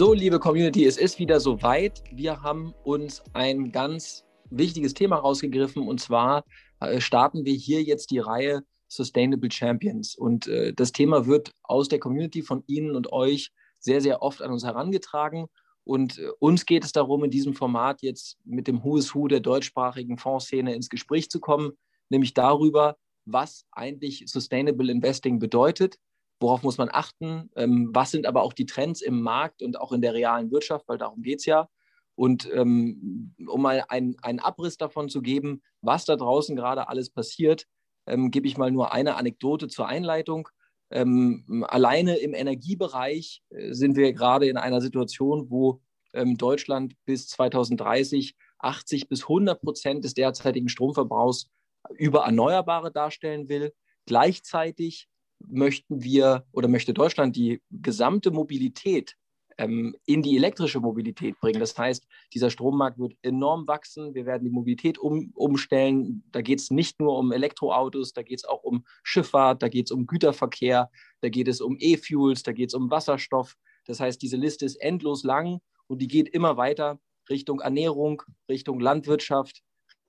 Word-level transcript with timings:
So, 0.00 0.14
liebe 0.14 0.38
Community, 0.38 0.86
es 0.86 0.96
ist 0.96 1.18
wieder 1.18 1.40
soweit. 1.40 2.02
Wir 2.10 2.40
haben 2.40 2.72
uns 2.84 3.22
ein 3.34 3.70
ganz 3.70 4.24
wichtiges 4.48 4.94
Thema 4.94 5.16
rausgegriffen 5.16 5.86
und 5.86 6.00
zwar 6.00 6.46
äh, 6.80 7.02
starten 7.02 7.44
wir 7.44 7.52
hier 7.52 7.82
jetzt 7.82 8.10
die 8.10 8.18
Reihe 8.18 8.62
Sustainable 8.88 9.50
Champions. 9.50 10.14
Und 10.14 10.46
äh, 10.46 10.72
das 10.72 10.92
Thema 10.92 11.26
wird 11.26 11.52
aus 11.64 11.88
der 11.88 11.98
Community 11.98 12.40
von 12.40 12.64
Ihnen 12.66 12.96
und 12.96 13.12
euch 13.12 13.50
sehr, 13.78 14.00
sehr 14.00 14.22
oft 14.22 14.40
an 14.40 14.52
uns 14.52 14.64
herangetragen. 14.64 15.48
Und 15.84 16.18
äh, 16.18 16.30
uns 16.38 16.64
geht 16.64 16.82
es 16.82 16.92
darum, 16.92 17.22
in 17.24 17.30
diesem 17.30 17.52
Format 17.52 18.00
jetzt 18.00 18.38
mit 18.46 18.68
dem 18.68 18.82
Who 18.82 18.96
is 18.96 19.14
Who 19.14 19.28
der 19.28 19.40
deutschsprachigen 19.40 20.16
Fondsszene 20.16 20.74
ins 20.74 20.88
Gespräch 20.88 21.28
zu 21.28 21.40
kommen, 21.40 21.72
nämlich 22.08 22.32
darüber, 22.32 22.96
was 23.26 23.66
eigentlich 23.70 24.24
Sustainable 24.28 24.90
Investing 24.90 25.38
bedeutet, 25.38 25.98
worauf 26.40 26.62
muss 26.62 26.78
man 26.78 26.88
achten, 26.90 27.50
ähm, 27.56 27.90
was 27.92 28.10
sind 28.10 28.26
aber 28.26 28.42
auch 28.42 28.52
die 28.52 28.66
Trends 28.66 29.02
im 29.02 29.20
Markt 29.20 29.62
und 29.62 29.78
auch 29.78 29.92
in 29.92 30.00
der 30.00 30.14
realen 30.14 30.50
Wirtschaft, 30.50 30.88
weil 30.88 30.98
darum 30.98 31.22
geht 31.22 31.40
es 31.40 31.46
ja. 31.46 31.68
Und 32.14 32.50
ähm, 32.52 33.34
um 33.46 33.62
mal 33.62 33.84
einen, 33.88 34.40
Abriss 34.40 34.76
davon 34.76 35.08
zu 35.08 35.22
geben, 35.22 35.62
was 35.80 36.04
da 36.04 36.16
draußen 36.16 36.56
gerade 36.56 36.88
alles 36.88 37.10
passiert, 37.10 37.66
ähm, 38.06 38.30
gebe 38.30 38.46
ich 38.46 38.58
mal 38.58 38.70
nur 38.70 38.92
eine 38.92 39.16
Anekdote 39.16 39.68
zur 39.68 39.86
Einleitung. 39.86 40.48
Ähm, 40.90 41.64
alleine 41.68 42.16
im 42.16 42.34
Energiebereich 42.34 43.42
äh, 43.50 43.72
sind 43.72 43.96
wir 43.96 44.12
gerade 44.12 44.48
in 44.48 44.56
einer 44.56 44.80
Situation, 44.80 45.50
wo 45.50 45.80
ähm, 46.12 46.36
Deutschland 46.36 46.94
bis 47.04 47.28
2030 47.28 48.34
80 48.62 49.08
bis 49.08 49.22
100 49.22 49.60
Prozent 49.60 50.04
des 50.04 50.14
derzeitigen 50.14 50.68
Stromverbrauchs 50.68 51.48
über 51.96 52.24
Erneuerbare 52.24 52.92
darstellen 52.92 53.48
will. 53.48 53.72
Gleichzeitig 54.06 55.08
möchten 55.48 56.02
wir 56.02 56.44
oder 56.52 56.68
möchte 56.68 56.94
Deutschland 56.94 57.36
die 57.36 57.60
gesamte 57.70 58.30
Mobilität 58.30 59.16
ähm, 59.60 59.94
in 60.06 60.22
die 60.22 60.36
elektrische 60.36 60.80
Mobilität 60.80 61.38
bringen. 61.38 61.60
Das 61.60 61.76
heißt, 61.76 62.06
dieser 62.32 62.48
Strommarkt 62.48 62.98
wird 62.98 63.14
enorm 63.22 63.68
wachsen. 63.68 64.14
Wir 64.14 64.24
werden 64.24 64.44
die 64.44 64.50
Mobilität 64.50 64.98
um, 64.98 65.32
umstellen. 65.34 66.24
Da 66.32 66.40
geht 66.40 66.60
es 66.60 66.70
nicht 66.70 66.98
nur 66.98 67.18
um 67.18 67.30
Elektroautos, 67.30 68.14
da 68.14 68.22
geht 68.22 68.38
es 68.38 68.44
auch 68.46 68.62
um 68.62 68.84
Schifffahrt, 69.02 69.62
da 69.62 69.68
geht 69.68 69.86
es 69.86 69.92
um 69.92 70.06
Güterverkehr, 70.06 70.90
da 71.20 71.28
geht 71.28 71.46
es 71.46 71.60
um 71.60 71.76
E-Fuels, 71.78 72.42
da 72.42 72.52
geht 72.52 72.70
es 72.70 72.74
um 72.74 72.90
Wasserstoff. 72.90 73.56
Das 73.86 74.00
heißt, 74.00 74.22
diese 74.22 74.38
Liste 74.38 74.64
ist 74.64 74.76
endlos 74.76 75.24
lang 75.24 75.60
und 75.88 76.00
die 76.00 76.08
geht 76.08 76.28
immer 76.28 76.56
weiter 76.56 76.98
Richtung 77.28 77.60
Ernährung, 77.60 78.22
Richtung 78.48 78.80
Landwirtschaft, 78.80 79.62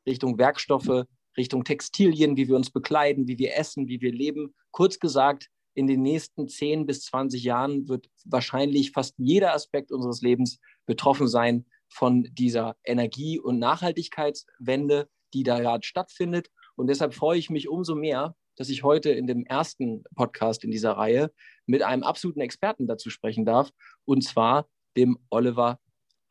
Richtung 0.07 0.37
Werkstoffe, 0.37 1.05
Richtung 1.37 1.63
Textilien, 1.63 2.37
wie 2.37 2.47
wir 2.47 2.55
uns 2.55 2.71
bekleiden, 2.71 3.27
wie 3.27 3.37
wir 3.37 3.55
essen, 3.55 3.87
wie 3.87 4.01
wir 4.01 4.11
leben. 4.11 4.53
Kurz 4.71 4.99
gesagt, 4.99 5.49
in 5.73 5.87
den 5.87 6.01
nächsten 6.01 6.47
10 6.47 6.85
bis 6.85 7.03
20 7.05 7.43
Jahren 7.43 7.87
wird 7.87 8.09
wahrscheinlich 8.25 8.91
fast 8.91 9.15
jeder 9.17 9.53
Aspekt 9.53 9.91
unseres 9.91 10.21
Lebens 10.21 10.59
betroffen 10.85 11.27
sein 11.27 11.65
von 11.89 12.27
dieser 12.33 12.75
Energie- 12.83 13.39
und 13.39 13.59
Nachhaltigkeitswende, 13.59 15.09
die 15.33 15.43
da 15.43 15.59
gerade 15.59 15.85
stattfindet. 15.85 16.49
Und 16.75 16.87
deshalb 16.87 17.13
freue 17.13 17.39
ich 17.39 17.49
mich 17.49 17.69
umso 17.69 17.95
mehr, 17.95 18.35
dass 18.57 18.69
ich 18.69 18.83
heute 18.83 19.11
in 19.11 19.27
dem 19.27 19.45
ersten 19.45 20.03
Podcast 20.15 20.63
in 20.63 20.71
dieser 20.71 20.91
Reihe 20.91 21.31
mit 21.65 21.83
einem 21.83 22.03
absoluten 22.03 22.41
Experten 22.41 22.87
dazu 22.87 23.09
sprechen 23.09 23.45
darf, 23.45 23.71
und 24.05 24.23
zwar 24.23 24.67
dem 24.97 25.17
Oliver 25.29 25.79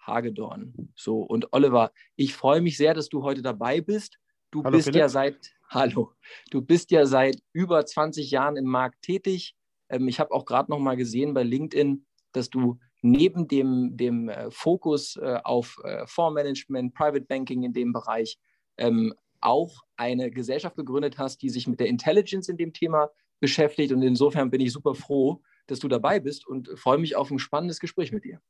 Hagedorn. 0.01 0.93
So, 0.95 1.21
und 1.21 1.53
Oliver, 1.53 1.93
ich 2.17 2.35
freue 2.35 2.61
mich 2.61 2.77
sehr, 2.77 2.95
dass 2.95 3.09
du 3.09 3.23
heute 3.23 3.43
dabei 3.43 3.81
bist. 3.81 4.19
Du 4.51 4.65
Hallo, 4.65 4.77
bist 4.77 4.89
Philipp. 4.89 5.01
ja 5.01 5.09
seit 5.09 5.55
Hallo. 5.71 6.13
Du 6.51 6.61
bist 6.61 6.91
ja 6.91 7.07
seit 7.07 7.37
über 7.53 7.85
20 7.85 8.31
Jahren 8.31 8.57
im 8.57 8.65
Markt 8.65 9.03
tätig. 9.03 9.55
Ähm, 9.89 10.09
ich 10.09 10.19
habe 10.19 10.33
auch 10.33 10.45
gerade 10.45 10.71
noch 10.71 10.79
mal 10.79 10.97
gesehen 10.97 11.35
bei 11.35 11.43
LinkedIn, 11.43 12.05
dass 12.33 12.51
du 12.51 12.79
neben 13.03 13.49
dem, 13.49 13.97
dem 13.97 14.29
äh, 14.29 14.51
Fokus 14.51 15.17
äh, 15.17 15.39
auf 15.45 15.79
äh, 15.85 16.07
Fondsmanagement, 16.07 16.95
Private 16.95 17.25
Banking 17.25 17.63
in 17.63 17.73
dem 17.73 17.93
Bereich 17.93 18.39
ähm, 18.77 19.15
auch 19.41 19.85
eine 19.97 20.31
Gesellschaft 20.31 20.77
gegründet 20.77 21.19
hast, 21.19 21.41
die 21.43 21.49
sich 21.49 21.67
mit 21.67 21.81
der 21.81 21.87
Intelligence 21.87 22.49
in 22.49 22.57
dem 22.57 22.73
Thema 22.73 23.11
beschäftigt. 23.39 23.93
Und 23.93 24.03
insofern 24.03 24.51
bin 24.51 24.61
ich 24.61 24.73
super 24.73 24.95
froh, 24.95 25.41
dass 25.67 25.79
du 25.79 25.89
dabei 25.89 26.21
bist 26.21 26.47
und 26.47 26.69
freue 26.79 26.99
mich 26.99 27.17
auf 27.17 27.31
ein 27.31 27.39
spannendes 27.39 27.81
Gespräch 27.81 28.13
mit 28.13 28.25
dir. 28.25 28.41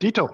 Dito. 0.00 0.30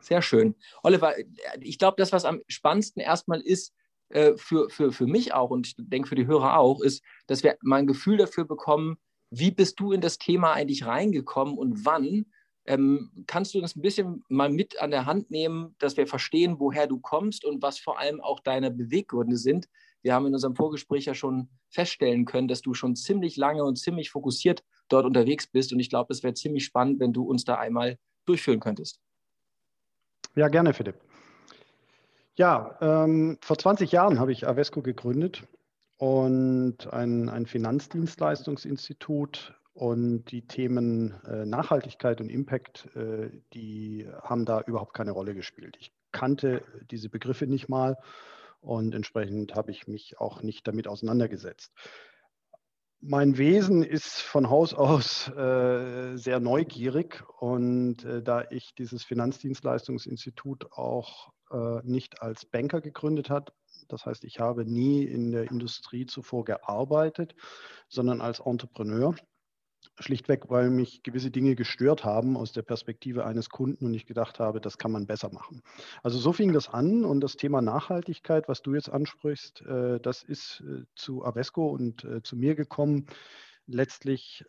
Sehr 0.00 0.22
schön. 0.22 0.54
Oliver, 0.82 1.14
ich 1.60 1.78
glaube, 1.78 1.96
das, 1.98 2.12
was 2.12 2.24
am 2.24 2.40
spannendsten 2.48 3.02
erstmal 3.02 3.40
ist, 3.40 3.72
äh, 4.08 4.34
für, 4.36 4.70
für, 4.70 4.92
für 4.92 5.06
mich 5.06 5.34
auch 5.34 5.50
und 5.50 5.66
ich 5.66 5.74
denke 5.78 6.08
für 6.08 6.14
die 6.14 6.26
Hörer 6.26 6.58
auch, 6.58 6.80
ist, 6.80 7.02
dass 7.26 7.42
wir 7.42 7.56
mal 7.62 7.76
ein 7.76 7.86
Gefühl 7.86 8.18
dafür 8.18 8.44
bekommen, 8.44 8.98
wie 9.30 9.50
bist 9.50 9.80
du 9.80 9.92
in 9.92 10.00
das 10.00 10.18
Thema 10.18 10.52
eigentlich 10.52 10.86
reingekommen 10.86 11.58
und 11.58 11.84
wann? 11.84 12.26
Ähm, 12.66 13.10
kannst 13.26 13.54
du 13.54 13.60
das 13.60 13.76
ein 13.76 13.82
bisschen 13.82 14.24
mal 14.28 14.50
mit 14.50 14.80
an 14.80 14.90
der 14.90 15.06
Hand 15.06 15.30
nehmen, 15.30 15.74
dass 15.78 15.96
wir 15.96 16.06
verstehen, 16.06 16.58
woher 16.58 16.86
du 16.86 16.98
kommst 16.98 17.44
und 17.44 17.62
was 17.62 17.78
vor 17.78 17.98
allem 17.98 18.20
auch 18.20 18.40
deine 18.40 18.70
Beweggründe 18.70 19.36
sind? 19.36 19.68
Wir 20.02 20.14
haben 20.14 20.26
in 20.26 20.34
unserem 20.34 20.54
Vorgespräch 20.54 21.06
ja 21.06 21.14
schon 21.14 21.48
feststellen 21.70 22.24
können, 22.24 22.48
dass 22.48 22.62
du 22.62 22.74
schon 22.74 22.94
ziemlich 22.94 23.36
lange 23.36 23.64
und 23.64 23.76
ziemlich 23.76 24.10
fokussiert 24.10 24.62
dort 24.88 25.04
unterwegs 25.04 25.48
bist. 25.48 25.72
Und 25.72 25.80
ich 25.80 25.90
glaube, 25.90 26.12
es 26.12 26.22
wäre 26.22 26.34
ziemlich 26.34 26.64
spannend, 26.64 27.00
wenn 27.00 27.12
du 27.12 27.24
uns 27.24 27.44
da 27.44 27.56
einmal 27.56 27.98
durchführen 28.24 28.60
könntest. 28.60 29.00
Ja, 30.36 30.48
gerne, 30.48 30.74
Philipp. 30.74 30.96
Ja, 32.34 32.76
ähm, 32.82 33.38
vor 33.40 33.56
20 33.56 33.90
Jahren 33.90 34.20
habe 34.20 34.32
ich 34.32 34.46
Avesco 34.46 34.82
gegründet 34.82 35.44
und 35.96 36.92
ein, 36.92 37.30
ein 37.30 37.46
Finanzdienstleistungsinstitut 37.46 39.54
und 39.72 40.30
die 40.30 40.46
Themen 40.46 41.14
äh, 41.24 41.46
Nachhaltigkeit 41.46 42.20
und 42.20 42.28
Impact, 42.28 42.94
äh, 42.94 43.30
die 43.54 44.06
haben 44.20 44.44
da 44.44 44.60
überhaupt 44.60 44.92
keine 44.92 45.12
Rolle 45.12 45.34
gespielt. 45.34 45.78
Ich 45.80 45.90
kannte 46.12 46.62
diese 46.90 47.08
Begriffe 47.08 47.46
nicht 47.46 47.70
mal 47.70 47.96
und 48.60 48.94
entsprechend 48.94 49.54
habe 49.54 49.70
ich 49.70 49.88
mich 49.88 50.20
auch 50.20 50.42
nicht 50.42 50.68
damit 50.68 50.86
auseinandergesetzt. 50.86 51.72
Mein 53.00 53.36
Wesen 53.36 53.82
ist 53.82 54.22
von 54.22 54.48
Haus 54.48 54.74
aus 54.74 55.28
äh, 55.28 56.16
sehr 56.16 56.40
neugierig 56.40 57.22
und 57.38 58.04
äh, 58.04 58.22
da 58.22 58.44
ich 58.50 58.74
dieses 58.74 59.04
Finanzdienstleistungsinstitut 59.04 60.72
auch 60.72 61.30
äh, 61.50 61.80
nicht 61.84 62.22
als 62.22 62.46
Banker 62.46 62.80
gegründet 62.80 63.30
hat. 63.30 63.52
Das 63.88 64.06
heißt, 64.06 64.24
ich 64.24 64.40
habe 64.40 64.64
nie 64.64 65.04
in 65.04 65.30
der 65.30 65.50
Industrie 65.50 66.06
zuvor 66.06 66.44
gearbeitet, 66.44 67.34
sondern 67.88 68.20
als 68.20 68.40
Entrepreneur. 68.40 69.14
Schlichtweg, 69.98 70.48
weil 70.48 70.70
mich 70.70 71.02
gewisse 71.02 71.30
Dinge 71.30 71.54
gestört 71.54 72.04
haben 72.04 72.36
aus 72.36 72.52
der 72.52 72.62
Perspektive 72.62 73.24
eines 73.24 73.48
Kunden 73.48 73.86
und 73.86 73.94
ich 73.94 74.06
gedacht 74.06 74.38
habe, 74.38 74.60
das 74.60 74.78
kann 74.78 74.92
man 74.92 75.06
besser 75.06 75.32
machen. 75.32 75.62
Also 76.02 76.18
so 76.18 76.32
fing 76.32 76.52
das 76.52 76.68
an 76.68 77.04
und 77.04 77.20
das 77.20 77.36
Thema 77.36 77.62
Nachhaltigkeit, 77.62 78.48
was 78.48 78.62
du 78.62 78.74
jetzt 78.74 78.90
ansprichst, 78.90 79.62
äh, 79.62 79.98
das 80.00 80.22
ist 80.22 80.62
äh, 80.66 80.84
zu 80.94 81.24
Avesco 81.24 81.68
und 81.68 82.06
zu 82.22 82.36
mir 82.36 82.54
gekommen, 82.54 83.06
letztlich 83.68 84.44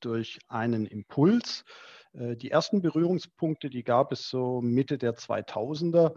durch 0.00 0.40
einen 0.48 0.84
Impuls. 0.84 1.64
Äh, 2.12 2.36
die 2.36 2.50
ersten 2.50 2.82
Berührungspunkte, 2.82 3.70
die 3.70 3.84
gab 3.84 4.12
es 4.12 4.28
so 4.28 4.60
Mitte 4.60 4.98
der 4.98 5.14
2000er. 5.14 6.14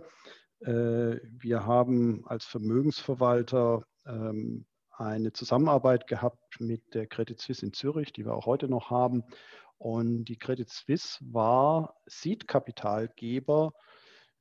Äh, 0.62 1.20
wir 1.40 1.66
haben 1.66 2.24
als 2.26 2.46
Vermögensverwalter 2.46 3.84
ähm, 4.06 4.66
eine 5.02 5.34
Zusammenarbeit 5.34 6.08
gehabt 6.08 6.60
mit 6.60 6.94
der 6.94 7.08
Credit 7.08 7.40
Suisse 7.40 7.66
in 7.66 7.74
Zürich, 7.74 8.14
die 8.14 8.26
wir 8.26 8.36
auch 8.36 8.46
heute 8.46 8.68
noch 8.68 8.90
haben. 8.90 9.24
Und 9.78 10.26
die 10.26 10.38
Credit 10.38 10.70
Suisse 10.70 11.18
war 11.22 11.96
Seed-Kapitalgeber 12.06 13.74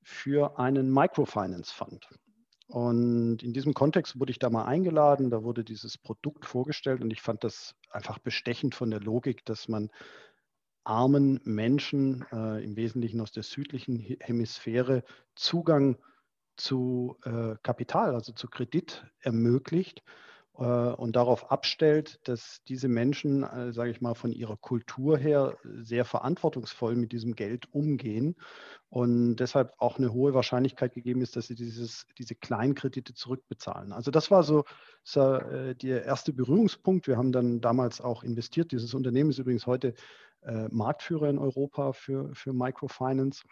für 0.03 0.59
einen 0.59 0.93
Microfinance 0.93 1.73
Fund. 1.73 2.09
Und 2.69 3.43
in 3.43 3.53
diesem 3.53 3.75
Kontext 3.75 4.21
wurde 4.21 4.31
ich 4.31 4.39
da 4.39 4.49
mal 4.49 4.65
eingeladen, 4.65 5.31
da 5.31 5.43
wurde 5.43 5.65
dieses 5.65 5.99
Produkt 5.99 6.45
vorgestellt 6.47 7.03
und 7.03 7.11
ich 7.11 7.21
fand 7.21 7.43
das 7.43 7.75
einfach 7.91 8.19
bestechend 8.19 8.75
von 8.75 8.91
der 8.91 9.01
Logik, 9.01 9.45
dass 9.45 9.67
man 9.67 9.91
armen 10.85 11.41
Menschen, 11.45 12.25
äh, 12.33 12.63
im 12.63 12.77
Wesentlichen 12.77 13.21
aus 13.21 13.33
der 13.33 13.43
südlichen 13.43 13.99
Hemisphäre, 14.21 15.03
Zugang 15.35 15.99
zu 16.57 17.17
äh, 17.25 17.57
Kapital, 17.63 18.15
also 18.15 18.33
zu 18.33 18.47
Kredit 18.49 19.05
ermöglicht 19.21 20.03
äh, 20.59 20.63
und 20.65 21.17
darauf 21.17 21.51
abstellt, 21.51 22.21
dass 22.25 22.63
diese 22.69 22.89
Menschen, 22.89 23.45
äh, 23.45 23.73
sage 23.73 23.91
ich 23.91 24.01
mal, 24.01 24.15
von 24.15 24.33
ihrer 24.33 24.57
Kultur 24.57 25.17
her 25.17 25.57
sehr 25.65 26.05
verantwortungsvoll 26.05 26.97
mit 26.97 27.13
diesem 27.13 27.35
Geld 27.35 27.73
umgehen 27.73 28.37
und 28.89 29.37
deshalb 29.37 29.73
auch 29.79 29.99
eine 29.99 30.13
hohe 30.13 30.35
Wahrscheinlichkeit 30.35 30.93
gegeben 30.93 31.23
ist, 31.23 31.37
dass 31.37 31.47
sie 31.47 31.55
dieses, 31.55 32.07
diese 32.19 32.35
Kleinkredite 32.35 33.15
zurückbezahlen. 33.15 33.93
Also 33.93 34.11
das 34.11 34.31
war 34.31 34.43
so, 34.43 34.65
so 35.05 35.35
äh, 35.35 35.75
der 35.77 36.05
erste 36.05 36.33
Berührungspunkt. 36.33 37.07
Wir 37.07 37.17
haben 37.17 37.33
dann 37.33 37.61
damals 37.61 38.01
auch 38.01 38.25
investiert. 38.25 38.73
Dieses 38.73 38.93
Unternehmen 38.93 39.31
ist 39.31 39.39
übrigens 39.39 39.67
heute 39.67 39.95
äh, 40.43 40.69
Marktführer 40.71 41.31
in 41.31 41.39
Europa 41.39 41.93
für, 41.93 42.35
für 42.35 42.53
Microfinance. 42.53 43.45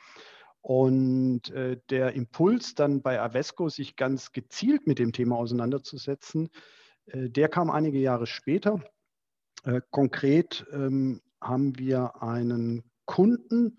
Und 0.60 1.52
der 1.88 2.12
Impuls 2.14 2.74
dann 2.74 3.00
bei 3.00 3.22
Avesco, 3.22 3.68
sich 3.68 3.94
ganz 3.94 4.32
gezielt 4.32 4.88
mit 4.88 4.98
dem 4.98 5.12
Thema 5.12 5.36
auseinanderzusetzen, 5.36 6.50
der 7.12 7.49
kam 7.49 7.70
einige 7.70 7.99
Jahre 7.99 8.26
später. 8.26 8.82
Äh, 9.64 9.81
konkret 9.90 10.66
ähm, 10.72 11.20
haben 11.40 11.78
wir 11.78 12.22
einen 12.22 12.84
Kunden. 13.06 13.78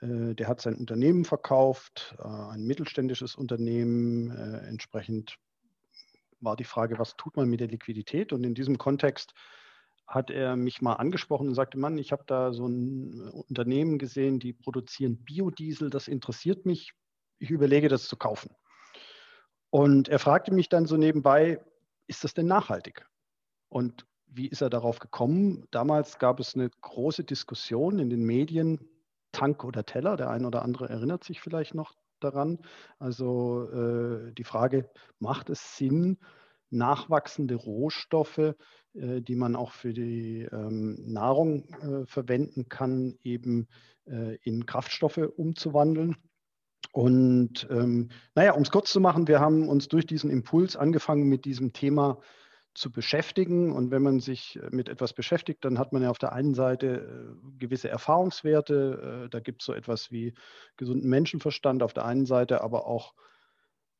Äh, 0.00 0.34
der 0.34 0.48
hat 0.48 0.60
sein 0.60 0.74
Unternehmen 0.74 1.24
verkauft, 1.24 2.16
äh, 2.18 2.26
ein 2.26 2.64
mittelständisches 2.64 3.34
Unternehmen. 3.34 4.30
Äh, 4.30 4.66
entsprechend 4.68 5.36
war 6.40 6.56
die 6.56 6.64
Frage, 6.64 6.98
was 6.98 7.16
tut 7.16 7.36
man 7.36 7.48
mit 7.48 7.60
der 7.60 7.68
Liquidität? 7.68 8.32
Und 8.32 8.44
in 8.44 8.54
diesem 8.54 8.78
Kontext 8.78 9.32
hat 10.06 10.30
er 10.30 10.56
mich 10.56 10.82
mal 10.82 10.94
angesprochen 10.94 11.48
und 11.48 11.54
sagte, 11.54 11.78
Mann, 11.78 11.96
ich 11.96 12.12
habe 12.12 12.24
da 12.26 12.52
so 12.52 12.66
ein 12.66 13.28
Unternehmen 13.48 13.98
gesehen, 13.98 14.40
die 14.40 14.52
produzieren 14.52 15.22
Biodiesel, 15.24 15.88
das 15.88 16.08
interessiert 16.08 16.66
mich, 16.66 16.92
ich 17.38 17.50
überlege 17.50 17.88
das 17.88 18.08
zu 18.08 18.16
kaufen. 18.16 18.50
Und 19.70 20.08
er 20.08 20.18
fragte 20.18 20.52
mich 20.52 20.68
dann 20.68 20.84
so 20.86 20.96
nebenbei, 20.96 21.60
ist 22.06 22.24
das 22.24 22.34
denn 22.34 22.46
nachhaltig? 22.46 23.06
Und 23.68 24.06
wie 24.26 24.48
ist 24.48 24.62
er 24.62 24.70
darauf 24.70 24.98
gekommen? 24.98 25.66
Damals 25.70 26.18
gab 26.18 26.40
es 26.40 26.54
eine 26.54 26.70
große 26.80 27.24
Diskussion 27.24 27.98
in 27.98 28.10
den 28.10 28.24
Medien, 28.24 28.88
Tank 29.32 29.64
oder 29.64 29.84
Teller, 29.84 30.16
der 30.16 30.30
eine 30.30 30.46
oder 30.46 30.62
andere 30.62 30.88
erinnert 30.88 31.24
sich 31.24 31.40
vielleicht 31.40 31.74
noch 31.74 31.94
daran. 32.20 32.58
Also 32.98 33.68
äh, 33.70 34.32
die 34.32 34.44
Frage, 34.44 34.90
macht 35.18 35.50
es 35.50 35.76
Sinn, 35.76 36.18
nachwachsende 36.70 37.54
Rohstoffe, 37.54 38.54
äh, 38.94 39.20
die 39.20 39.36
man 39.36 39.56
auch 39.56 39.72
für 39.72 39.92
die 39.92 40.42
ähm, 40.52 40.96
Nahrung 41.06 41.68
äh, 41.80 42.06
verwenden 42.06 42.68
kann, 42.68 43.18
eben 43.22 43.68
äh, 44.06 44.36
in 44.42 44.66
Kraftstoffe 44.66 45.18
umzuwandeln? 45.36 46.16
Und 46.92 47.66
ähm, 47.70 48.10
naja, 48.34 48.52
um 48.52 48.62
es 48.62 48.70
kurz 48.70 48.92
zu 48.92 49.00
machen, 49.00 49.26
wir 49.26 49.40
haben 49.40 49.68
uns 49.68 49.88
durch 49.88 50.06
diesen 50.06 50.30
Impuls 50.30 50.76
angefangen, 50.76 51.26
mit 51.28 51.46
diesem 51.46 51.72
Thema 51.72 52.18
zu 52.74 52.90
beschäftigen. 52.90 53.72
Und 53.72 53.90
wenn 53.90 54.02
man 54.02 54.20
sich 54.20 54.58
äh, 54.62 54.68
mit 54.70 54.90
etwas 54.90 55.14
beschäftigt, 55.14 55.64
dann 55.64 55.78
hat 55.78 55.92
man 55.92 56.02
ja 56.02 56.10
auf 56.10 56.18
der 56.18 56.32
einen 56.32 56.54
Seite 56.54 56.86
äh, 56.86 57.58
gewisse 57.58 57.88
Erfahrungswerte. 57.88 59.24
Äh, 59.24 59.28
da 59.30 59.40
gibt 59.40 59.62
es 59.62 59.66
so 59.66 59.72
etwas 59.72 60.10
wie 60.10 60.34
gesunden 60.76 61.08
Menschenverstand 61.08 61.82
auf 61.82 61.94
der 61.94 62.04
einen 62.04 62.26
Seite, 62.26 62.60
aber 62.62 62.86
auch 62.86 63.14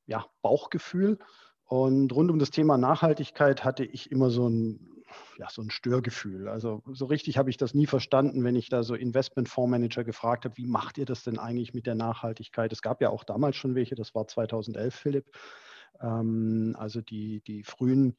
ja, 0.07 0.27
Bauchgefühl. 0.43 1.19
Und 1.65 2.13
rund 2.13 2.31
um 2.31 2.39
das 2.39 2.51
Thema 2.51 2.77
Nachhaltigkeit 2.77 3.65
hatte 3.65 3.85
ich 3.85 4.11
immer 4.11 4.29
so 4.29 4.49
ein, 4.49 5.02
ja, 5.39 5.49
so 5.51 5.63
ein 5.63 5.71
Störgefühl. 5.71 6.49
Also 6.49 6.83
so 6.93 7.07
richtig 7.07 7.39
habe 7.39 7.51
ich 7.51 7.57
das 7.57 7.75
nie 7.75 7.87
verstanden, 7.87 8.45
wenn 8.45 8.57
ich 8.57 8.69
da 8.69 8.83
so 8.83 8.95
Investmentfondsmanager 8.95 10.05
gefragt 10.05 10.45
habe, 10.45 10.57
wie 10.57 10.67
macht 10.67 10.99
ihr 10.99 11.07
das 11.07 11.25
denn 11.25 11.39
eigentlich 11.39 11.75
mit 11.75 11.87
der 11.87 11.95
Nachhaltigkeit? 11.95 12.73
Es 12.73 12.83
gab 12.83 13.01
ja 13.01 13.11
auch 13.11 13.25
damals 13.25 13.57
schon 13.57 13.75
welche, 13.75 13.95
das 13.95 14.15
war 14.15 14.27
2011, 14.27 14.95
Philipp. 14.95 15.31
Ähm, 16.01 16.77
also 16.79 17.01
die, 17.01 17.43
die 17.47 17.63
frühen 17.63 18.17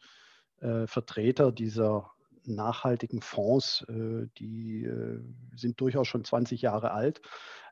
äh, 0.61 0.87
Vertreter 0.87 1.51
dieser 1.51 2.11
nachhaltigen 2.45 3.21
Fonds, 3.21 3.85
äh, 3.89 4.27
die 4.37 4.83
äh, 4.85 5.19
sind 5.55 5.79
durchaus 5.79 6.07
schon 6.07 6.23
20 6.23 6.61
Jahre 6.61 6.91
alt. 6.91 7.21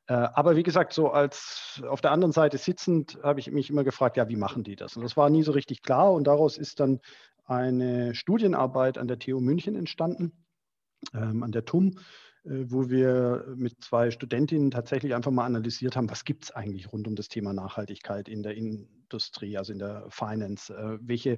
Äh, 0.07 0.13
aber 0.13 0.56
wie 0.56 0.63
gesagt, 0.63 0.94
so 0.94 1.12
als 1.12 1.81
auf 1.88 2.01
der 2.01 2.12
anderen 2.12 2.31
Seite 2.31 2.57
sitzend 2.57 3.19
habe 3.23 3.39
ich 3.39 3.51
mich 3.51 3.69
immer 3.69 3.83
gefragt, 3.83 4.18
ja, 4.18 4.27
wie 4.29 4.35
machen 4.35 4.63
die 4.63 4.75
das? 4.75 4.95
Und 4.95 5.03
das 5.03 5.15
war 5.15 5.29
nie 5.29 5.44
so 5.44 5.51
richtig 5.51 5.83
klar. 5.83 6.12
Und 6.12 6.25
daraus 6.25 6.57
ist 6.57 6.79
dann 6.79 7.00
eine 7.46 8.16
Studienarbeit 8.16 8.98
an 8.98 9.08
der 9.08 9.20
TU 9.20 9.40
München 9.40 9.76
entstanden, 9.76 10.32
ähm, 11.14 11.44
an 11.44 11.52
der 11.52 11.66
TUM, 11.66 11.98
äh, 12.44 12.66
wo 12.68 12.90
wir 12.90 13.46
mit 13.56 13.84
zwei 13.84 14.12
Studentinnen 14.12 14.72
tatsächlich 14.72 15.14
einfach 15.16 15.32
mal 15.32 15.46
analysiert 15.46 15.96
haben, 15.96 16.10
was 16.10 16.26
gibt 16.26 16.46
es 16.46 16.52
eigentlich 16.52 16.92
rund 16.92 17.08
um 17.08 17.16
das 17.16 17.28
Thema 17.28 17.54
Nachhaltigkeit 17.54 18.30
in 18.30 18.44
der 18.44 18.56
Industrie, 18.56 19.58
also 19.58 19.74
in 19.74 19.80
der 19.80 20.06
Finance? 20.10 20.74
Äh, 20.74 20.98
welche 21.02 21.38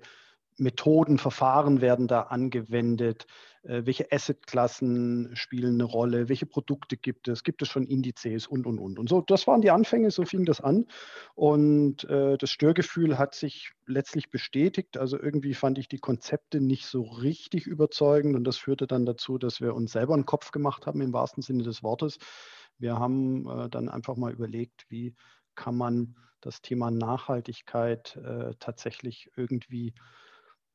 Methoden, 0.57 1.17
Verfahren 1.17 1.81
werden 1.81 2.07
da 2.07 2.21
angewendet? 2.21 3.25
Äh, 3.63 3.85
welche 3.85 4.11
Assetklassen 4.11 5.35
spielen 5.35 5.75
eine 5.75 5.83
Rolle? 5.85 6.29
Welche 6.29 6.45
Produkte 6.45 6.97
gibt 6.97 7.27
es? 7.27 7.43
Gibt 7.43 7.61
es 7.61 7.69
schon 7.69 7.85
Indizes 7.85 8.47
und, 8.47 8.65
und, 8.65 8.79
und? 8.79 8.99
Und 8.99 9.09
so, 9.09 9.21
das 9.21 9.47
waren 9.47 9.61
die 9.61 9.71
Anfänge, 9.71 10.11
so 10.11 10.25
fing 10.25 10.45
das 10.45 10.61
an. 10.61 10.85
Und 11.35 12.03
äh, 12.05 12.37
das 12.37 12.49
Störgefühl 12.51 13.17
hat 13.17 13.35
sich 13.35 13.71
letztlich 13.85 14.29
bestätigt. 14.29 14.97
Also 14.97 15.19
irgendwie 15.19 15.53
fand 15.53 15.77
ich 15.77 15.87
die 15.87 15.99
Konzepte 15.99 16.59
nicht 16.59 16.85
so 16.85 17.03
richtig 17.03 17.67
überzeugend. 17.67 18.35
Und 18.35 18.43
das 18.43 18.57
führte 18.57 18.87
dann 18.87 19.05
dazu, 19.05 19.37
dass 19.37 19.61
wir 19.61 19.73
uns 19.73 19.91
selber 19.91 20.13
einen 20.13 20.25
Kopf 20.25 20.51
gemacht 20.51 20.85
haben, 20.85 21.01
im 21.01 21.13
wahrsten 21.13 21.43
Sinne 21.43 21.63
des 21.63 21.83
Wortes. 21.83 22.17
Wir 22.77 22.99
haben 22.99 23.49
äh, 23.49 23.69
dann 23.69 23.89
einfach 23.89 24.17
mal 24.17 24.33
überlegt, 24.33 24.85
wie 24.89 25.15
kann 25.55 25.75
man 25.75 26.15
das 26.41 26.61
Thema 26.61 26.91
Nachhaltigkeit 26.91 28.17
äh, 28.17 28.53
tatsächlich 28.59 29.31
irgendwie 29.35 29.93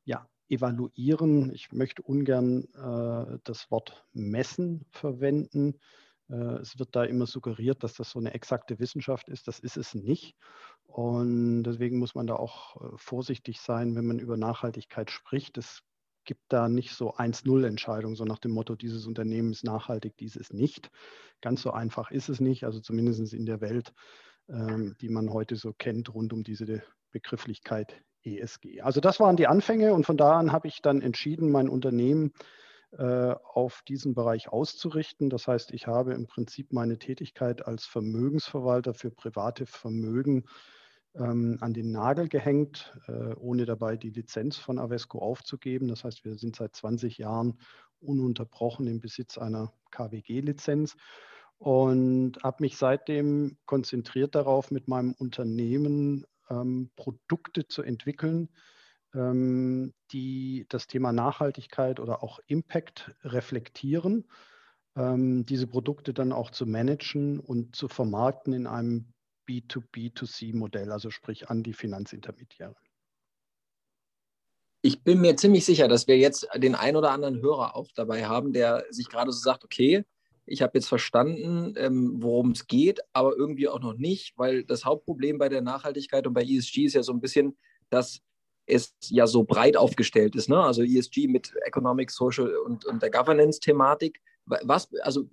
ja, 0.09 0.27
evaluieren. 0.49 1.53
Ich 1.53 1.71
möchte 1.71 2.01
ungern 2.01 2.63
äh, 2.73 3.37
das 3.43 3.69
Wort 3.69 4.05
messen 4.11 4.85
verwenden. 4.89 5.79
Äh, 6.29 6.57
es 6.61 6.79
wird 6.79 6.95
da 6.95 7.03
immer 7.03 7.27
suggeriert, 7.27 7.83
dass 7.83 7.93
das 7.93 8.09
so 8.09 8.19
eine 8.19 8.33
exakte 8.33 8.79
Wissenschaft 8.79 9.29
ist. 9.29 9.47
Das 9.47 9.59
ist 9.59 9.77
es 9.77 9.93
nicht. 9.93 10.35
Und 10.87 11.61
deswegen 11.61 11.99
muss 11.99 12.15
man 12.15 12.25
da 12.25 12.35
auch 12.35 12.81
äh, 12.81 12.97
vorsichtig 12.97 13.61
sein, 13.61 13.95
wenn 13.95 14.07
man 14.07 14.17
über 14.17 14.35
Nachhaltigkeit 14.35 15.11
spricht. 15.11 15.59
Es 15.59 15.83
gibt 16.25 16.41
da 16.49 16.67
nicht 16.67 16.95
so 16.95 17.13
1-0-Entscheidungen, 17.13 18.15
so 18.15 18.25
nach 18.25 18.39
dem 18.39 18.51
Motto, 18.51 18.75
dieses 18.75 19.05
Unternehmen 19.05 19.51
ist 19.51 19.63
nachhaltig, 19.63 20.17
dieses 20.17 20.51
nicht. 20.51 20.89
Ganz 21.41 21.61
so 21.61 21.69
einfach 21.71 22.09
ist 22.09 22.29
es 22.29 22.39
nicht, 22.39 22.63
also 22.63 22.79
zumindest 22.79 23.31
in 23.33 23.45
der 23.45 23.61
Welt, 23.61 23.93
ähm, 24.47 24.95
die 25.01 25.09
man 25.09 25.31
heute 25.31 25.55
so 25.55 25.71
kennt, 25.71 26.11
rund 26.15 26.33
um 26.33 26.43
diese 26.43 26.81
Begrifflichkeit 27.11 28.03
ESG. 28.23 28.81
Also 28.81 28.99
das 29.01 29.19
waren 29.19 29.37
die 29.37 29.47
Anfänge 29.47 29.93
und 29.93 30.05
von 30.05 30.17
da 30.17 30.37
an 30.37 30.51
habe 30.51 30.67
ich 30.67 30.81
dann 30.81 31.01
entschieden, 31.01 31.51
mein 31.51 31.69
Unternehmen 31.69 32.33
äh, 32.91 33.35
auf 33.53 33.83
diesen 33.87 34.15
Bereich 34.15 34.49
auszurichten. 34.49 35.29
Das 35.29 35.47
heißt, 35.47 35.71
ich 35.71 35.87
habe 35.87 36.13
im 36.13 36.27
Prinzip 36.27 36.73
meine 36.73 36.97
Tätigkeit 36.97 37.67
als 37.67 37.85
Vermögensverwalter 37.85 38.93
für 38.93 39.11
private 39.11 39.65
Vermögen 39.65 40.45
ähm, 41.15 41.57
an 41.61 41.73
den 41.73 41.91
Nagel 41.91 42.29
gehängt, 42.29 42.97
äh, 43.07 43.33
ohne 43.35 43.65
dabei 43.65 43.95
die 43.95 44.09
Lizenz 44.09 44.57
von 44.57 44.79
Avesco 44.79 45.19
aufzugeben. 45.19 45.87
Das 45.87 46.03
heißt, 46.03 46.25
wir 46.25 46.35
sind 46.35 46.55
seit 46.55 46.75
20 46.75 47.17
Jahren 47.19 47.59
ununterbrochen 47.99 48.87
im 48.87 48.99
Besitz 48.99 49.37
einer 49.37 49.73
KWG-Lizenz 49.91 50.95
und 51.57 52.41
habe 52.41 52.63
mich 52.63 52.77
seitdem 52.77 53.57
konzentriert 53.65 54.33
darauf, 54.33 54.71
mit 54.71 54.87
meinem 54.87 55.13
Unternehmen 55.13 56.25
ähm, 56.49 56.91
Produkte 56.95 57.67
zu 57.67 57.81
entwickeln, 57.81 58.49
ähm, 59.13 59.93
die 60.11 60.65
das 60.69 60.87
Thema 60.87 61.11
Nachhaltigkeit 61.11 61.99
oder 61.99 62.23
auch 62.23 62.39
Impact 62.47 63.15
reflektieren, 63.23 64.27
ähm, 64.95 65.45
diese 65.45 65.67
Produkte 65.67 66.13
dann 66.13 66.31
auch 66.31 66.51
zu 66.51 66.65
managen 66.65 67.39
und 67.39 67.75
zu 67.75 67.87
vermarkten 67.87 68.53
in 68.53 68.67
einem 68.67 69.13
B2B2C-Modell, 69.47 70.91
also 70.91 71.09
sprich 71.09 71.49
an 71.49 71.63
die 71.63 71.73
Finanzintermediäre. 71.73 72.75
Ich 74.81 75.03
bin 75.03 75.19
mir 75.19 75.35
ziemlich 75.35 75.65
sicher, 75.65 75.87
dass 75.87 76.07
wir 76.07 76.17
jetzt 76.17 76.47
den 76.55 76.75
ein 76.75 76.95
oder 76.95 77.11
anderen 77.11 77.41
Hörer 77.41 77.75
auch 77.75 77.89
dabei 77.95 78.25
haben, 78.25 78.53
der 78.53 78.85
sich 78.91 79.09
gerade 79.09 79.31
so 79.31 79.39
sagt, 79.39 79.65
okay, 79.65 80.05
ich 80.49 80.61
habe 80.61 80.77
jetzt 80.77 80.87
verstanden, 80.87 81.75
ähm, 81.77 82.15
worum 82.17 82.51
es 82.51 82.67
geht, 82.67 82.99
aber 83.13 83.35
irgendwie 83.37 83.67
auch 83.67 83.79
noch 83.79 83.93
nicht, 83.93 84.33
weil 84.37 84.63
das 84.63 84.83
Hauptproblem 84.83 85.37
bei 85.37 85.47
der 85.47 85.61
Nachhaltigkeit 85.61 86.25
und 86.25 86.33
bei 86.33 86.43
ESG 86.43 86.85
ist 86.85 86.95
ja 86.95 87.03
so 87.03 87.13
ein 87.13 87.21
bisschen, 87.21 87.57
dass 87.89 88.21
es 88.65 88.95
ja 89.09 89.27
so 89.27 89.43
breit 89.43 89.77
aufgestellt 89.77 90.35
ist. 90.35 90.49
Ne? 90.49 90.59
Also 90.59 90.83
ESG 90.83 91.27
mit 91.27 91.53
Economic, 91.65 92.11
Social 92.11 92.55
und, 92.57 92.85
und 92.85 93.01
der 93.01 93.11
Governance-Thematik. 93.11 94.21
Was, 94.45 94.89
also 95.01 95.29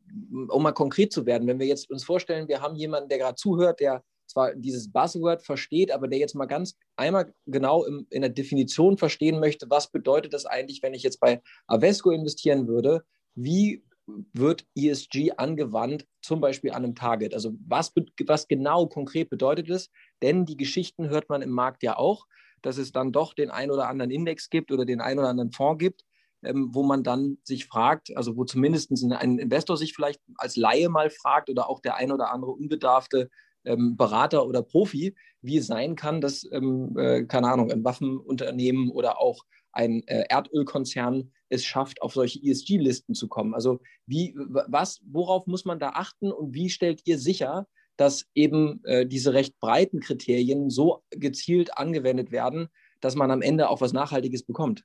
um 0.48 0.62
mal 0.62 0.72
konkret 0.72 1.12
zu 1.12 1.24
werden, 1.24 1.48
wenn 1.48 1.58
wir 1.58 1.66
jetzt 1.66 1.90
uns 1.90 2.04
vorstellen, 2.04 2.48
wir 2.48 2.60
haben 2.60 2.76
jemanden, 2.76 3.08
der 3.08 3.18
gerade 3.18 3.36
zuhört, 3.36 3.80
der 3.80 4.04
zwar 4.26 4.54
dieses 4.54 4.92
Buzzword 4.92 5.42
versteht, 5.42 5.90
aber 5.90 6.08
der 6.08 6.18
jetzt 6.18 6.34
mal 6.34 6.46
ganz 6.46 6.76
einmal 6.96 7.32
genau 7.46 7.84
im, 7.84 8.06
in 8.10 8.20
der 8.20 8.30
Definition 8.30 8.98
verstehen 8.98 9.40
möchte, 9.40 9.70
was 9.70 9.90
bedeutet 9.90 10.34
das 10.34 10.44
eigentlich, 10.44 10.82
wenn 10.82 10.92
ich 10.92 11.02
jetzt 11.02 11.20
bei 11.20 11.40
Avesco 11.66 12.10
investieren 12.10 12.66
würde? 12.68 13.04
Wie 13.34 13.82
wird 14.06 14.66
ESG 14.76 15.32
angewandt, 15.36 16.06
zum 16.22 16.40
Beispiel 16.40 16.70
an 16.70 16.84
einem 16.84 16.94
Target? 16.94 17.34
Also 17.34 17.52
was, 17.66 17.92
was 18.26 18.48
genau 18.48 18.86
konkret 18.86 19.30
bedeutet 19.30 19.68
es? 19.70 19.90
Denn 20.22 20.44
die 20.44 20.56
Geschichten 20.56 21.08
hört 21.08 21.28
man 21.28 21.42
im 21.42 21.50
Markt 21.50 21.82
ja 21.82 21.96
auch, 21.96 22.26
dass 22.62 22.78
es 22.78 22.92
dann 22.92 23.12
doch 23.12 23.34
den 23.34 23.50
ein 23.50 23.70
oder 23.70 23.88
anderen 23.88 24.10
Index 24.10 24.50
gibt 24.50 24.72
oder 24.72 24.84
den 24.84 25.00
ein 25.00 25.18
oder 25.18 25.28
anderen 25.28 25.52
Fonds 25.52 25.78
gibt, 25.78 26.04
ähm, 26.42 26.70
wo 26.72 26.82
man 26.82 27.02
dann 27.02 27.38
sich 27.42 27.66
fragt, 27.66 28.16
also 28.16 28.36
wo 28.36 28.44
zumindest 28.44 28.90
ein 29.12 29.38
Investor 29.38 29.76
sich 29.76 29.94
vielleicht 29.94 30.20
als 30.36 30.56
Laie 30.56 30.88
mal 30.88 31.10
fragt 31.10 31.50
oder 31.50 31.68
auch 31.68 31.80
der 31.80 31.96
ein 31.96 32.12
oder 32.12 32.32
andere 32.32 32.52
unbedarfte 32.52 33.30
ähm, 33.64 33.96
Berater 33.96 34.46
oder 34.46 34.62
Profi, 34.62 35.14
wie 35.42 35.58
es 35.58 35.66
sein 35.66 35.96
kann, 35.96 36.20
dass, 36.20 36.48
ähm, 36.52 36.96
äh, 36.96 37.24
keine 37.24 37.50
Ahnung, 37.50 37.70
ein 37.70 37.84
Waffenunternehmen 37.84 38.90
oder 38.90 39.20
auch 39.20 39.44
ein 39.72 40.02
äh, 40.06 40.24
Erdölkonzern 40.28 41.32
es 41.48 41.64
schafft, 41.64 42.02
auf 42.02 42.14
solche 42.14 42.40
ESG-Listen 42.42 43.14
zu 43.14 43.28
kommen. 43.28 43.54
Also 43.54 43.80
wie, 44.06 44.34
was, 44.36 45.00
worauf 45.06 45.46
muss 45.46 45.64
man 45.64 45.78
da 45.78 45.90
achten 45.90 46.32
und 46.32 46.54
wie 46.54 46.70
stellt 46.70 47.02
ihr 47.04 47.18
sicher, 47.18 47.66
dass 47.96 48.26
eben 48.34 48.84
äh, 48.84 49.06
diese 49.06 49.32
recht 49.32 49.58
breiten 49.58 50.00
Kriterien 50.00 50.70
so 50.70 51.02
gezielt 51.10 51.78
angewendet 51.78 52.30
werden, 52.30 52.68
dass 53.00 53.14
man 53.14 53.30
am 53.30 53.42
Ende 53.42 53.68
auch 53.68 53.80
was 53.80 53.92
Nachhaltiges 53.92 54.42
bekommt? 54.42 54.84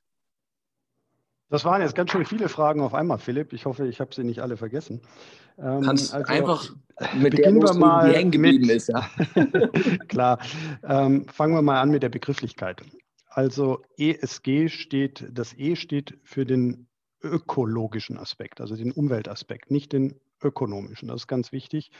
Das 1.52 1.66
waren 1.66 1.82
jetzt 1.82 1.94
ganz 1.94 2.10
schön 2.10 2.24
viele 2.24 2.48
Fragen 2.48 2.80
auf 2.80 2.94
einmal, 2.94 3.18
Philipp. 3.18 3.52
Ich 3.52 3.66
hoffe, 3.66 3.86
ich 3.86 4.00
habe 4.00 4.14
sie 4.14 4.24
nicht 4.24 4.40
alle 4.40 4.56
vergessen. 4.56 5.02
Ähm, 5.58 5.82
Kannst 5.82 6.14
also, 6.14 6.26
einfach 6.32 6.70
mit 7.14 7.36
beginnen 7.36 7.60
der 7.60 7.68
wir 7.68 7.74
mal 7.74 8.08
die 8.08 8.16
hängen 8.16 8.30
geblieben 8.30 8.66
mit, 8.66 8.76
ist. 8.76 8.88
Ja. 8.88 9.06
Klar. 10.08 10.38
Ähm, 10.82 11.26
fangen 11.28 11.54
wir 11.54 11.60
mal 11.60 11.78
an 11.78 11.90
mit 11.90 12.02
der 12.02 12.08
Begrifflichkeit. 12.08 12.82
Also 13.34 13.82
ESG 13.96 14.68
steht, 14.68 15.26
das 15.30 15.56
E 15.56 15.74
steht 15.74 16.18
für 16.22 16.44
den 16.44 16.88
ökologischen 17.22 18.18
Aspekt, 18.18 18.60
also 18.60 18.76
den 18.76 18.92
Umweltaspekt, 18.92 19.70
nicht 19.70 19.92
den 19.92 20.20
ökonomischen. 20.42 21.08
Das 21.08 21.22
ist 21.22 21.28
ganz 21.28 21.50
wichtig. 21.50 21.92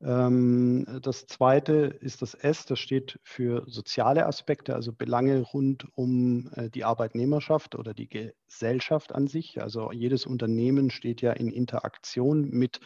Ähm, 0.00 0.86
das 1.02 1.26
zweite 1.26 1.98
ist 2.00 2.22
das 2.22 2.34
S, 2.34 2.66
das 2.66 2.78
steht 2.78 3.18
für 3.24 3.64
soziale 3.66 4.26
Aspekte, 4.26 4.74
also 4.74 4.92
Belange 4.92 5.40
rund 5.40 5.88
um 5.94 6.50
äh, 6.54 6.70
die 6.70 6.84
Arbeitnehmerschaft 6.84 7.74
oder 7.74 7.92
die 7.92 8.08
Gesellschaft 8.08 9.12
an 9.12 9.26
sich. 9.26 9.60
Also 9.62 9.90
jedes 9.90 10.24
Unternehmen 10.24 10.90
steht 10.90 11.20
ja 11.20 11.32
in 11.32 11.50
Interaktion 11.50 12.50
mit 12.50 12.80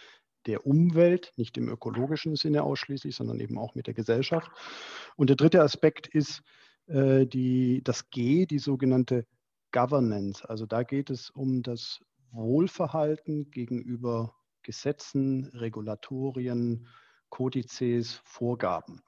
der 0.47 0.67
Umwelt, 0.67 1.33
nicht 1.37 1.59
im 1.59 1.69
ökologischen 1.69 2.35
Sinne 2.37 2.63
ausschließlich, 2.63 3.15
sondern 3.15 3.41
eben 3.41 3.59
auch 3.59 3.75
mit 3.75 3.89
der 3.89 3.95
Gesellschaft. 3.95 4.51
Und 5.17 5.29
der 5.29 5.37
dritte 5.37 5.61
Aspekt 5.63 6.07
ist 6.07 6.43
äh, 6.91 7.27
die, 7.27 7.83
das 7.85 8.11
G, 8.11 8.47
die 8.47 8.59
sogenannte 8.59 9.27
Governance. 9.73 10.49
Also 10.49 10.67
da 10.67 10.83
geht 10.83 11.11
es 11.11 11.31
um 11.31 11.63
das 11.63 12.01
Wohlverhalten 12.33 13.51
gegenüber 13.51 14.35
Gesetzen, 14.63 15.47
Regulatorien, 15.55 16.87
Kodizes, 17.29 18.21
Vorgaben. 18.25 19.01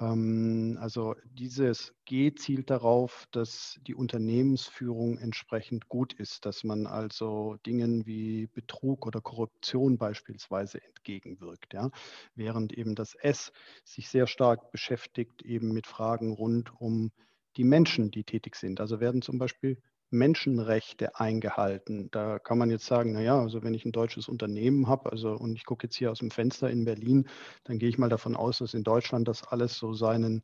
Ähm, 0.00 0.76
also 0.80 1.14
dieses 1.24 1.94
G 2.04 2.34
zielt 2.34 2.70
darauf, 2.70 3.26
dass 3.30 3.78
die 3.86 3.94
Unternehmensführung 3.94 5.18
entsprechend 5.18 5.88
gut 5.88 6.12
ist, 6.12 6.46
dass 6.46 6.64
man 6.64 6.86
also 6.86 7.56
Dingen 7.66 8.06
wie 8.06 8.46
Betrug 8.48 9.06
oder 9.06 9.20
Korruption 9.20 9.98
beispielsweise 9.98 10.82
entgegenwirkt. 10.82 11.74
Ja? 11.74 11.90
Während 12.34 12.72
eben 12.72 12.94
das 12.94 13.14
S 13.14 13.52
sich 13.84 14.08
sehr 14.08 14.26
stark 14.26 14.70
beschäftigt 14.72 15.42
eben 15.42 15.72
mit 15.72 15.86
Fragen 15.86 16.32
rund 16.32 16.72
um 16.80 17.12
die 17.56 17.64
Menschen, 17.64 18.10
die 18.10 18.24
tätig 18.24 18.56
sind. 18.56 18.80
Also 18.80 18.98
werden 19.00 19.22
zum 19.22 19.38
Beispiel 19.38 19.78
Menschenrechte 20.14 21.20
eingehalten. 21.20 22.10
Da 22.10 22.38
kann 22.38 22.58
man 22.58 22.70
jetzt 22.70 22.86
sagen, 22.86 23.12
naja, 23.12 23.38
also 23.38 23.62
wenn 23.62 23.74
ich 23.74 23.84
ein 23.84 23.92
deutsches 23.92 24.28
Unternehmen 24.28 24.88
habe, 24.88 25.12
also 25.12 25.32
und 25.32 25.56
ich 25.56 25.66
gucke 25.66 25.86
jetzt 25.86 25.96
hier 25.96 26.10
aus 26.10 26.20
dem 26.20 26.30
Fenster 26.30 26.70
in 26.70 26.84
Berlin, 26.84 27.28
dann 27.64 27.78
gehe 27.78 27.88
ich 27.88 27.98
mal 27.98 28.08
davon 28.08 28.36
aus, 28.36 28.58
dass 28.58 28.74
in 28.74 28.84
Deutschland 28.84 29.28
das 29.28 29.44
alles 29.44 29.76
so 29.76 29.92
seinen 29.92 30.42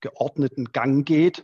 geordneten 0.00 0.66
Gang 0.66 1.06
geht. 1.06 1.42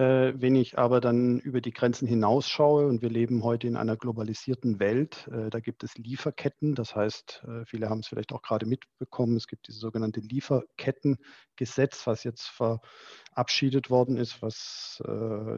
Äh, 0.00 0.40
wenn 0.40 0.56
ich 0.56 0.78
aber 0.78 1.02
dann 1.02 1.40
über 1.40 1.60
die 1.60 1.72
Grenzen 1.72 2.08
hinausschaue 2.08 2.86
und 2.86 3.02
wir 3.02 3.10
leben 3.10 3.44
heute 3.44 3.66
in 3.66 3.76
einer 3.76 3.98
globalisierten 3.98 4.80
Welt, 4.80 5.28
äh, 5.30 5.50
da 5.50 5.60
gibt 5.60 5.84
es 5.84 5.98
Lieferketten. 5.98 6.74
Das 6.74 6.96
heißt, 6.96 7.44
äh, 7.46 7.66
viele 7.66 7.90
haben 7.90 8.00
es 8.00 8.06
vielleicht 8.06 8.32
auch 8.32 8.40
gerade 8.40 8.64
mitbekommen, 8.64 9.36
es 9.36 9.46
gibt 9.46 9.68
dieses 9.68 9.82
sogenannte 9.82 10.20
Lieferkettengesetz, 10.20 12.06
was 12.06 12.24
jetzt 12.24 12.46
verabschiedet 12.48 13.90
worden 13.90 14.16
ist, 14.16 14.40
was 14.40 15.02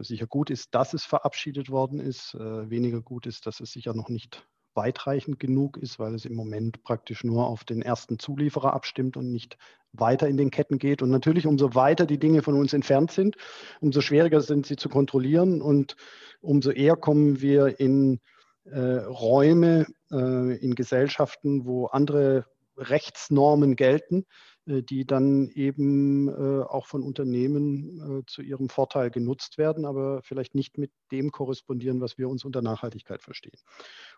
sicher 0.01 0.27
gut 0.27 0.49
ist, 0.49 0.75
dass 0.75 0.93
es 0.93 1.05
verabschiedet 1.05 1.69
worden 1.69 1.99
ist. 1.99 2.33
weniger 2.33 3.01
gut 3.01 3.25
ist, 3.25 3.45
dass 3.45 3.59
es 3.59 3.71
sicher 3.71 3.93
noch 3.93 4.09
nicht 4.09 4.45
weitreichend 4.75 5.39
genug 5.39 5.77
ist, 5.77 5.99
weil 5.99 6.15
es 6.15 6.25
im 6.25 6.35
Moment 6.35 6.83
praktisch 6.83 7.23
nur 7.23 7.47
auf 7.47 7.63
den 7.63 7.81
ersten 7.81 8.19
Zulieferer 8.19 8.73
abstimmt 8.73 9.17
und 9.17 9.31
nicht 9.31 9.57
weiter 9.93 10.27
in 10.27 10.37
den 10.37 10.51
Ketten 10.51 10.77
geht. 10.79 11.01
Und 11.01 11.09
natürlich, 11.09 11.47
umso 11.47 11.75
weiter 11.75 12.05
die 12.05 12.19
Dinge 12.19 12.41
von 12.41 12.55
uns 12.55 12.73
entfernt 12.73 13.11
sind, 13.11 13.35
umso 13.79 14.01
schwieriger 14.01 14.41
sind 14.41 14.65
sie 14.65 14.75
zu 14.75 14.89
kontrollieren 14.89 15.61
und 15.61 15.95
umso 16.41 16.71
eher 16.71 16.95
kommen 16.95 17.41
wir 17.41 17.79
in 17.79 18.19
äh, 18.65 18.79
Räume, 18.79 19.85
äh, 20.11 20.57
in 20.57 20.75
Gesellschaften, 20.75 21.65
wo 21.65 21.85
andere 21.87 22.45
Rechtsnormen 22.77 23.75
gelten, 23.75 24.25
äh, 24.65 24.81
die 24.81 25.05
dann 25.05 25.49
eben 25.49 26.27
äh, 26.27 26.63
auch 26.63 26.87
von 26.87 27.03
Unternehmen 27.03 28.21
äh, 28.21 28.25
zu 28.25 28.41
ihrem 28.41 28.69
Vorteil 28.69 29.11
genutzt 29.11 29.57
werden, 29.57 29.85
aber 29.85 30.21
vielleicht 30.23 30.55
nicht 30.55 30.77
mit 30.77 30.91
dem 31.11 31.31
korrespondieren, 31.31 32.01
was 32.01 32.17
wir 32.17 32.29
uns 32.29 32.45
unter 32.45 32.61
Nachhaltigkeit 32.61 33.21
verstehen. 33.21 33.59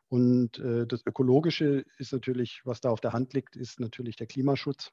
Und 0.08 0.62
das 0.62 1.03
Ökologische 1.03 1.84
ist 1.98 2.13
natürlich, 2.13 2.62
was 2.63 2.79
da 2.79 2.89
auf 2.89 3.01
der 3.01 3.12
Hand 3.12 3.34
liegt, 3.34 3.55
ist 3.55 3.79
natürlich 3.79 4.15
der 4.15 4.27
Klimaschutz. 4.27 4.91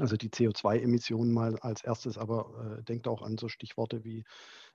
Also 0.00 0.16
die 0.16 0.30
CO2-Emissionen 0.30 1.32
mal 1.32 1.58
als 1.60 1.84
erstes, 1.84 2.18
aber 2.18 2.78
äh, 2.78 2.82
denkt 2.82 3.06
auch 3.06 3.22
an 3.22 3.38
so 3.38 3.48
Stichworte 3.48 4.04
wie 4.04 4.24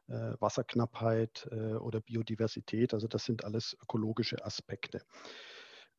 äh, 0.08 0.34
Wasserknappheit 0.40 1.48
äh, 1.52 1.74
oder 1.74 2.00
Biodiversität. 2.00 2.94
Also 2.94 3.08
das 3.08 3.26
sind 3.26 3.44
alles 3.44 3.76
ökologische 3.82 4.44
Aspekte. 4.46 5.02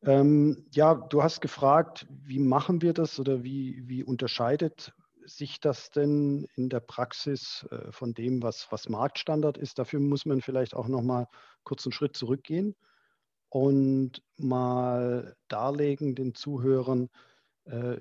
Ähm, 0.03 0.65
ja, 0.71 0.95
du 0.95 1.23
hast 1.23 1.41
gefragt, 1.41 2.07
wie 2.09 2.39
machen 2.39 2.81
wir 2.81 2.93
das 2.93 3.19
oder 3.19 3.43
wie, 3.43 3.83
wie 3.87 4.03
unterscheidet 4.03 4.93
sich 5.25 5.59
das 5.59 5.91
denn 5.91 6.47
in 6.55 6.69
der 6.69 6.79
Praxis 6.79 7.67
äh, 7.71 7.91
von 7.91 8.13
dem, 8.13 8.41
was, 8.41 8.67
was 8.71 8.89
Marktstandard 8.89 9.57
ist? 9.57 9.79
Dafür 9.79 9.99
muss 9.99 10.25
man 10.25 10.41
vielleicht 10.41 10.73
auch 10.73 10.87
noch 10.87 11.01
mal 11.01 11.27
kurz 11.63 11.85
einen 11.85 11.93
Schritt 11.93 12.15
zurückgehen 12.15 12.75
und 13.49 14.23
mal 14.37 15.35
darlegen 15.47 16.15
den 16.15 16.33
Zuhörern, 16.33 17.09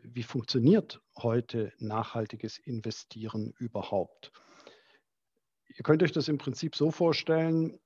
wie 0.03 0.23
funktioniert 0.23 1.01
heute 1.17 1.73
nachhaltiges 1.79 2.59
Investieren 2.59 3.53
überhaupt. 3.59 4.33
Ihr 5.69 5.83
könnt 5.83 6.03
euch 6.03 6.13
das 6.13 6.29
im 6.29 6.39
Prinzip 6.39 6.77
so 6.77 6.91
vorstellen, 6.91 7.79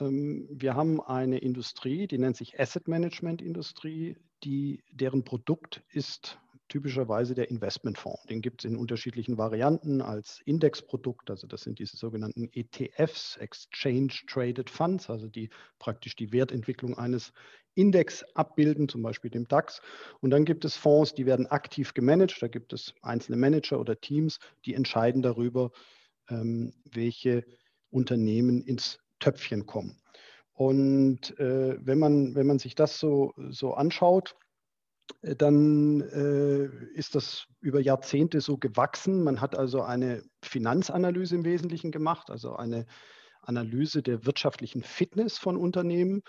ähm, 0.00 0.48
wir 0.50 0.74
haben 0.74 1.00
eine 1.00 1.38
Industrie, 1.38 2.06
die 2.06 2.18
nennt 2.18 2.36
sich 2.36 2.58
Asset 2.58 2.88
Management 2.88 3.42
Industrie, 3.42 4.16
die, 4.44 4.82
deren 4.90 5.24
Produkt 5.24 5.82
ist 5.88 6.38
typischerweise 6.68 7.34
der 7.34 7.50
Investmentfonds. 7.50 8.24
Den 8.24 8.42
gibt 8.42 8.64
es 8.64 8.70
in 8.70 8.76
unterschiedlichen 8.76 9.38
Varianten 9.38 10.00
als 10.00 10.40
Indexprodukt. 10.44 11.30
Also 11.30 11.46
das 11.46 11.62
sind 11.62 11.78
diese 11.78 11.96
sogenannten 11.96 12.48
ETFs, 12.52 13.36
Exchange 13.36 14.12
Traded 14.26 14.70
Funds, 14.70 15.08
also 15.08 15.28
die 15.28 15.50
praktisch 15.78 16.16
die 16.16 16.32
Wertentwicklung 16.32 16.98
eines 16.98 17.32
Index 17.74 18.24
abbilden, 18.34 18.88
zum 18.88 19.02
Beispiel 19.02 19.30
dem 19.30 19.46
DAX. 19.46 19.80
Und 20.20 20.30
dann 20.30 20.44
gibt 20.44 20.64
es 20.64 20.76
Fonds, 20.76 21.14
die 21.14 21.26
werden 21.26 21.46
aktiv 21.46 21.94
gemanagt. 21.94 22.40
Da 22.40 22.48
gibt 22.48 22.72
es 22.72 22.94
einzelne 23.02 23.36
Manager 23.36 23.78
oder 23.78 24.00
Teams, 24.00 24.38
die 24.64 24.74
entscheiden 24.74 25.22
darüber, 25.22 25.70
ähm, 26.28 26.72
welche 26.90 27.44
Unternehmen 27.90 28.62
ins 28.62 28.98
Töpfchen 29.20 29.66
kommen. 29.66 30.00
Und 30.54 31.38
äh, 31.38 31.76
wenn, 31.84 31.98
man, 31.98 32.34
wenn 32.34 32.46
man 32.46 32.58
sich 32.58 32.74
das 32.74 32.98
so, 32.98 33.34
so 33.50 33.74
anschaut, 33.74 34.36
dann 35.22 36.00
äh, 36.00 36.66
ist 36.94 37.14
das 37.14 37.46
über 37.60 37.80
Jahrzehnte 37.80 38.40
so 38.40 38.56
gewachsen. 38.56 39.22
Man 39.22 39.40
hat 39.40 39.56
also 39.56 39.82
eine 39.82 40.22
Finanzanalyse 40.42 41.36
im 41.36 41.44
Wesentlichen 41.44 41.90
gemacht, 41.90 42.30
also 42.30 42.56
eine 42.56 42.86
Analyse 43.42 44.02
der 44.02 44.24
wirtschaftlichen 44.26 44.82
Fitness 44.82 45.38
von 45.38 45.56
Unternehmen. 45.56 46.22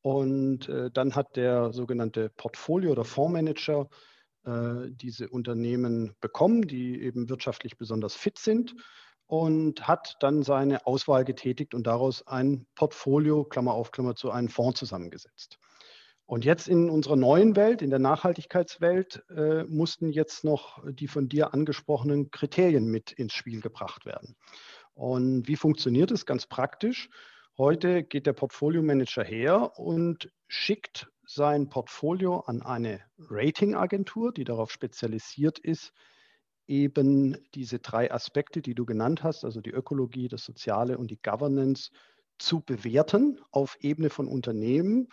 Und 0.00 0.68
äh, 0.68 0.90
dann 0.92 1.14
hat 1.14 1.36
der 1.36 1.72
sogenannte 1.72 2.30
Portfolio- 2.30 2.92
oder 2.92 3.04
Fondsmanager 3.04 3.88
äh, 4.44 4.90
diese 4.90 5.28
Unternehmen 5.28 6.14
bekommen, 6.20 6.62
die 6.62 7.00
eben 7.02 7.28
wirtschaftlich 7.28 7.76
besonders 7.76 8.14
fit 8.14 8.38
sind 8.38 8.74
und 9.26 9.86
hat 9.86 10.16
dann 10.20 10.42
seine 10.42 10.86
Auswahl 10.86 11.24
getätigt 11.24 11.74
und 11.74 11.86
daraus 11.86 12.26
ein 12.26 12.66
Portfolio, 12.74 13.44
Klammer 13.44 13.74
auf, 13.74 13.90
Klammer 13.90 14.14
zu, 14.14 14.30
einen 14.30 14.48
Fonds 14.48 14.78
zusammengesetzt. 14.78 15.58
Und 16.28 16.44
jetzt 16.44 16.68
in 16.68 16.90
unserer 16.90 17.16
neuen 17.16 17.56
Welt, 17.56 17.80
in 17.80 17.88
der 17.88 18.00
Nachhaltigkeitswelt, 18.00 19.24
äh, 19.30 19.64
mussten 19.64 20.10
jetzt 20.10 20.44
noch 20.44 20.84
die 20.86 21.08
von 21.08 21.30
dir 21.30 21.54
angesprochenen 21.54 22.30
Kriterien 22.30 22.84
mit 22.84 23.12
ins 23.12 23.32
Spiel 23.32 23.62
gebracht 23.62 24.04
werden. 24.04 24.36
Und 24.92 25.48
wie 25.48 25.56
funktioniert 25.56 26.10
es 26.10 26.26
ganz 26.26 26.46
praktisch? 26.46 27.08
Heute 27.56 28.02
geht 28.02 28.26
der 28.26 28.34
Portfolio-Manager 28.34 29.24
her 29.24 29.78
und 29.78 30.30
schickt 30.48 31.10
sein 31.24 31.70
Portfolio 31.70 32.40
an 32.40 32.60
eine 32.60 33.00
Ratingagentur, 33.18 34.30
die 34.30 34.44
darauf 34.44 34.70
spezialisiert 34.70 35.58
ist, 35.58 35.94
eben 36.66 37.38
diese 37.54 37.78
drei 37.78 38.12
Aspekte, 38.12 38.60
die 38.60 38.74
du 38.74 38.84
genannt 38.84 39.22
hast, 39.22 39.46
also 39.46 39.62
die 39.62 39.70
Ökologie, 39.70 40.28
das 40.28 40.44
Soziale 40.44 40.98
und 40.98 41.10
die 41.10 41.22
Governance, 41.22 41.90
zu 42.38 42.60
bewerten 42.60 43.40
auf 43.50 43.76
Ebene 43.80 44.10
von 44.10 44.28
Unternehmen. 44.28 45.08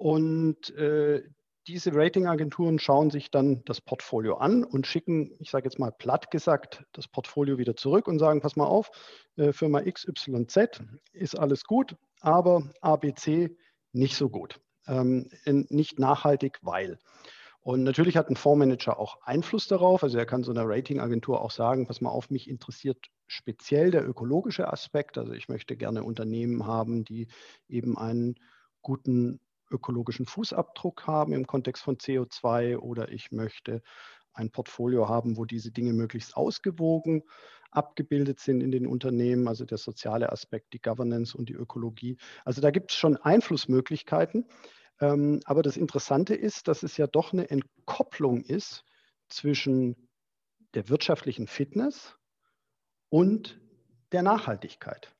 Und 0.00 0.74
äh, 0.76 1.22
diese 1.66 1.94
Ratingagenturen 1.94 2.78
schauen 2.78 3.10
sich 3.10 3.30
dann 3.30 3.62
das 3.66 3.82
Portfolio 3.82 4.36
an 4.36 4.64
und 4.64 4.86
schicken, 4.86 5.36
ich 5.40 5.50
sage 5.50 5.66
jetzt 5.66 5.78
mal 5.78 5.92
platt 5.92 6.30
gesagt, 6.30 6.86
das 6.92 7.06
Portfolio 7.06 7.58
wieder 7.58 7.76
zurück 7.76 8.08
und 8.08 8.18
sagen, 8.18 8.40
pass 8.40 8.56
mal 8.56 8.64
auf, 8.64 8.90
äh, 9.36 9.52
Firma 9.52 9.82
XYZ 9.82 10.80
ist 11.12 11.38
alles 11.38 11.64
gut, 11.64 11.96
aber 12.22 12.70
ABC 12.80 13.54
nicht 13.92 14.16
so 14.16 14.30
gut. 14.30 14.58
Ähm, 14.86 15.28
nicht 15.44 15.98
nachhaltig, 15.98 16.58
weil. 16.62 16.98
Und 17.60 17.82
natürlich 17.82 18.16
hat 18.16 18.30
ein 18.30 18.36
Fondsmanager 18.36 18.98
auch 18.98 19.20
Einfluss 19.20 19.68
darauf. 19.68 20.02
Also 20.02 20.16
er 20.16 20.24
kann 20.24 20.44
so 20.44 20.50
einer 20.50 20.66
Ratingagentur 20.66 21.42
auch 21.42 21.50
sagen, 21.50 21.86
pass 21.86 22.00
mal 22.00 22.08
auf, 22.08 22.30
mich 22.30 22.48
interessiert 22.48 23.08
speziell 23.26 23.90
der 23.90 24.08
ökologische 24.08 24.72
Aspekt. 24.72 25.18
Also 25.18 25.32
ich 25.34 25.50
möchte 25.50 25.76
gerne 25.76 26.04
Unternehmen 26.04 26.66
haben, 26.66 27.04
die 27.04 27.28
eben 27.68 27.98
einen 27.98 28.36
guten 28.80 29.40
ökologischen 29.70 30.26
Fußabdruck 30.26 31.06
haben 31.06 31.32
im 31.32 31.46
Kontext 31.46 31.82
von 31.82 31.96
CO2 31.96 32.78
oder 32.78 33.10
ich 33.10 33.32
möchte 33.32 33.82
ein 34.32 34.50
Portfolio 34.50 35.08
haben, 35.08 35.36
wo 35.36 35.44
diese 35.44 35.70
Dinge 35.70 35.92
möglichst 35.92 36.36
ausgewogen 36.36 37.22
abgebildet 37.72 38.40
sind 38.40 38.62
in 38.62 38.72
den 38.72 38.86
Unternehmen, 38.86 39.46
also 39.48 39.64
der 39.64 39.78
soziale 39.78 40.32
Aspekt, 40.32 40.72
die 40.72 40.80
Governance 40.80 41.36
und 41.36 41.48
die 41.48 41.54
Ökologie. 41.54 42.16
Also 42.44 42.60
da 42.60 42.70
gibt 42.70 42.90
es 42.90 42.96
schon 42.96 43.16
Einflussmöglichkeiten. 43.16 44.46
Ähm, 45.00 45.40
aber 45.44 45.62
das 45.62 45.76
Interessante 45.76 46.34
ist, 46.34 46.68
dass 46.68 46.82
es 46.82 46.96
ja 46.96 47.06
doch 47.06 47.32
eine 47.32 47.48
Entkopplung 47.48 48.42
ist 48.42 48.84
zwischen 49.28 50.08
der 50.74 50.88
wirtschaftlichen 50.88 51.46
Fitness 51.46 52.16
und 53.08 53.60
der 54.12 54.22
Nachhaltigkeit. 54.22 55.14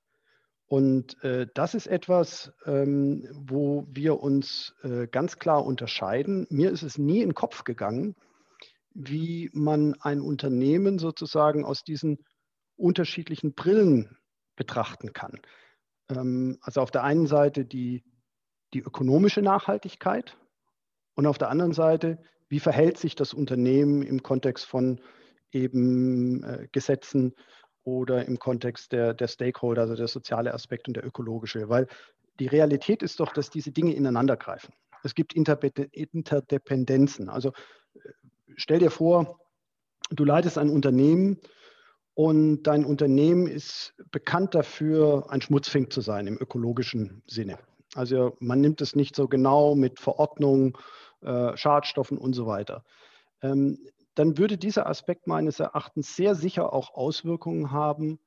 Und 0.71 1.21
äh, 1.25 1.49
das 1.53 1.75
ist 1.75 1.89
etwas, 1.89 2.53
ähm, 2.65 3.27
wo 3.33 3.89
wir 3.91 4.21
uns 4.21 4.73
äh, 4.85 5.09
ganz 5.09 5.41
klar 5.41 5.67
unterscheiden. 5.67 6.47
Mir 6.49 6.71
ist 6.71 6.85
es 6.85 6.97
nie 6.97 7.23
in 7.23 7.31
den 7.31 7.35
Kopf 7.35 7.65
gegangen, 7.65 8.15
wie 8.95 9.51
man 9.53 9.97
ein 10.01 10.21
Unternehmen 10.21 11.01
sozusagen 11.01 11.65
aus 11.65 11.83
diesen 11.83 12.19
unterschiedlichen 12.77 13.53
Brillen 13.55 14.17
betrachten 14.55 15.13
kann. 15.13 15.41
Ähm, 16.09 16.59
also 16.61 16.83
auf 16.83 16.93
der 16.93 17.03
einen 17.03 17.27
Seite 17.27 17.65
die, 17.65 18.05
die 18.73 18.81
ökonomische 18.81 19.43
Nachhaltigkeit 19.43 20.37
und 21.17 21.27
auf 21.27 21.37
der 21.37 21.51
anderen 21.51 21.73
Seite, 21.73 22.23
wie 22.49 22.61
verhält 22.61 22.97
sich 22.97 23.17
das 23.17 23.35
Unternehmen 23.35 24.03
im 24.03 24.23
Kontext 24.23 24.67
von 24.67 25.01
eben 25.51 26.45
äh, 26.45 26.69
Gesetzen 26.71 27.35
oder 27.85 28.27
im 28.27 28.39
Kontext 28.39 28.93
der, 28.93 29.15
der 29.15 29.29
Stakeholder, 29.29 29.83
also 29.83 29.97
der 29.97 30.09
soziale 30.09 30.53
Aspekt 30.55 30.89
und 30.89 30.97
der 30.97 31.07
ökologische. 31.07 31.69
Weil 31.69 31.87
die 32.39 32.47
Realität 32.47 33.03
ist 33.03 33.21
doch, 33.21 33.33
dass 33.33 33.51
diese 33.51 33.71
Dinge 33.71 33.95
ineinander 33.95 34.37
greifen. 34.37 34.73
Es 35.03 35.15
gibt 35.15 35.35
Interdependenzen. 35.35 37.29
Also 37.29 37.51
äh, 37.95 37.99
stell 38.57 38.79
dir 38.81 38.91
vor, 38.91 39.41
du 40.11 40.25
leitest 40.25 40.59
ein 40.59 40.71
Unternehmen 40.71 41.39
und 42.15 42.65
dein 42.65 42.85
Unternehmen 42.85 43.47
ist 43.47 43.95
bekannt 44.11 44.55
dafür, 44.55 45.27
ein 45.31 45.41
Schmutzfink 45.41 45.93
zu 45.93 46.01
sein 46.01 46.27
im 46.27 46.37
ökologischen 46.39 47.23
Sinne. 47.27 47.59
Also 47.95 48.37
man 48.41 48.61
nimmt 48.61 48.81
es 48.81 48.95
nicht 48.95 49.17
so 49.17 49.27
genau 49.27 49.75
mit 49.75 49.99
Verordnung, 49.99 50.77
äh, 51.23 51.57
Schadstoffen 51.57 52.19
und 52.19 52.35
so 52.35 52.47
weiter. 52.47 52.85
Ähm, 53.43 53.79
dann 54.15 54.39
würde 54.39 54.59
dieser 54.59 54.87
Aspekt 54.87 55.27
meines 55.27 55.61
Erachtens 55.61 56.17
sehr 56.17 56.35
sicher 56.35 56.73
auch 56.73 56.95
Auswirkungen 56.95 57.71
haben 57.71 58.19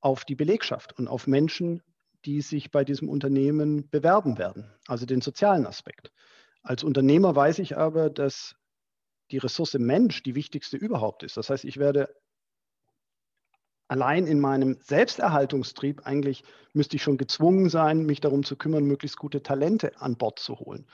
auf 0.00 0.24
die 0.24 0.34
Belegschaft 0.34 0.98
und 0.98 1.08
auf 1.08 1.26
Menschen, 1.26 1.82
die 2.24 2.40
sich 2.40 2.70
bei 2.70 2.84
diesem 2.84 3.08
Unternehmen 3.08 3.88
bewerben 3.90 4.38
werden, 4.38 4.70
also 4.86 5.06
den 5.06 5.20
sozialen 5.20 5.66
Aspekt. 5.66 6.12
Als 6.62 6.84
Unternehmer 6.84 7.34
weiß 7.34 7.58
ich 7.58 7.76
aber, 7.76 8.10
dass 8.10 8.54
die 9.30 9.38
Ressource 9.38 9.74
Mensch 9.74 10.22
die 10.22 10.34
wichtigste 10.34 10.76
überhaupt 10.76 11.22
ist. 11.22 11.36
Das 11.36 11.50
heißt, 11.50 11.64
ich 11.64 11.78
werde 11.78 12.14
allein 13.88 14.26
in 14.26 14.40
meinem 14.40 14.78
Selbsterhaltungstrieb 14.82 16.06
eigentlich 16.06 16.44
müsste 16.72 16.96
ich 16.96 17.02
schon 17.02 17.18
gezwungen 17.18 17.68
sein, 17.68 18.04
mich 18.06 18.20
darum 18.20 18.44
zu 18.44 18.56
kümmern, 18.56 18.84
möglichst 18.84 19.16
gute 19.16 19.42
Talente 19.42 20.00
an 20.00 20.16
Bord 20.16 20.38
zu 20.38 20.58
holen. 20.58 20.86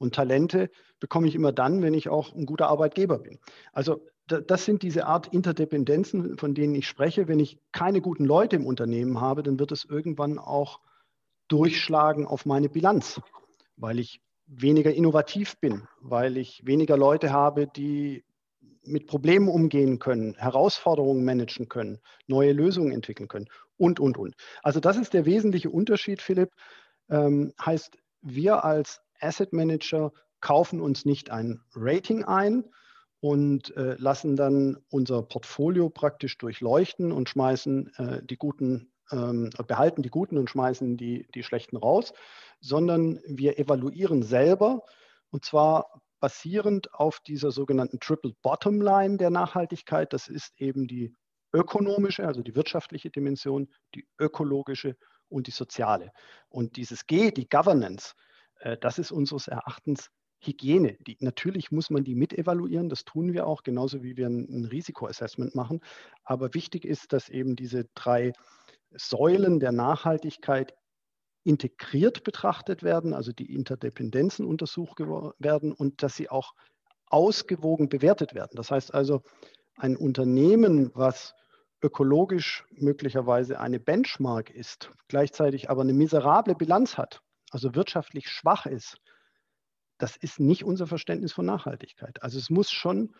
Und 0.00 0.14
Talente 0.14 0.70
bekomme 0.98 1.28
ich 1.28 1.34
immer 1.34 1.52
dann, 1.52 1.82
wenn 1.82 1.92
ich 1.92 2.08
auch 2.08 2.34
ein 2.34 2.46
guter 2.46 2.68
Arbeitgeber 2.68 3.18
bin. 3.18 3.38
Also 3.72 4.00
das 4.26 4.64
sind 4.64 4.82
diese 4.82 5.06
Art 5.06 5.28
Interdependenzen, 5.28 6.38
von 6.38 6.54
denen 6.54 6.74
ich 6.74 6.86
spreche. 6.86 7.28
Wenn 7.28 7.40
ich 7.40 7.58
keine 7.72 8.00
guten 8.00 8.24
Leute 8.24 8.56
im 8.56 8.66
Unternehmen 8.66 9.20
habe, 9.20 9.42
dann 9.42 9.58
wird 9.58 9.72
es 9.72 9.84
irgendwann 9.84 10.38
auch 10.38 10.80
durchschlagen 11.48 12.26
auf 12.26 12.46
meine 12.46 12.68
Bilanz, 12.68 13.20
weil 13.76 13.98
ich 13.98 14.22
weniger 14.46 14.94
innovativ 14.94 15.58
bin, 15.58 15.86
weil 16.00 16.38
ich 16.38 16.64
weniger 16.64 16.96
Leute 16.96 17.32
habe, 17.32 17.66
die 17.66 18.24
mit 18.82 19.06
Problemen 19.06 19.48
umgehen 19.48 19.98
können, 19.98 20.34
Herausforderungen 20.36 21.24
managen 21.24 21.68
können, 21.68 21.98
neue 22.26 22.52
Lösungen 22.52 22.92
entwickeln 22.92 23.28
können 23.28 23.48
und, 23.76 24.00
und, 24.00 24.16
und. 24.16 24.34
Also 24.62 24.80
das 24.80 24.96
ist 24.96 25.12
der 25.12 25.26
wesentliche 25.26 25.70
Unterschied, 25.70 26.22
Philipp. 26.22 26.50
Ähm, 27.10 27.52
heißt, 27.64 27.98
wir 28.22 28.64
als 28.64 29.02
Asset 29.20 29.52
Manager 29.52 30.12
kaufen 30.40 30.80
uns 30.80 31.04
nicht 31.04 31.30
ein 31.30 31.60
Rating 31.74 32.24
ein 32.24 32.64
und 33.20 33.76
äh, 33.76 33.96
lassen 33.98 34.36
dann 34.36 34.78
unser 34.90 35.22
Portfolio 35.22 35.90
praktisch 35.90 36.38
durchleuchten 36.38 37.12
und 37.12 37.28
schmeißen 37.28 37.92
äh, 37.96 38.22
die 38.24 38.36
guten, 38.36 38.92
ähm, 39.12 39.50
behalten 39.66 40.02
die 40.02 40.08
guten 40.08 40.38
und 40.38 40.48
schmeißen 40.48 40.96
die, 40.96 41.28
die 41.34 41.42
schlechten 41.42 41.76
raus, 41.76 42.12
sondern 42.60 43.20
wir 43.26 43.58
evaluieren 43.58 44.22
selber 44.22 44.84
und 45.30 45.44
zwar 45.44 46.00
basierend 46.20 46.92
auf 46.94 47.20
dieser 47.20 47.50
sogenannten 47.50 47.98
Triple 47.98 48.34
Bottom 48.42 48.80
Line 48.80 49.16
der 49.16 49.30
Nachhaltigkeit. 49.30 50.12
Das 50.12 50.28
ist 50.28 50.52
eben 50.58 50.86
die 50.86 51.14
ökonomische, 51.52 52.26
also 52.26 52.42
die 52.42 52.54
wirtschaftliche 52.54 53.10
Dimension, 53.10 53.68
die 53.94 54.06
ökologische 54.18 54.96
und 55.28 55.46
die 55.46 55.52
soziale. 55.52 56.12
Und 56.48 56.76
dieses 56.76 57.06
G, 57.06 57.30
die 57.30 57.48
Governance, 57.48 58.14
das 58.80 58.98
ist 58.98 59.12
unseres 59.12 59.48
Erachtens 59.48 60.10
Hygiene. 60.40 60.96
Die, 61.06 61.16
natürlich 61.20 61.70
muss 61.70 61.90
man 61.90 62.04
die 62.04 62.14
mit 62.14 62.32
evaluieren, 62.32 62.88
das 62.88 63.04
tun 63.04 63.32
wir 63.32 63.46
auch, 63.46 63.62
genauso 63.62 64.02
wie 64.02 64.16
wir 64.16 64.26
ein, 64.26 64.48
ein 64.48 64.64
Risikoassessment 64.64 65.54
machen. 65.54 65.80
Aber 66.24 66.54
wichtig 66.54 66.84
ist, 66.84 67.12
dass 67.12 67.28
eben 67.28 67.56
diese 67.56 67.84
drei 67.94 68.32
Säulen 68.90 69.60
der 69.60 69.72
Nachhaltigkeit 69.72 70.74
integriert 71.44 72.24
betrachtet 72.24 72.82
werden, 72.82 73.14
also 73.14 73.32
die 73.32 73.54
Interdependenzen 73.54 74.46
untersucht 74.46 75.00
werden 75.00 75.72
und 75.72 76.02
dass 76.02 76.16
sie 76.16 76.28
auch 76.28 76.54
ausgewogen 77.06 77.88
bewertet 77.88 78.34
werden. 78.34 78.52
Das 78.54 78.70
heißt 78.70 78.94
also, 78.94 79.22
ein 79.76 79.96
Unternehmen, 79.96 80.90
was 80.94 81.34
ökologisch 81.82 82.66
möglicherweise 82.72 83.58
eine 83.58 83.80
Benchmark 83.80 84.50
ist, 84.50 84.90
gleichzeitig 85.08 85.70
aber 85.70 85.82
eine 85.82 85.94
miserable 85.94 86.54
Bilanz 86.54 86.98
hat, 86.98 87.22
also 87.50 87.74
wirtschaftlich 87.74 88.28
schwach 88.28 88.66
ist, 88.66 88.98
das 89.98 90.16
ist 90.16 90.40
nicht 90.40 90.64
unser 90.64 90.86
Verständnis 90.86 91.32
von 91.32 91.44
Nachhaltigkeit. 91.44 92.22
Also 92.22 92.38
es 92.38 92.48
muss 92.48 92.70
schon 92.70 93.14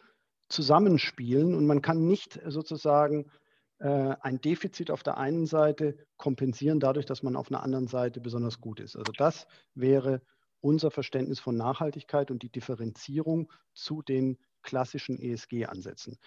zusammenspielen 0.48 1.54
und 1.54 1.66
man 1.66 1.82
kann 1.82 2.06
nicht 2.06 2.40
sozusagen 2.46 3.30
äh, 3.78 4.14
ein 4.20 4.40
Defizit 4.40 4.90
auf 4.90 5.02
der 5.02 5.18
einen 5.18 5.46
Seite 5.46 5.96
kompensieren 6.16 6.80
dadurch, 6.80 7.06
dass 7.06 7.22
man 7.22 7.36
auf 7.36 7.50
einer 7.50 7.62
anderen 7.62 7.86
Seite 7.86 8.20
besonders 8.20 8.60
gut 8.60 8.80
ist. 8.80 8.96
Also 8.96 9.12
das 9.12 9.46
wäre 9.74 10.22
unser 10.60 10.90
Verständnis 10.90 11.40
von 11.40 11.56
Nachhaltigkeit 11.56 12.30
und 12.30 12.42
die 12.42 12.50
Differenzierung 12.50 13.50
zu 13.74 14.02
den 14.02 14.38
klassischen 14.62 15.18
ESG-Ansätzen. 15.18 16.18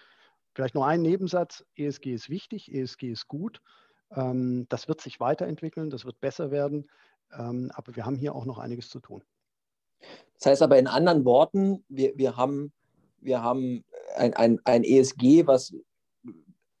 Vielleicht 0.54 0.74
noch 0.74 0.84
ein 0.84 1.02
Nebensatz. 1.02 1.64
ESG 1.76 2.14
ist 2.14 2.30
wichtig, 2.30 2.72
ESG 2.72 3.10
ist 3.10 3.28
gut. 3.28 3.60
Ähm, 4.10 4.66
das 4.68 4.88
wird 4.88 5.00
sich 5.00 5.20
weiterentwickeln, 5.20 5.90
das 5.90 6.04
wird 6.04 6.20
besser 6.20 6.50
werden. 6.50 6.88
Ähm, 7.32 7.70
aber 7.74 7.96
wir 7.96 8.06
haben 8.06 8.16
hier 8.16 8.34
auch 8.34 8.44
noch 8.44 8.58
einiges 8.58 8.88
zu 8.88 9.00
tun. 9.00 9.22
Das 10.34 10.46
heißt 10.46 10.62
aber 10.62 10.78
in 10.78 10.86
anderen 10.86 11.24
Worten, 11.24 11.84
wir, 11.88 12.16
wir 12.16 12.36
haben, 12.36 12.72
wir 13.20 13.42
haben 13.42 13.84
ein, 14.16 14.34
ein, 14.34 14.60
ein 14.64 14.84
ESG, 14.84 15.46
was 15.46 15.74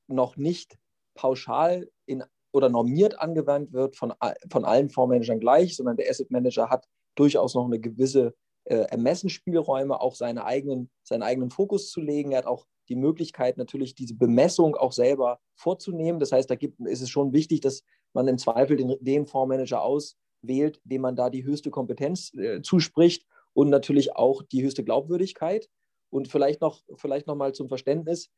noch 0.06 0.36
nicht 0.36 0.78
pauschal 1.14 1.88
in, 2.06 2.22
oder 2.52 2.68
normiert 2.68 3.18
angewandt 3.18 3.72
wird 3.72 3.96
von, 3.96 4.12
von 4.50 4.64
allen 4.64 4.90
Fondsmanagern 4.90 5.40
gleich, 5.40 5.76
sondern 5.76 5.96
der 5.96 6.08
Asset 6.08 6.30
Manager 6.30 6.70
hat 6.70 6.86
durchaus 7.14 7.54
noch 7.54 7.64
eine 7.64 7.80
gewisse 7.80 8.34
äh, 8.64 8.76
Ermessensspielräume, 8.76 10.00
auch 10.00 10.14
seine 10.14 10.44
eigenen, 10.44 10.90
seinen 11.02 11.22
eigenen 11.22 11.50
Fokus 11.50 11.90
zu 11.90 12.00
legen. 12.00 12.32
Er 12.32 12.38
hat 12.38 12.46
auch 12.46 12.66
die 12.88 12.96
Möglichkeit, 12.96 13.56
natürlich 13.56 13.94
diese 13.94 14.14
Bemessung 14.14 14.76
auch 14.76 14.92
selber 14.92 15.40
vorzunehmen. 15.54 16.20
Das 16.20 16.32
heißt, 16.32 16.50
da 16.50 16.54
gibt, 16.54 16.80
ist 16.80 17.00
es 17.00 17.10
schon 17.10 17.32
wichtig, 17.32 17.60
dass 17.60 17.82
man 18.12 18.28
im 18.28 18.38
Zweifel 18.38 18.76
den, 18.76 18.96
den 19.00 19.26
Fondsmanager 19.26 19.82
aus, 19.82 20.16
wählt, 20.46 20.80
dem 20.84 21.02
man 21.02 21.16
da 21.16 21.30
die 21.30 21.44
höchste 21.44 21.70
Kompetenz 21.70 22.32
äh, 22.34 22.62
zuspricht 22.62 23.26
und 23.52 23.70
natürlich 23.70 24.16
auch 24.16 24.42
die 24.42 24.62
höchste 24.62 24.84
Glaubwürdigkeit. 24.84 25.68
Und 26.10 26.28
vielleicht 26.28 26.60
noch, 26.60 26.82
vielleicht 26.96 27.26
noch 27.26 27.34
mal 27.34 27.54
zum 27.54 27.68
Verständnis. 27.68 28.30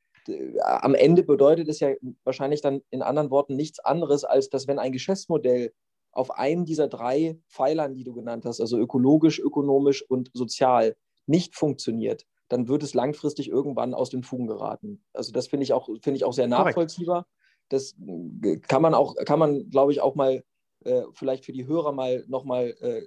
Am 0.62 0.94
Ende 0.94 1.22
bedeutet 1.22 1.68
es 1.68 1.78
ja 1.80 1.90
wahrscheinlich 2.24 2.62
dann 2.62 2.80
in 2.90 3.02
anderen 3.02 3.30
Worten 3.30 3.54
nichts 3.54 3.80
anderes, 3.80 4.24
als 4.24 4.48
dass 4.48 4.66
wenn 4.66 4.78
ein 4.78 4.92
Geschäftsmodell 4.92 5.72
auf 6.10 6.30
einem 6.30 6.64
dieser 6.64 6.88
drei 6.88 7.38
Pfeilern, 7.50 7.94
die 7.94 8.04
du 8.04 8.14
genannt 8.14 8.46
hast, 8.46 8.60
also 8.60 8.78
ökologisch, 8.78 9.38
ökonomisch 9.38 10.02
und 10.08 10.30
sozial, 10.32 10.96
nicht 11.26 11.54
funktioniert, 11.54 12.24
dann 12.48 12.68
wird 12.68 12.82
es 12.82 12.94
langfristig 12.94 13.48
irgendwann 13.48 13.92
aus 13.92 14.08
den 14.08 14.22
Fugen 14.22 14.46
geraten. 14.46 15.04
Also 15.12 15.32
das 15.32 15.48
finde 15.48 15.64
ich 15.64 15.72
auch, 15.72 15.86
finde 16.00 16.16
ich 16.16 16.24
auch 16.24 16.32
sehr 16.32 16.48
nachvollziehbar. 16.48 17.26
Das 17.68 17.94
äh, 18.42 18.56
kann 18.58 18.82
man 18.82 18.94
auch, 18.94 19.16
kann 19.26 19.38
man, 19.38 19.68
glaube 19.70 19.92
ich, 19.92 20.00
auch 20.00 20.14
mal 20.14 20.44
äh, 20.86 21.02
vielleicht 21.12 21.44
für 21.44 21.52
die 21.52 21.66
Hörer 21.66 21.92
mal 21.92 22.24
nochmal 22.28 22.74
äh, 22.80 23.02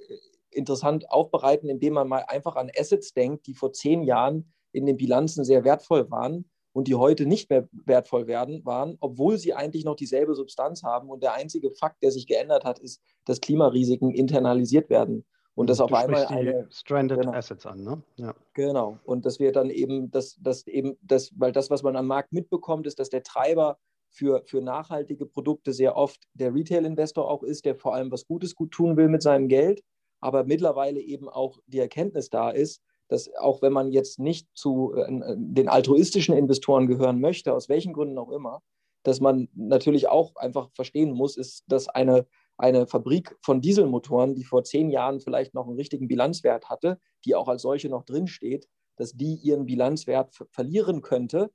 interessant 0.51 1.09
aufbereiten, 1.09 1.69
indem 1.69 1.93
man 1.93 2.07
mal 2.07 2.25
einfach 2.27 2.55
an 2.55 2.71
Assets 2.77 3.13
denkt, 3.13 3.47
die 3.47 3.53
vor 3.53 3.73
zehn 3.73 4.03
Jahren 4.03 4.51
in 4.71 4.85
den 4.85 4.97
Bilanzen 4.97 5.43
sehr 5.43 5.63
wertvoll 5.63 6.09
waren 6.11 6.49
und 6.73 6.87
die 6.87 6.95
heute 6.95 7.25
nicht 7.25 7.49
mehr 7.49 7.67
wertvoll 7.85 8.27
werden, 8.27 8.63
waren, 8.65 8.97
obwohl 8.99 9.37
sie 9.37 9.53
eigentlich 9.53 9.85
noch 9.85 9.95
dieselbe 9.95 10.35
Substanz 10.35 10.83
haben. 10.83 11.09
Und 11.09 11.23
der 11.23 11.33
einzige 11.33 11.71
Fakt, 11.71 12.03
der 12.03 12.11
sich 12.11 12.27
geändert 12.27 12.63
hat, 12.63 12.79
ist, 12.79 13.01
dass 13.25 13.41
Klimarisiken 13.41 14.11
internalisiert 14.11 14.89
werden. 14.89 15.25
Und 15.55 15.69
das 15.69 15.81
auf 15.81 15.91
einmal 15.93 16.25
die 16.27 16.33
eine, 16.33 16.67
Stranded 16.71 17.19
genau. 17.19 17.33
Assets 17.33 17.65
an, 17.65 17.83
ne? 17.83 18.01
Ja. 18.15 18.33
Genau. 18.53 18.97
Und 19.03 19.25
das 19.25 19.39
wird 19.39 19.57
dann 19.57 19.69
eben, 19.69 20.09
das, 20.09 20.37
das 20.39 20.65
eben, 20.67 20.97
das, 21.01 21.31
weil 21.37 21.51
das, 21.51 21.69
was 21.69 21.83
man 21.83 21.97
am 21.97 22.07
Markt 22.07 22.31
mitbekommt, 22.31 22.87
ist, 22.87 22.97
dass 22.99 23.09
der 23.09 23.23
Treiber 23.23 23.77
für, 24.10 24.43
für 24.45 24.62
nachhaltige 24.62 25.26
Produkte 25.26 25.74
sehr 25.74 25.95
oft 25.95 26.28
der 26.34 26.54
Retail-Investor 26.54 27.30
auch 27.30 27.43
ist, 27.43 27.65
der 27.65 27.76
vor 27.76 27.93
allem 27.93 28.12
was 28.12 28.26
Gutes 28.26 28.56
gut 28.56 28.72
tun 28.72 28.98
will 28.98 29.08
mit 29.08 29.22
seinem 29.22 29.48
Geld, 29.48 29.84
aber 30.19 30.43
mittlerweile 30.43 31.00
eben 31.00 31.30
auch 31.30 31.60
die 31.67 31.80
Erkenntnis 31.80 32.30
da 32.30 32.50
ist, 32.50 32.82
dass 33.08 33.34
auch 33.36 33.62
wenn 33.62 33.74
man 33.74 33.91
jetzt 33.91 34.19
nicht 34.19 34.48
zu 34.54 34.93
äh, 34.95 35.02
äh, 35.02 35.36
den 35.38 35.67
altruistischen 35.67 36.36
Investoren 36.36 36.88
gehören 36.88 37.19
möchte, 37.19 37.54
aus 37.54 37.69
welchen 37.69 37.93
Gründen 37.93 38.17
auch 38.17 38.32
immer, 38.32 38.62
dass 39.04 39.19
man 39.19 39.50
natürlich 39.56 40.08
auch 40.08 40.36
einfach 40.36 40.69
verstehen 40.74 41.12
muss, 41.12 41.38
ist, 41.38 41.63
dass 41.67 41.88
eine, 41.88 42.28
eine 42.58 42.86
Fabrik 42.86 43.36
von 43.41 43.62
Dieselmotoren, 43.62 44.36
die 44.36 44.43
vor 44.43 44.63
zehn 44.63 44.89
Jahren 44.89 45.19
vielleicht 45.19 45.54
noch 45.54 45.67
einen 45.67 45.78
richtigen 45.78 46.08
Bilanzwert 46.08 46.69
hatte, 46.69 47.00
die 47.26 47.36
auch 47.36 47.48
als 47.48 47.62
solche 47.62 47.89
noch 47.89 48.04
drinsteht, 48.04 48.67
dass 48.98 49.13
die 49.13 49.36
ihren 49.36 49.65
Bilanzwert 49.65 50.36
verlieren 50.52 51.02
könnte, 51.02 51.52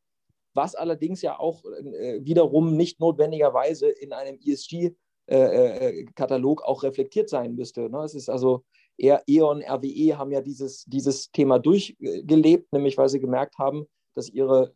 was 0.54 0.74
allerdings 0.74 1.22
ja 1.22 1.38
auch 1.38 1.64
äh, 1.64 2.24
wiederum 2.24 2.76
nicht 2.76 2.98
notwendigerweise 3.00 3.88
in 3.88 4.12
einem 4.12 4.38
ESG-Katalog 4.44 6.60
äh, 6.60 6.62
äh, 6.62 6.66
auch 6.66 6.82
reflektiert 6.82 7.28
sein 7.28 7.54
müsste. 7.56 7.90
Ne? 7.90 7.98
Es 7.98 8.14
ist 8.14 8.30
also 8.30 8.64
eher 8.96 9.22
E.ON, 9.26 9.62
RWE 9.62 10.16
haben 10.16 10.30
ja 10.30 10.40
dieses, 10.40 10.84
dieses 10.84 11.32
Thema 11.32 11.58
durchgelebt, 11.58 12.72
nämlich 12.72 12.96
weil 12.96 13.08
sie 13.08 13.18
gemerkt 13.20 13.58
haben, 13.58 13.86
dass 14.14 14.28
ihre 14.28 14.72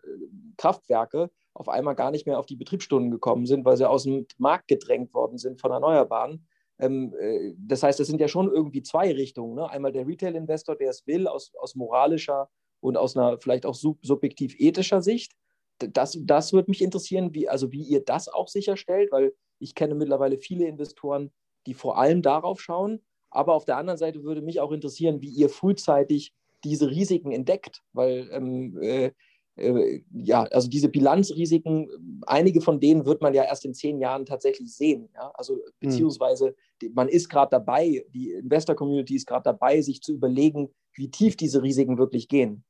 Kraftwerke 0.57 1.31
auf 1.55 1.69
einmal 1.69 1.95
gar 1.95 2.11
nicht 2.11 2.27
mehr 2.27 2.41
auf 2.41 2.47
die 2.47 2.57
Betriebsstunden 2.57 3.13
gekommen 3.13 3.47
sind, 3.47 3.65
weil 3.65 3.77
sie 3.77 3.89
aus 3.89 4.03
dem 4.03 4.27
Markt 4.37 4.67
gedrängt 4.69 5.15
worden 5.15 5.39
sind 5.39 5.61
von 5.61 5.71
Erneuerbaren. 5.71 6.45
Ähm, 6.81 7.15
das 7.59 7.85
heißt, 7.85 8.01
es 8.01 8.09
sind 8.09 8.21
ja 8.21 8.29
schon 8.29 8.51
irgendwie 8.51 8.83
zwei 8.83 9.13
Richtungen. 9.13 9.55
Ne? 9.55 9.71
Einmal 9.71 9.93
der 9.93 10.07
Retail-Investor, 10.07 10.77
der 10.77 10.91
es 10.91 11.07
will, 11.07 11.29
aus, 11.29 11.53
aus 11.61 11.77
moralischer 11.77 12.51
und 12.81 12.97
aus 12.97 13.17
einer 13.17 13.39
vielleicht 13.39 13.67
auch 13.67 13.75
sub 13.75 14.05
subjektiv 14.05 14.55
ethischer 14.59 15.03
Sicht 15.03 15.35
das, 15.79 16.19
das 16.21 16.53
würde 16.53 16.71
mich 16.71 16.83
interessieren, 16.83 17.35
wie, 17.35 17.49
also 17.49 17.73
wie 17.73 17.83
ihr 17.83 18.05
das 18.05 18.29
auch 18.29 18.49
sicherstellt, 18.49 19.13
weil 19.13 19.33
ich 19.59 19.75
kenne 19.75 19.95
mittlerweile 19.95 20.39
viele 20.39 20.67
Investoren, 20.67 21.31
die 21.67 21.75
vor 21.75 21.99
allem 21.99 22.23
darauf 22.23 22.61
schauen. 22.61 23.01
Aber 23.31 23.55
auf 23.55 23.65
der 23.65 23.77
anderen 23.77 23.99
Seite 23.99 24.23
würde 24.23 24.43
mich 24.43 24.61
auch 24.61 24.73
interessieren, 24.73 25.21
wie 25.21 25.29
ihr 25.29 25.49
frühzeitig 25.49 26.33
diese 26.65 26.91
Risiken 26.91 27.31
entdeckt, 27.31 27.83
weil 27.93 28.29
ähm, 28.33 28.79
äh, 28.81 29.11
äh, 29.59 30.03
ja, 30.13 30.45
also 30.45 30.69
diese 30.69 30.89
Bilanzrisiken, 30.89 32.23
einige 32.27 32.61
von 32.61 32.81
denen 32.81 33.05
wird 33.05 33.21
man 33.21 33.35
ja 33.35 33.45
erst 33.45 33.65
in 33.65 33.75
zehn 33.75 34.01
Jahren 34.01 34.25
tatsächlich 34.25 34.75
sehen. 34.75 35.09
Ja? 35.15 35.31
Also 35.35 35.55
hm. 35.55 35.63
beziehungsweise 35.81 36.55
man 36.93 37.09
ist 37.09 37.29
gerade 37.29 37.51
dabei, 37.51 38.05
die 38.15 38.31
Investor-Community 38.33 39.17
ist 39.17 39.27
gerade 39.27 39.45
dabei, 39.45 39.81
sich 39.83 40.01
zu 40.01 40.13
überlegen, 40.13 40.71
wie 40.95 41.11
tief 41.11 41.37
diese 41.37 41.63
Risiken 41.63 41.99
wirklich 41.99 42.29
gehen. 42.29 42.65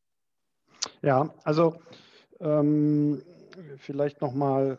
Ja, 1.03 1.35
also 1.44 1.75
ähm, 2.40 3.22
vielleicht 3.77 4.20
nochmal 4.20 4.79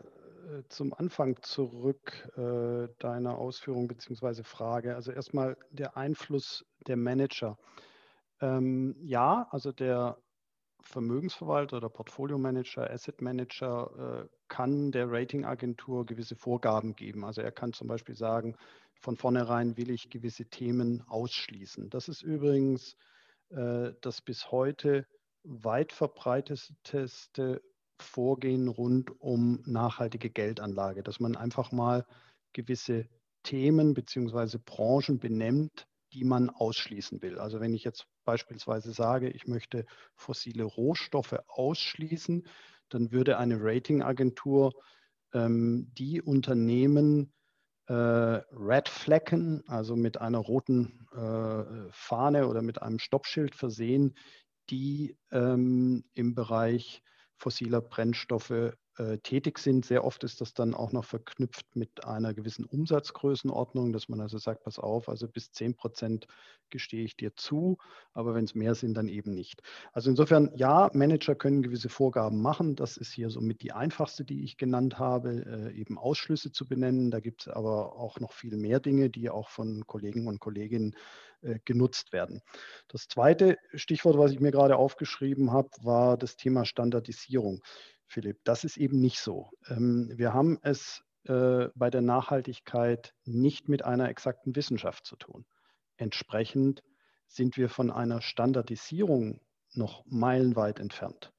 äh, 0.50 0.62
zum 0.68 0.94
Anfang 0.94 1.40
zurück 1.42 2.28
äh, 2.36 2.88
deiner 2.98 3.38
Ausführung 3.38 3.88
bzw. 3.88 4.42
Frage. 4.42 4.94
Also 4.94 5.12
erstmal 5.12 5.56
der 5.70 5.96
Einfluss 5.96 6.64
der 6.86 6.96
Manager. 6.96 7.58
Ähm, 8.40 8.96
ja, 9.00 9.46
also 9.50 9.72
der 9.72 10.16
Vermögensverwalter 10.82 11.76
oder 11.76 11.88
Portfolio-Manager, 11.90 12.90
Asset-Manager 12.90 14.24
äh, 14.24 14.28
kann 14.48 14.92
der 14.92 15.10
Ratingagentur 15.10 16.06
gewisse 16.06 16.36
Vorgaben 16.36 16.96
geben. 16.96 17.24
Also 17.24 17.42
er 17.42 17.52
kann 17.52 17.72
zum 17.72 17.86
Beispiel 17.86 18.16
sagen, 18.16 18.56
von 19.00 19.16
vornherein 19.16 19.76
will 19.76 19.90
ich 19.90 20.10
gewisse 20.10 20.46
Themen 20.46 21.02
ausschließen. 21.06 21.90
Das 21.90 22.08
ist 22.08 22.22
übrigens 22.22 22.96
äh, 23.50 23.92
das 24.00 24.20
bis 24.22 24.50
heute 24.50 25.06
weit 25.44 25.92
verbreiteteste 25.92 27.62
Vorgehen 28.00 28.68
rund 28.68 29.20
um 29.20 29.62
nachhaltige 29.66 30.30
Geldanlage, 30.30 31.02
dass 31.02 31.20
man 31.20 31.36
einfach 31.36 31.70
mal 31.72 32.06
gewisse 32.52 33.08
Themen 33.42 33.94
bzw. 33.94 34.58
Branchen 34.64 35.18
benennt, 35.18 35.86
die 36.12 36.24
man 36.24 36.50
ausschließen 36.50 37.22
will. 37.22 37.38
Also 37.38 37.60
wenn 37.60 37.74
ich 37.74 37.84
jetzt 37.84 38.06
beispielsweise 38.24 38.92
sage, 38.92 39.28
ich 39.30 39.46
möchte 39.46 39.86
fossile 40.14 40.64
Rohstoffe 40.64 41.36
ausschließen, 41.46 42.46
dann 42.88 43.12
würde 43.12 43.38
eine 43.38 43.58
Ratingagentur 43.60 44.72
ähm, 45.32 45.92
die 45.96 46.20
Unternehmen 46.20 47.32
äh, 47.86 47.92
red 47.92 48.88
flaggen, 48.88 49.62
also 49.68 49.96
mit 49.96 50.20
einer 50.20 50.38
roten 50.38 51.06
äh, 51.12 51.90
Fahne 51.90 52.48
oder 52.48 52.62
mit 52.62 52.82
einem 52.82 52.98
Stoppschild 52.98 53.54
versehen, 53.54 54.14
die 54.70 55.16
ähm, 55.30 56.04
im 56.14 56.34
Bereich 56.34 57.02
fossiler 57.36 57.80
Brennstoffe 57.80 58.76
äh, 58.98 59.18
tätig 59.18 59.58
sind. 59.58 59.84
Sehr 59.84 60.04
oft 60.04 60.24
ist 60.24 60.40
das 60.40 60.54
dann 60.54 60.74
auch 60.74 60.92
noch 60.92 61.04
verknüpft 61.04 61.64
mit 61.74 62.04
einer 62.04 62.34
gewissen 62.34 62.64
Umsatzgrößenordnung, 62.64 63.92
dass 63.92 64.08
man 64.08 64.20
also 64.20 64.38
sagt, 64.38 64.64
pass 64.64 64.78
auf, 64.78 65.08
also 65.08 65.28
bis 65.28 65.52
10 65.52 65.74
Prozent 65.76 66.26
gestehe 66.70 67.04
ich 67.04 67.16
dir 67.16 67.34
zu, 67.34 67.78
aber 68.12 68.34
wenn 68.34 68.44
es 68.44 68.54
mehr 68.54 68.74
sind, 68.74 68.94
dann 68.94 69.08
eben 69.08 69.32
nicht. 69.32 69.62
Also 69.92 70.10
insofern, 70.10 70.50
ja, 70.54 70.90
Manager 70.92 71.34
können 71.34 71.62
gewisse 71.62 71.88
Vorgaben 71.88 72.40
machen. 72.40 72.76
Das 72.76 72.96
ist 72.96 73.12
hier 73.12 73.30
somit 73.30 73.62
die 73.62 73.72
einfachste, 73.72 74.24
die 74.24 74.44
ich 74.44 74.56
genannt 74.56 74.98
habe, 74.98 75.44
äh, 75.46 75.78
eben 75.78 75.98
Ausschlüsse 75.98 76.52
zu 76.52 76.66
benennen. 76.66 77.10
Da 77.10 77.20
gibt 77.20 77.42
es 77.42 77.48
aber 77.48 77.96
auch 77.96 78.20
noch 78.20 78.32
viel 78.32 78.56
mehr 78.56 78.80
Dinge, 78.80 79.10
die 79.10 79.30
auch 79.30 79.48
von 79.48 79.86
Kollegen 79.86 80.26
und 80.26 80.40
Kolleginnen 80.40 80.96
äh, 81.42 81.58
genutzt 81.64 82.12
werden. 82.12 82.42
Das 82.88 83.08
zweite 83.08 83.56
Stichwort, 83.74 84.18
was 84.18 84.32
ich 84.32 84.40
mir 84.40 84.50
gerade 84.50 84.76
aufgeschrieben 84.76 85.52
habe, 85.52 85.70
war 85.82 86.16
das 86.18 86.36
Thema 86.36 86.64
Standardisierung. 86.64 87.62
Philipp, 88.10 88.40
das 88.44 88.64
ist 88.64 88.76
eben 88.76 89.00
nicht 89.00 89.20
so. 89.20 89.50
Ähm, 89.68 90.10
wir 90.16 90.34
haben 90.34 90.58
es 90.62 91.04
äh, 91.24 91.68
bei 91.76 91.90
der 91.90 92.02
Nachhaltigkeit 92.02 93.14
nicht 93.24 93.68
mit 93.68 93.84
einer 93.84 94.08
exakten 94.08 94.56
Wissenschaft 94.56 95.06
zu 95.06 95.16
tun. 95.16 95.46
Entsprechend 95.96 96.82
sind 97.28 97.56
wir 97.56 97.68
von 97.68 97.90
einer 97.90 98.20
Standardisierung 98.20 99.40
noch 99.74 100.04
meilenweit 100.06 100.80
entfernt. 100.80 101.32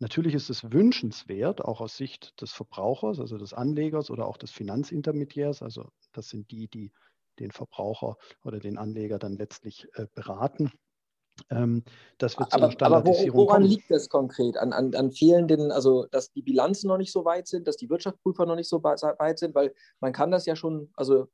Natürlich 0.00 0.34
ist 0.34 0.50
es 0.50 0.72
wünschenswert, 0.72 1.60
auch 1.60 1.80
aus 1.80 1.96
Sicht 1.96 2.40
des 2.40 2.52
Verbrauchers, 2.52 3.20
also 3.20 3.38
des 3.38 3.52
Anlegers 3.52 4.10
oder 4.10 4.26
auch 4.26 4.36
des 4.36 4.50
Finanzintermediärs, 4.50 5.62
also 5.62 5.90
das 6.12 6.28
sind 6.28 6.50
die, 6.50 6.68
die 6.68 6.92
den 7.38 7.52
Verbraucher 7.52 8.16
oder 8.42 8.58
den 8.58 8.76
Anleger 8.76 9.20
dann 9.20 9.36
letztlich 9.36 9.86
äh, 9.94 10.06
beraten. 10.14 10.72
Ähm, 11.50 11.82
das 12.18 12.38
wird 12.38 12.48
Standardisierung 12.48 13.40
aber 13.40 13.46
woran 13.46 13.62
kommen. 13.62 13.70
liegt 13.70 13.90
das 13.90 14.08
konkret? 14.08 14.56
An, 14.56 14.72
an, 14.72 14.94
an 14.94 15.10
fehlenden, 15.10 15.70
also 15.70 16.06
dass 16.10 16.32
die 16.32 16.42
Bilanzen 16.42 16.88
noch 16.88 16.98
nicht 16.98 17.12
so 17.12 17.24
weit 17.24 17.46
sind, 17.46 17.66
dass 17.68 17.76
die 17.76 17.90
Wirtschaftsprüfer 17.90 18.46
noch 18.46 18.56
nicht 18.56 18.68
so 18.68 18.82
weit 18.82 19.38
sind, 19.38 19.54
weil 19.54 19.74
man 20.00 20.12
kann 20.12 20.30
das 20.30 20.46
ja 20.46 20.56
schon, 20.56 20.90
also 20.94 21.28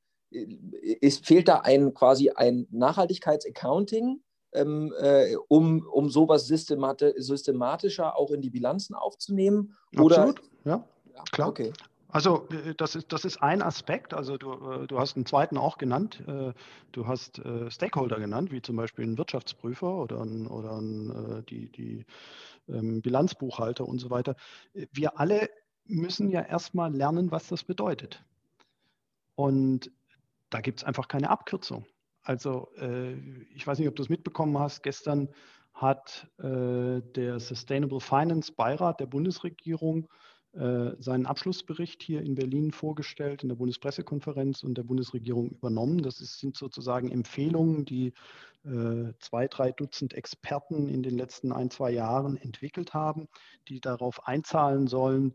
es 1.00 1.18
fehlt 1.18 1.48
da 1.48 1.60
ein 1.60 1.94
quasi 1.94 2.30
ein 2.30 2.66
Nachhaltigkeitsaccounting, 2.70 4.20
ähm, 4.52 4.92
äh, 4.98 5.36
um, 5.48 5.86
um 5.86 6.10
sowas 6.10 6.46
systemati 6.46 7.12
systematischer 7.16 8.16
auch 8.16 8.30
in 8.30 8.40
die 8.40 8.50
Bilanzen 8.50 8.94
aufzunehmen? 8.94 9.76
Absolut, 9.96 10.40
ja, 10.64 10.84
klar. 11.32 11.48
Okay. 11.48 11.72
Also 12.14 12.46
äh, 12.50 12.76
das 12.76 12.94
ist, 12.94 13.12
das 13.12 13.24
ist 13.24 13.42
ein 13.42 13.60
Aspekt. 13.60 14.14
Also 14.14 14.38
du, 14.38 14.52
äh, 14.52 14.86
du 14.86 15.00
hast 15.00 15.16
einen 15.16 15.26
zweiten 15.26 15.58
auch 15.58 15.78
genannt. 15.78 16.22
Äh, 16.28 16.52
du 16.92 17.06
hast 17.08 17.42
Stakeholder 17.68 18.20
genannt, 18.20 18.52
wie 18.52 18.62
zum 18.62 18.76
Beispiel 18.76 19.04
einen 19.04 19.18
Wirtschaftsprüfer 19.18 19.92
oder, 19.96 20.20
ein, 20.22 20.46
oder 20.46 20.76
ein, 20.76 21.44
die, 21.48 21.72
die 21.72 22.06
ähm, 22.68 23.02
Bilanzbuchhalter 23.02 23.84
und 23.84 23.98
so 23.98 24.10
weiter. 24.10 24.36
Wir 24.92 25.18
alle 25.18 25.50
müssen 25.86 26.30
ja 26.30 26.40
erstmal 26.40 26.94
lernen, 26.94 27.32
was 27.32 27.48
das 27.48 27.64
bedeutet. 27.64 28.24
Und 29.34 29.90
da 30.50 30.60
gibt 30.60 30.78
es 30.78 30.84
einfach 30.84 31.08
keine 31.08 31.30
Abkürzung. 31.30 31.84
Also 32.22 32.70
ich 33.54 33.66
weiß 33.66 33.78
nicht, 33.78 33.88
ob 33.88 33.96
du 33.96 34.02
es 34.02 34.08
mitbekommen 34.08 34.58
hast. 34.58 34.82
Gestern 34.82 35.28
hat 35.74 36.28
der 36.38 37.40
Sustainable 37.40 38.00
Finance 38.00 38.52
Beirat 38.52 39.00
der 39.00 39.06
Bundesregierung 39.06 40.08
seinen 40.56 41.26
Abschlussbericht 41.26 42.00
hier 42.02 42.22
in 42.22 42.36
Berlin 42.36 42.70
vorgestellt, 42.70 43.42
in 43.42 43.48
der 43.48 43.56
Bundespressekonferenz 43.56 44.62
und 44.62 44.78
der 44.78 44.84
Bundesregierung 44.84 45.50
übernommen. 45.50 46.02
Das 46.02 46.20
ist, 46.20 46.38
sind 46.38 46.56
sozusagen 46.56 47.10
Empfehlungen, 47.10 47.84
die 47.84 48.12
äh, 48.64 49.12
zwei, 49.18 49.46
drei 49.46 49.72
Dutzend 49.72 50.14
Experten 50.14 50.88
in 50.88 51.02
den 51.02 51.16
letzten 51.18 51.52
ein, 51.52 51.70
zwei 51.70 51.90
Jahren 51.90 52.38
entwickelt 52.38 52.94
haben, 52.94 53.28
die 53.68 53.80
darauf 53.80 54.26
einzahlen 54.26 54.86
sollen, 54.86 55.34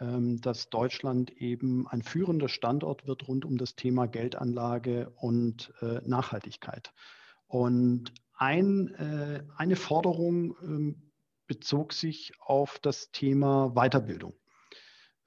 ähm, 0.00 0.40
dass 0.42 0.68
Deutschland 0.68 1.30
eben 1.30 1.88
ein 1.88 2.02
führender 2.02 2.48
Standort 2.48 3.06
wird 3.06 3.26
rund 3.26 3.46
um 3.46 3.56
das 3.56 3.74
Thema 3.74 4.06
Geldanlage 4.06 5.10
und 5.16 5.72
äh, 5.80 6.00
Nachhaltigkeit. 6.06 6.92
Und 7.46 8.12
ein, 8.34 8.88
äh, 8.94 9.42
eine 9.56 9.76
Forderung 9.76 10.54
ähm, 10.62 11.02
bezog 11.46 11.94
sich 11.94 12.32
auf 12.38 12.78
das 12.80 13.10
Thema 13.12 13.70
Weiterbildung. 13.74 14.34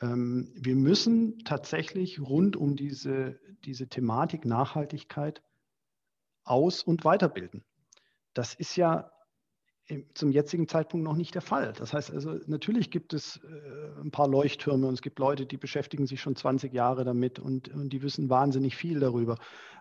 Ähm, 0.01 0.51
wir 0.55 0.75
müssen 0.75 1.39
tatsächlich 1.45 2.19
rund 2.19 2.55
um 2.55 2.75
diese, 2.75 3.39
diese 3.63 3.87
Thematik 3.87 4.45
Nachhaltigkeit 4.45 5.41
aus- 6.43 6.83
und 6.83 7.03
weiterbilden. 7.05 7.63
Das 8.33 8.53
ist 8.53 8.75
ja 8.75 9.10
zum 10.13 10.31
jetzigen 10.31 10.67
Zeitpunkt 10.67 11.03
noch 11.03 11.15
nicht 11.15 11.35
der 11.35 11.41
Fall. 11.41 11.73
Das 11.73 11.93
heißt 11.93 12.11
also, 12.11 12.39
natürlich 12.47 12.91
gibt 12.91 13.13
es 13.13 13.37
äh, 13.37 14.01
ein 14.01 14.11
paar 14.11 14.27
Leuchttürme 14.27 14.87
und 14.87 14.93
es 14.93 15.01
gibt 15.01 15.19
Leute, 15.19 15.45
die 15.45 15.57
beschäftigen 15.57 16.07
sich 16.07 16.21
schon 16.21 16.35
20 16.35 16.73
Jahre 16.73 17.03
damit 17.03 17.39
und, 17.39 17.69
und 17.69 17.89
die 17.89 18.01
wissen 18.01 18.29
wahnsinnig 18.29 18.75
viel 18.75 18.99
darüber. 18.99 19.37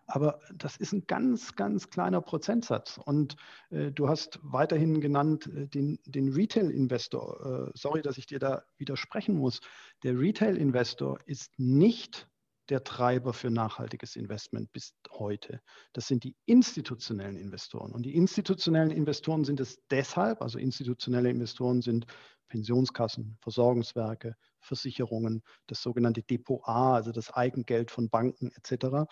Aber 0.07 0.41
das 0.55 0.77
ist 0.77 0.93
ein 0.93 1.05
ganz, 1.07 1.55
ganz 1.55 1.91
kleiner 1.91 2.21
Prozentsatz. 2.21 2.99
Und 3.05 3.37
äh, 3.71 3.93
du 3.93 4.09
hast 4.09 4.41
weiterhin 4.43 5.01
genannt 5.01 5.49
äh, 5.55 5.67
den, 5.67 5.99
den 6.05 6.33
Retail-Investor. 6.33 7.69
Äh, 7.69 7.73
sorry, 7.75 8.03
dass 8.03 8.19
ich 8.19 8.27
dir 8.27 8.39
da 8.39 8.65
widersprechen 8.77 9.37
muss. 9.37 9.61
Der 10.03 10.19
Retail-Investor 10.19 11.19
ist 11.27 11.53
nicht 11.59 12.29
der 12.71 12.85
Treiber 12.85 13.33
für 13.33 13.51
nachhaltiges 13.51 14.17
Investment 14.17 14.73
bis 14.73 14.95
heute. 15.11 15.61
Das 15.93 16.07
sind 16.07 16.25
die 16.25 16.37
institutionellen 16.47 17.37
Investoren. 17.37 17.93
Und 17.93 18.05
die 18.05 18.15
institutionellen 18.15 18.91
Investoren 18.91 19.45
sind 19.45 19.61
es 19.61 19.81
deshalb, 19.91 20.41
also 20.41 20.59
institutionelle 20.59 21.31
Investoren 21.31 21.83
sind 21.83 22.07
Pensionskassen, 22.49 23.37
Versorgungswerke, 23.41 24.37
Versicherungen, 24.61 25.43
das 25.67 25.83
sogenannte 25.83 26.23
Depot 26.23 26.61
A, 26.65 26.95
also 26.95 27.13
das 27.13 27.31
Eigengeld 27.31 27.91
von 27.91 28.11
Banken 28.11 28.51
etc. 28.53 29.09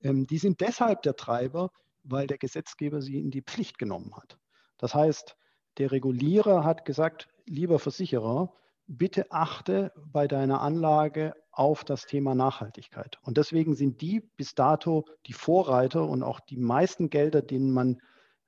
Ähm, 0.00 0.26
die 0.26 0.38
sind 0.38 0.60
deshalb 0.60 1.02
der 1.02 1.16
Treiber, 1.16 1.70
weil 2.02 2.26
der 2.26 2.38
Gesetzgeber 2.38 3.02
sie 3.02 3.18
in 3.18 3.30
die 3.30 3.42
Pflicht 3.42 3.78
genommen 3.78 4.14
hat. 4.16 4.38
Das 4.78 4.94
heißt, 4.94 5.36
der 5.78 5.90
Regulierer 5.92 6.64
hat 6.64 6.84
gesagt, 6.84 7.28
lieber 7.46 7.78
Versicherer, 7.78 8.54
bitte 8.86 9.30
achte 9.30 9.92
bei 9.96 10.28
deiner 10.28 10.60
Anlage 10.60 11.34
auf 11.50 11.84
das 11.84 12.06
Thema 12.06 12.34
Nachhaltigkeit. 12.34 13.18
Und 13.22 13.36
deswegen 13.36 13.74
sind 13.74 14.00
die 14.00 14.20
bis 14.20 14.54
dato 14.54 15.04
die 15.26 15.32
Vorreiter 15.32 16.08
und 16.08 16.22
auch 16.22 16.40
die 16.40 16.56
meisten 16.56 17.10
Gelder, 17.10 17.42
denen 17.42 17.70
man, 17.70 18.00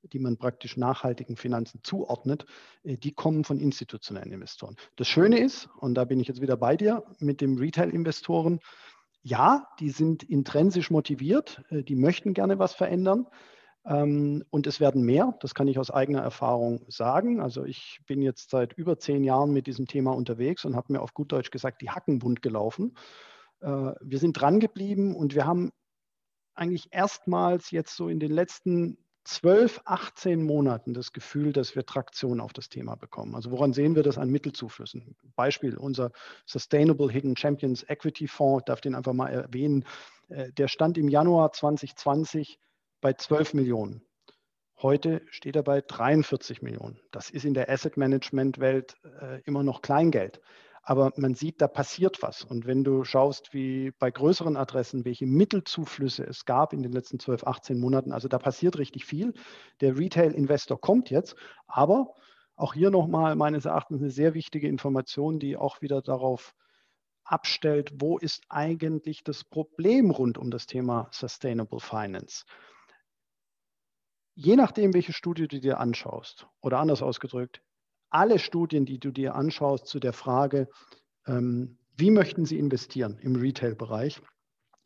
die 0.03 0.19
man 0.19 0.37
praktisch 0.37 0.77
nachhaltigen 0.77 1.37
Finanzen 1.37 1.81
zuordnet, 1.83 2.47
äh, 2.83 2.97
die 2.97 3.13
kommen 3.13 3.45
von 3.45 3.61
institutionellen 3.61 4.33
Investoren. 4.33 4.77
Das 4.97 5.09
Schöne 5.09 5.39
ist, 5.39 5.69
und 5.79 5.95
da 5.95 6.05
bin 6.05 6.21
ich 6.21 6.29
jetzt 6.29 6.41
wieder 6.41 6.57
bei 6.57 6.77
dir, 6.77 7.05
mit 7.19 7.41
dem 7.41 7.57
Retail-Investoren, 7.57 8.61
ja, 9.23 9.67
die 9.81 9.91
sind 9.91 10.23
intrinsisch 10.23 10.91
motiviert, 10.91 11.63
äh, 11.71 11.83
die 11.83 11.97
möchten 11.97 12.35
gerne 12.35 12.59
was 12.59 12.75
verändern. 12.75 13.27
Ähm, 13.87 14.45
und 14.51 14.67
es 14.67 14.81
werden 14.81 15.03
mehr, 15.03 15.37
das 15.41 15.55
kann 15.55 15.69
ich 15.69 15.79
aus 15.79 15.91
eigener 15.91 16.21
Erfahrung 16.21 16.85
sagen. 16.89 17.41
Also 17.41 17.65
ich 17.65 18.01
bin 18.07 18.21
jetzt 18.21 18.51
seit 18.51 18.73
über 18.73 18.99
zehn 18.99 19.23
Jahren 19.23 19.53
mit 19.53 19.67
diesem 19.67 19.87
Thema 19.87 20.13
unterwegs 20.13 20.65
und 20.65 20.75
habe 20.75 20.93
mir 20.93 21.01
auf 21.01 21.15
gut 21.15 21.31
Deutsch 21.33 21.51
gesagt, 21.51 21.83
die 21.83 21.91
Hacken 21.91 22.19
bunt 22.19 22.43
gelaufen. 22.43 22.97
Äh, 23.61 23.93
wir 24.01 24.19
sind 24.19 24.41
dran 24.41 24.61
geblieben 24.61 25.15
und 25.15 25.35
wir 25.35 25.47
haben 25.47 25.71
eigentlich 26.55 26.89
erstmals 26.91 27.71
jetzt 27.71 27.95
so 27.95 28.09
in 28.09 28.19
den 28.19 28.33
letzten 28.33 28.99
12, 29.25 29.81
18 29.85 30.43
Monaten 30.43 30.95
das 30.95 31.13
Gefühl, 31.13 31.53
dass 31.53 31.75
wir 31.75 31.85
Traktion 31.85 32.41
auf 32.41 32.53
das 32.53 32.69
Thema 32.69 32.95
bekommen. 32.95 33.35
Also 33.35 33.51
woran 33.51 33.73
sehen 33.73 33.97
wir 33.97 34.05
das 34.05 34.19
an 34.19 34.31
Mittelzuflüssen? 34.31 35.17
Beispiel, 35.35 35.77
unser 35.77 36.13
Sustainable 36.45 37.11
Hidden 37.11 37.37
Champions 37.37 37.85
Equity 37.89 38.29
Fonds, 38.29 38.65
darf 38.67 38.81
den 38.81 38.95
einfach 38.95 39.13
mal 39.13 39.29
erwähnen, 39.29 39.85
äh, 40.29 40.53
der 40.53 40.69
stand 40.69 40.97
im 40.97 41.09
Januar 41.09 41.53
2020 41.53 42.59
bei 43.01 43.13
12 43.13 43.55
Millionen. 43.55 44.03
Heute 44.83 45.23
steht 45.31 45.57
er 45.57 45.63
bei 45.63 45.81
43 45.81 46.61
Millionen. 46.61 47.01
Das 47.11 47.31
ist 47.31 47.45
in 47.45 47.55
der 47.55 47.71
Asset 47.71 47.97
Management 47.97 48.59
Welt 48.59 48.97
äh, 49.21 49.41
immer 49.45 49.63
noch 49.63 49.81
Kleingeld. 49.81 50.41
Aber 50.83 51.13
man 51.17 51.35
sieht, 51.35 51.61
da 51.61 51.67
passiert 51.67 52.23
was. 52.23 52.45
Und 52.45 52.67
wenn 52.67 52.85
du 52.85 53.03
schaust, 53.03 53.53
wie 53.55 53.91
bei 53.99 54.11
größeren 54.11 54.57
Adressen, 54.57 55.05
welche 55.05 55.27
Mittelzuflüsse 55.27 56.25
es 56.25 56.45
gab 56.45 56.73
in 56.73 56.83
den 56.83 56.93
letzten 56.93 57.19
12, 57.19 57.45
18 57.45 57.81
Monaten, 57.81 58.13
also 58.13 58.29
da 58.29 58.39
passiert 58.39 58.79
richtig 58.79 59.05
viel. 59.05 59.33
Der 59.81 59.99
Retail-Investor 59.99 60.81
kommt 60.81 61.11
jetzt, 61.11 61.35
aber 61.67 62.15
auch 62.55 62.75
hier 62.75 62.91
nochmal 62.91 63.35
meines 63.35 63.65
Erachtens 63.65 64.01
eine 64.01 64.11
sehr 64.11 64.35
wichtige 64.35 64.69
Information, 64.69 65.39
die 65.39 65.57
auch 65.57 65.83
wieder 65.83 66.03
darauf 66.03 66.55
abstellt, 67.25 67.93
wo 67.97 68.19
ist 68.19 68.45
eigentlich 68.49 69.25
das 69.25 69.43
Problem 69.43 70.11
rund 70.11 70.39
um 70.39 70.51
das 70.51 70.67
Thema 70.67 71.09
Sustainable 71.11 71.81
Finance 71.81 72.45
je 74.37 74.55
nachdem, 74.55 74.95
welche 74.95 75.15
Studie 75.15 75.49
du 75.49 75.59
dir 75.59 75.81
anschaust, 75.81 76.47
oder 76.61 76.79
anders 76.79 77.03
ausgedrückt, 77.03 77.63
alle 78.11 78.39
Studien, 78.39 78.85
die 78.85 79.01
du 79.01 79.11
dir 79.11 79.35
anschaust 79.35 79.87
zu 79.87 79.99
der 79.99 80.13
Frage, 80.13 80.69
ähm, 81.27 81.79
wie 81.97 82.11
möchten 82.11 82.45
sie 82.45 82.59
investieren 82.59 83.19
im 83.19 83.35
Retail-Bereich, 83.35 84.21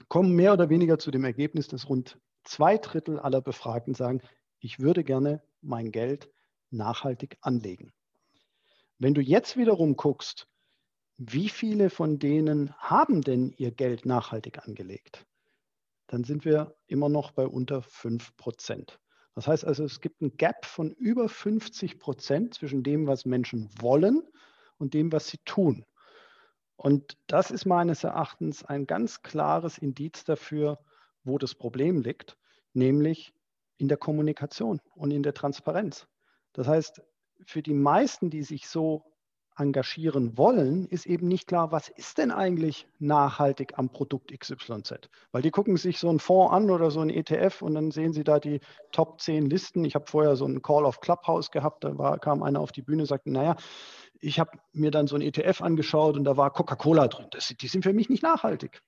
kommen 0.08 0.34
mehr 0.34 0.52
oder 0.52 0.70
weniger 0.70 0.98
zu 0.98 1.10
dem 1.10 1.24
Ergebnis, 1.24 1.68
dass 1.68 1.88
rund 1.88 2.18
zwei 2.44 2.78
Drittel 2.78 3.18
aller 3.18 3.40
Befragten 3.40 3.94
sagen, 3.94 4.22
ich 4.60 4.78
würde 4.78 5.04
gerne 5.04 5.42
mein 5.60 5.90
Geld 5.90 6.30
nachhaltig 6.70 7.36
anlegen. 7.40 7.92
Wenn 8.98 9.14
du 9.14 9.20
jetzt 9.20 9.56
wiederum 9.56 9.96
guckst, 9.96 10.46
wie 11.16 11.48
viele 11.48 11.90
von 11.90 12.18
denen 12.18 12.72
haben 12.78 13.20
denn 13.22 13.52
ihr 13.56 13.72
Geld 13.72 14.06
nachhaltig 14.06 14.66
angelegt, 14.66 15.26
dann 16.06 16.24
sind 16.24 16.44
wir 16.44 16.76
immer 16.86 17.08
noch 17.08 17.32
bei 17.32 17.46
unter 17.46 17.82
5 17.82 18.36
Prozent. 18.36 19.00
Das 19.34 19.46
heißt 19.46 19.64
also, 19.64 19.84
es 19.84 20.00
gibt 20.00 20.20
ein 20.20 20.36
Gap 20.36 20.64
von 20.66 20.90
über 20.92 21.28
50 21.28 21.98
Prozent 21.98 22.54
zwischen 22.54 22.82
dem, 22.82 23.06
was 23.06 23.24
Menschen 23.24 23.70
wollen 23.80 24.22
und 24.78 24.94
dem, 24.94 25.12
was 25.12 25.28
sie 25.28 25.38
tun. 25.44 25.84
Und 26.76 27.18
das 27.26 27.50
ist 27.50 27.66
meines 27.66 28.04
Erachtens 28.04 28.64
ein 28.64 28.86
ganz 28.86 29.22
klares 29.22 29.78
Indiz 29.78 30.24
dafür, 30.24 30.78
wo 31.24 31.38
das 31.38 31.54
Problem 31.54 32.00
liegt, 32.00 32.38
nämlich 32.72 33.34
in 33.76 33.88
der 33.88 33.98
Kommunikation 33.98 34.80
und 34.94 35.10
in 35.10 35.22
der 35.22 35.34
Transparenz. 35.34 36.06
Das 36.52 36.66
heißt, 36.66 37.02
für 37.44 37.62
die 37.62 37.74
meisten, 37.74 38.30
die 38.30 38.42
sich 38.42 38.68
so 38.68 39.09
engagieren 39.60 40.36
wollen, 40.36 40.86
ist 40.86 41.06
eben 41.06 41.28
nicht 41.28 41.46
klar, 41.46 41.70
was 41.70 41.88
ist 41.88 42.18
denn 42.18 42.30
eigentlich 42.30 42.88
nachhaltig 42.98 43.78
am 43.78 43.90
Produkt 43.90 44.36
XYZ? 44.36 45.10
Weil 45.32 45.42
die 45.42 45.50
gucken 45.50 45.76
sich 45.76 45.98
so 45.98 46.08
einen 46.08 46.18
Fonds 46.18 46.52
an 46.52 46.70
oder 46.70 46.90
so 46.90 47.00
einen 47.00 47.10
ETF 47.10 47.62
und 47.62 47.74
dann 47.74 47.90
sehen 47.90 48.12
sie 48.12 48.24
da 48.24 48.40
die 48.40 48.60
Top 48.90 49.20
10 49.20 49.48
Listen. 49.48 49.84
Ich 49.84 49.94
habe 49.94 50.06
vorher 50.08 50.36
so 50.36 50.46
einen 50.46 50.62
Call 50.62 50.84
of 50.84 51.00
Clubhouse 51.00 51.50
gehabt, 51.50 51.84
da 51.84 51.96
war, 51.98 52.18
kam 52.18 52.42
einer 52.42 52.60
auf 52.60 52.72
die 52.72 52.82
Bühne 52.82 53.02
und 53.02 53.06
sagte, 53.06 53.30
naja, 53.30 53.56
ich 54.20 54.40
habe 54.40 54.58
mir 54.72 54.90
dann 54.90 55.06
so 55.06 55.14
einen 55.14 55.26
ETF 55.26 55.62
angeschaut 55.62 56.16
und 56.16 56.24
da 56.24 56.36
war 56.36 56.50
Coca-Cola 56.52 57.08
drin. 57.08 57.26
Das, 57.30 57.48
die 57.48 57.68
sind 57.68 57.82
für 57.82 57.92
mich 57.92 58.08
nicht 58.08 58.22
nachhaltig. 58.22 58.82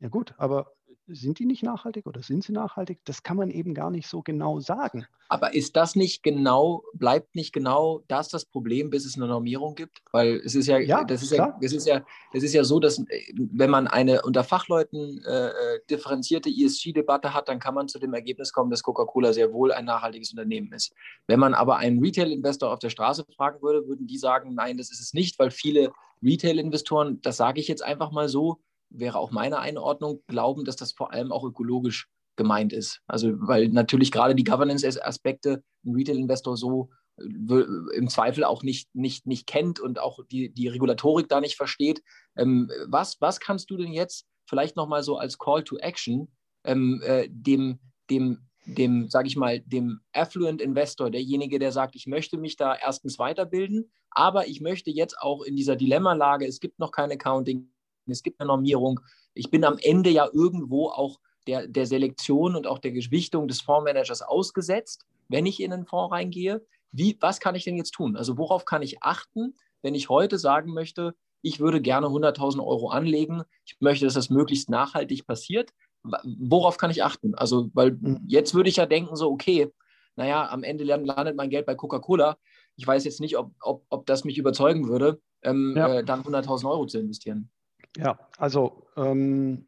Ja 0.00 0.08
gut, 0.08 0.34
aber 0.38 0.72
sind 1.10 1.38
die 1.38 1.46
nicht 1.46 1.62
nachhaltig 1.62 2.06
oder 2.06 2.22
sind 2.22 2.44
sie 2.44 2.52
nachhaltig? 2.52 2.98
Das 3.04 3.22
kann 3.22 3.36
man 3.36 3.50
eben 3.50 3.74
gar 3.74 3.90
nicht 3.90 4.08
so 4.08 4.22
genau 4.22 4.60
sagen. 4.60 5.06
Aber 5.30 5.54
ist 5.54 5.76
das 5.76 5.94
nicht 5.94 6.22
genau, 6.22 6.82
bleibt 6.94 7.34
nicht 7.34 7.52
genau 7.52 8.02
das 8.08 8.28
das 8.28 8.44
Problem, 8.44 8.90
bis 8.90 9.04
es 9.04 9.16
eine 9.16 9.26
Normierung 9.26 9.74
gibt? 9.74 9.98
Weil 10.12 10.36
es 10.44 10.54
ist 10.54 10.66
ja, 10.66 10.78
ja 10.78 11.04
das 11.04 11.22
ist 11.22 11.32
ja, 11.32 11.58
es 11.60 11.72
ist 11.72 11.86
ja, 11.86 12.04
es 12.32 12.42
ist 12.42 12.54
ja 12.54 12.64
so, 12.64 12.80
dass 12.80 13.04
wenn 13.36 13.70
man 13.70 13.86
eine 13.86 14.22
unter 14.22 14.44
Fachleuten 14.44 15.22
äh, 15.24 15.48
äh 15.48 15.80
differenzierte 15.90 16.48
ESG-Debatte 16.48 17.34
hat, 17.34 17.48
dann 17.48 17.58
kann 17.58 17.74
man 17.74 17.88
zu 17.88 17.98
dem 17.98 18.14
Ergebnis 18.14 18.52
kommen, 18.52 18.70
dass 18.70 18.82
Coca-Cola 18.82 19.32
sehr 19.32 19.52
wohl 19.52 19.72
ein 19.72 19.84
nachhaltiges 19.84 20.30
Unternehmen 20.30 20.72
ist. 20.72 20.94
Wenn 21.26 21.40
man 21.40 21.54
aber 21.54 21.76
einen 21.76 22.02
Retail-Investor 22.02 22.72
auf 22.72 22.78
der 22.78 22.90
Straße 22.90 23.24
fragen 23.36 23.60
würde, 23.62 23.86
würden 23.86 24.06
die 24.06 24.18
sagen, 24.18 24.54
nein, 24.54 24.78
das 24.78 24.90
ist 24.90 25.00
es 25.00 25.12
nicht, 25.14 25.38
weil 25.38 25.50
viele 25.50 25.92
Retail-Investoren, 26.22 27.20
das 27.22 27.36
sage 27.36 27.60
ich 27.60 27.68
jetzt 27.68 27.82
einfach 27.82 28.10
mal 28.10 28.28
so, 28.28 28.58
wäre 28.90 29.18
auch 29.18 29.30
meine 29.30 29.58
Einordnung, 29.58 30.22
glauben, 30.26 30.64
dass 30.64 30.76
das 30.76 30.92
vor 30.92 31.12
allem 31.12 31.32
auch 31.32 31.44
ökologisch 31.44 32.08
gemeint 32.36 32.72
ist. 32.72 33.00
Also 33.06 33.32
weil 33.40 33.68
natürlich 33.68 34.10
gerade 34.12 34.34
die 34.34 34.44
Governance-Aspekte 34.44 35.62
ein 35.84 35.94
Retail-Investor 35.94 36.56
so 36.56 36.90
äh, 37.18 37.96
im 37.96 38.08
Zweifel 38.08 38.44
auch 38.44 38.62
nicht, 38.62 38.88
nicht, 38.94 39.26
nicht 39.26 39.46
kennt 39.46 39.80
und 39.80 39.98
auch 39.98 40.20
die, 40.30 40.52
die 40.52 40.68
Regulatorik 40.68 41.28
da 41.28 41.40
nicht 41.40 41.56
versteht. 41.56 42.02
Ähm, 42.36 42.70
was, 42.86 43.20
was 43.20 43.40
kannst 43.40 43.70
du 43.70 43.76
denn 43.76 43.92
jetzt 43.92 44.26
vielleicht 44.46 44.76
nochmal 44.76 45.02
so 45.02 45.18
als 45.18 45.38
Call 45.38 45.64
to 45.64 45.76
Action 45.76 46.28
ähm, 46.64 47.02
äh, 47.04 47.28
dem, 47.30 47.80
dem, 48.08 48.48
dem, 48.64 49.08
sage 49.08 49.28
ich 49.28 49.36
mal, 49.36 49.60
dem 49.60 50.00
Affluent 50.12 50.60
Investor, 50.60 51.10
derjenige, 51.10 51.58
der 51.58 51.72
sagt, 51.72 51.96
ich 51.96 52.06
möchte 52.06 52.38
mich 52.38 52.56
da 52.56 52.74
erstens 52.74 53.18
weiterbilden, 53.18 53.90
aber 54.10 54.46
ich 54.46 54.60
möchte 54.60 54.90
jetzt 54.90 55.18
auch 55.18 55.42
in 55.42 55.56
dieser 55.56 55.76
Dilemmalage, 55.76 56.46
es 56.46 56.60
gibt 56.60 56.78
noch 56.78 56.92
kein 56.92 57.10
Accounting, 57.10 57.70
es 58.12 58.22
gibt 58.22 58.40
eine 58.40 58.48
Normierung. 58.48 59.00
Ich 59.34 59.50
bin 59.50 59.64
am 59.64 59.78
Ende 59.78 60.10
ja 60.10 60.28
irgendwo 60.32 60.88
auch 60.88 61.18
der, 61.46 61.66
der 61.66 61.86
Selektion 61.86 62.56
und 62.56 62.66
auch 62.66 62.78
der 62.78 62.92
Gewichtung 62.92 63.48
des 63.48 63.60
Fondsmanagers 63.60 64.22
ausgesetzt, 64.22 65.06
wenn 65.28 65.46
ich 65.46 65.60
in 65.60 65.72
einen 65.72 65.86
Fonds 65.86 66.12
reingehe. 66.12 66.64
Wie, 66.92 67.16
was 67.20 67.40
kann 67.40 67.54
ich 67.54 67.64
denn 67.64 67.76
jetzt 67.76 67.92
tun? 67.92 68.16
Also 68.16 68.38
worauf 68.38 68.64
kann 68.64 68.82
ich 68.82 69.02
achten, 69.02 69.54
wenn 69.82 69.94
ich 69.94 70.08
heute 70.08 70.38
sagen 70.38 70.72
möchte, 70.72 71.14
ich 71.42 71.60
würde 71.60 71.80
gerne 71.80 72.08
100.000 72.08 72.64
Euro 72.64 72.90
anlegen, 72.90 73.42
ich 73.64 73.76
möchte, 73.80 74.04
dass 74.04 74.14
das 74.14 74.30
möglichst 74.30 74.68
nachhaltig 74.68 75.26
passiert. 75.26 75.72
Worauf 76.02 76.78
kann 76.78 76.90
ich 76.90 77.04
achten? 77.04 77.34
Also, 77.34 77.70
weil 77.74 77.98
jetzt 78.26 78.54
würde 78.54 78.68
ich 78.68 78.76
ja 78.76 78.86
denken, 78.86 79.14
so, 79.16 79.30
okay, 79.30 79.72
naja, 80.16 80.48
am 80.50 80.64
Ende 80.64 80.84
landet 80.84 81.36
mein 81.36 81.50
Geld 81.50 81.66
bei 81.66 81.74
Coca-Cola. 81.74 82.38
Ich 82.76 82.86
weiß 82.86 83.04
jetzt 83.04 83.20
nicht, 83.20 83.36
ob, 83.36 83.52
ob, 83.60 83.84
ob 83.88 84.06
das 84.06 84.24
mich 84.24 84.36
überzeugen 84.36 84.88
würde, 84.88 85.20
ähm, 85.42 85.74
ja. 85.76 85.98
äh, 85.98 86.04
dann 86.04 86.22
100.000 86.22 86.68
Euro 86.68 86.86
zu 86.86 86.98
investieren. 86.98 87.50
Ja, 87.96 88.18
also 88.36 88.86
ähm, 88.96 89.66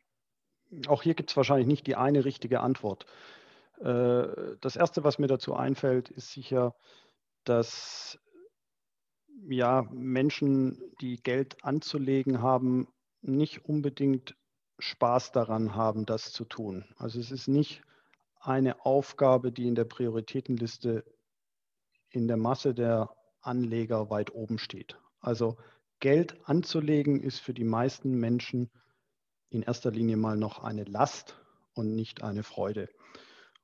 auch 0.86 1.02
hier 1.02 1.14
gibt 1.14 1.30
es 1.30 1.36
wahrscheinlich 1.36 1.66
nicht 1.66 1.86
die 1.86 1.96
eine 1.96 2.24
richtige 2.24 2.60
Antwort. 2.60 3.06
Äh, 3.80 4.56
das 4.60 4.76
Erste, 4.76 5.04
was 5.04 5.18
mir 5.18 5.26
dazu 5.26 5.54
einfällt, 5.54 6.10
ist 6.10 6.32
sicher, 6.32 6.74
dass 7.44 8.18
ja, 9.48 9.86
Menschen, 9.90 10.78
die 11.00 11.16
Geld 11.22 11.64
anzulegen 11.64 12.42
haben, 12.42 12.88
nicht 13.22 13.64
unbedingt 13.64 14.36
Spaß 14.78 15.32
daran 15.32 15.74
haben, 15.74 16.06
das 16.06 16.32
zu 16.32 16.44
tun. 16.44 16.84
Also 16.96 17.20
es 17.20 17.30
ist 17.30 17.48
nicht 17.48 17.82
eine 18.40 18.84
Aufgabe, 18.84 19.52
die 19.52 19.66
in 19.66 19.74
der 19.74 19.84
Prioritätenliste 19.84 21.04
in 22.10 22.26
der 22.26 22.36
Masse 22.36 22.74
der 22.74 23.10
Anleger 23.40 24.10
weit 24.10 24.34
oben 24.34 24.58
steht. 24.58 24.98
Also 25.20 25.56
Geld 26.00 26.36
anzulegen 26.44 27.22
ist 27.22 27.40
für 27.40 27.54
die 27.54 27.64
meisten 27.64 28.18
Menschen 28.18 28.70
in 29.50 29.62
erster 29.62 29.90
Linie 29.90 30.16
mal 30.16 30.36
noch 30.36 30.62
eine 30.62 30.84
Last 30.84 31.38
und 31.74 31.94
nicht 31.94 32.22
eine 32.22 32.42
Freude. 32.42 32.88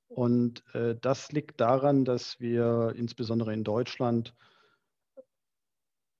Und 0.08 0.62
äh, 0.74 0.96
das 1.00 1.32
liegt 1.32 1.60
daran, 1.60 2.04
dass 2.04 2.38
wir 2.38 2.94
insbesondere 2.96 3.52
in 3.52 3.64
Deutschland 3.64 4.34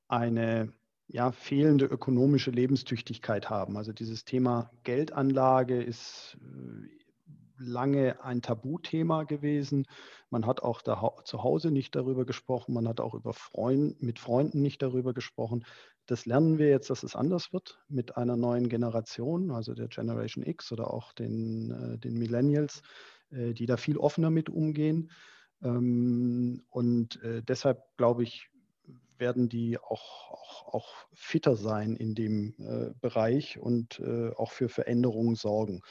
eine 0.09 0.73
ja, 1.09 1.31
fehlende 1.33 1.85
ökonomische 1.85 2.51
Lebenstüchtigkeit 2.51 3.49
haben. 3.49 3.77
Also 3.77 3.93
dieses 3.93 4.25
Thema 4.25 4.71
Geldanlage 4.83 5.83
ist 5.83 6.37
äh, 6.41 6.89
lange 7.59 8.23
ein 8.23 8.43
Tabuthema 8.43 9.25
gewesen. 9.25 9.87
Man 10.31 10.47
hat 10.47 10.63
auch 10.63 10.83
da, 10.83 11.13
zu 11.25 11.43
Hause 11.43 11.71
nicht 11.71 11.95
darüber 11.95 12.25
gesprochen, 12.27 12.75
man 12.75 12.89
hat 12.89 13.01
auch 13.01 13.15
über 13.15 13.33
Freund, 13.33 14.03
mit 14.03 14.19
Freunden 14.19 14.63
nicht 14.63 14.83
darüber 14.83 15.15
gesprochen. 15.15 15.65
Das 16.07 16.25
lernen 16.25 16.59
wir 16.59 16.69
jetzt, 16.69 16.89
dass 16.89 17.03
es 17.03 17.17
anders 17.17 17.53
wird 17.53 17.81
mit 17.89 18.17
einer 18.17 18.37
neuen 18.37 18.69
Generation, 18.69 19.51
also 19.51 19.75
der 19.75 19.89
Generation 19.89 20.45
X 20.45 20.73
oder 20.73 20.93
auch 20.93 21.13
den, 21.13 21.71
äh, 21.71 21.99
den 21.99 22.15
Millennials, 22.15 22.83
äh, 23.31 23.53
die 23.53 23.67
da 23.67 23.77
viel 23.77 23.99
offener 23.99 24.31
mit 24.31 24.49
umgehen. 24.49 25.11
Ähm, 25.63 26.65
und 26.71 27.23
äh, 27.23 27.43
deshalb 27.43 27.83
glaube 27.97 28.23
ich, 28.23 28.49
werden 29.19 29.49
die 29.49 29.79
auch, 29.79 30.31
auch, 30.31 30.75
auch 30.75 30.89
fitter 31.13 31.57
sein 31.57 31.97
in 31.97 32.15
dem 32.15 32.55
äh, 32.59 32.95
Bereich 33.01 33.59
und 33.59 34.01
äh, 34.01 34.31
auch 34.37 34.53
für 34.53 34.69
Veränderungen 34.69 35.35
sorgen. 35.35 35.83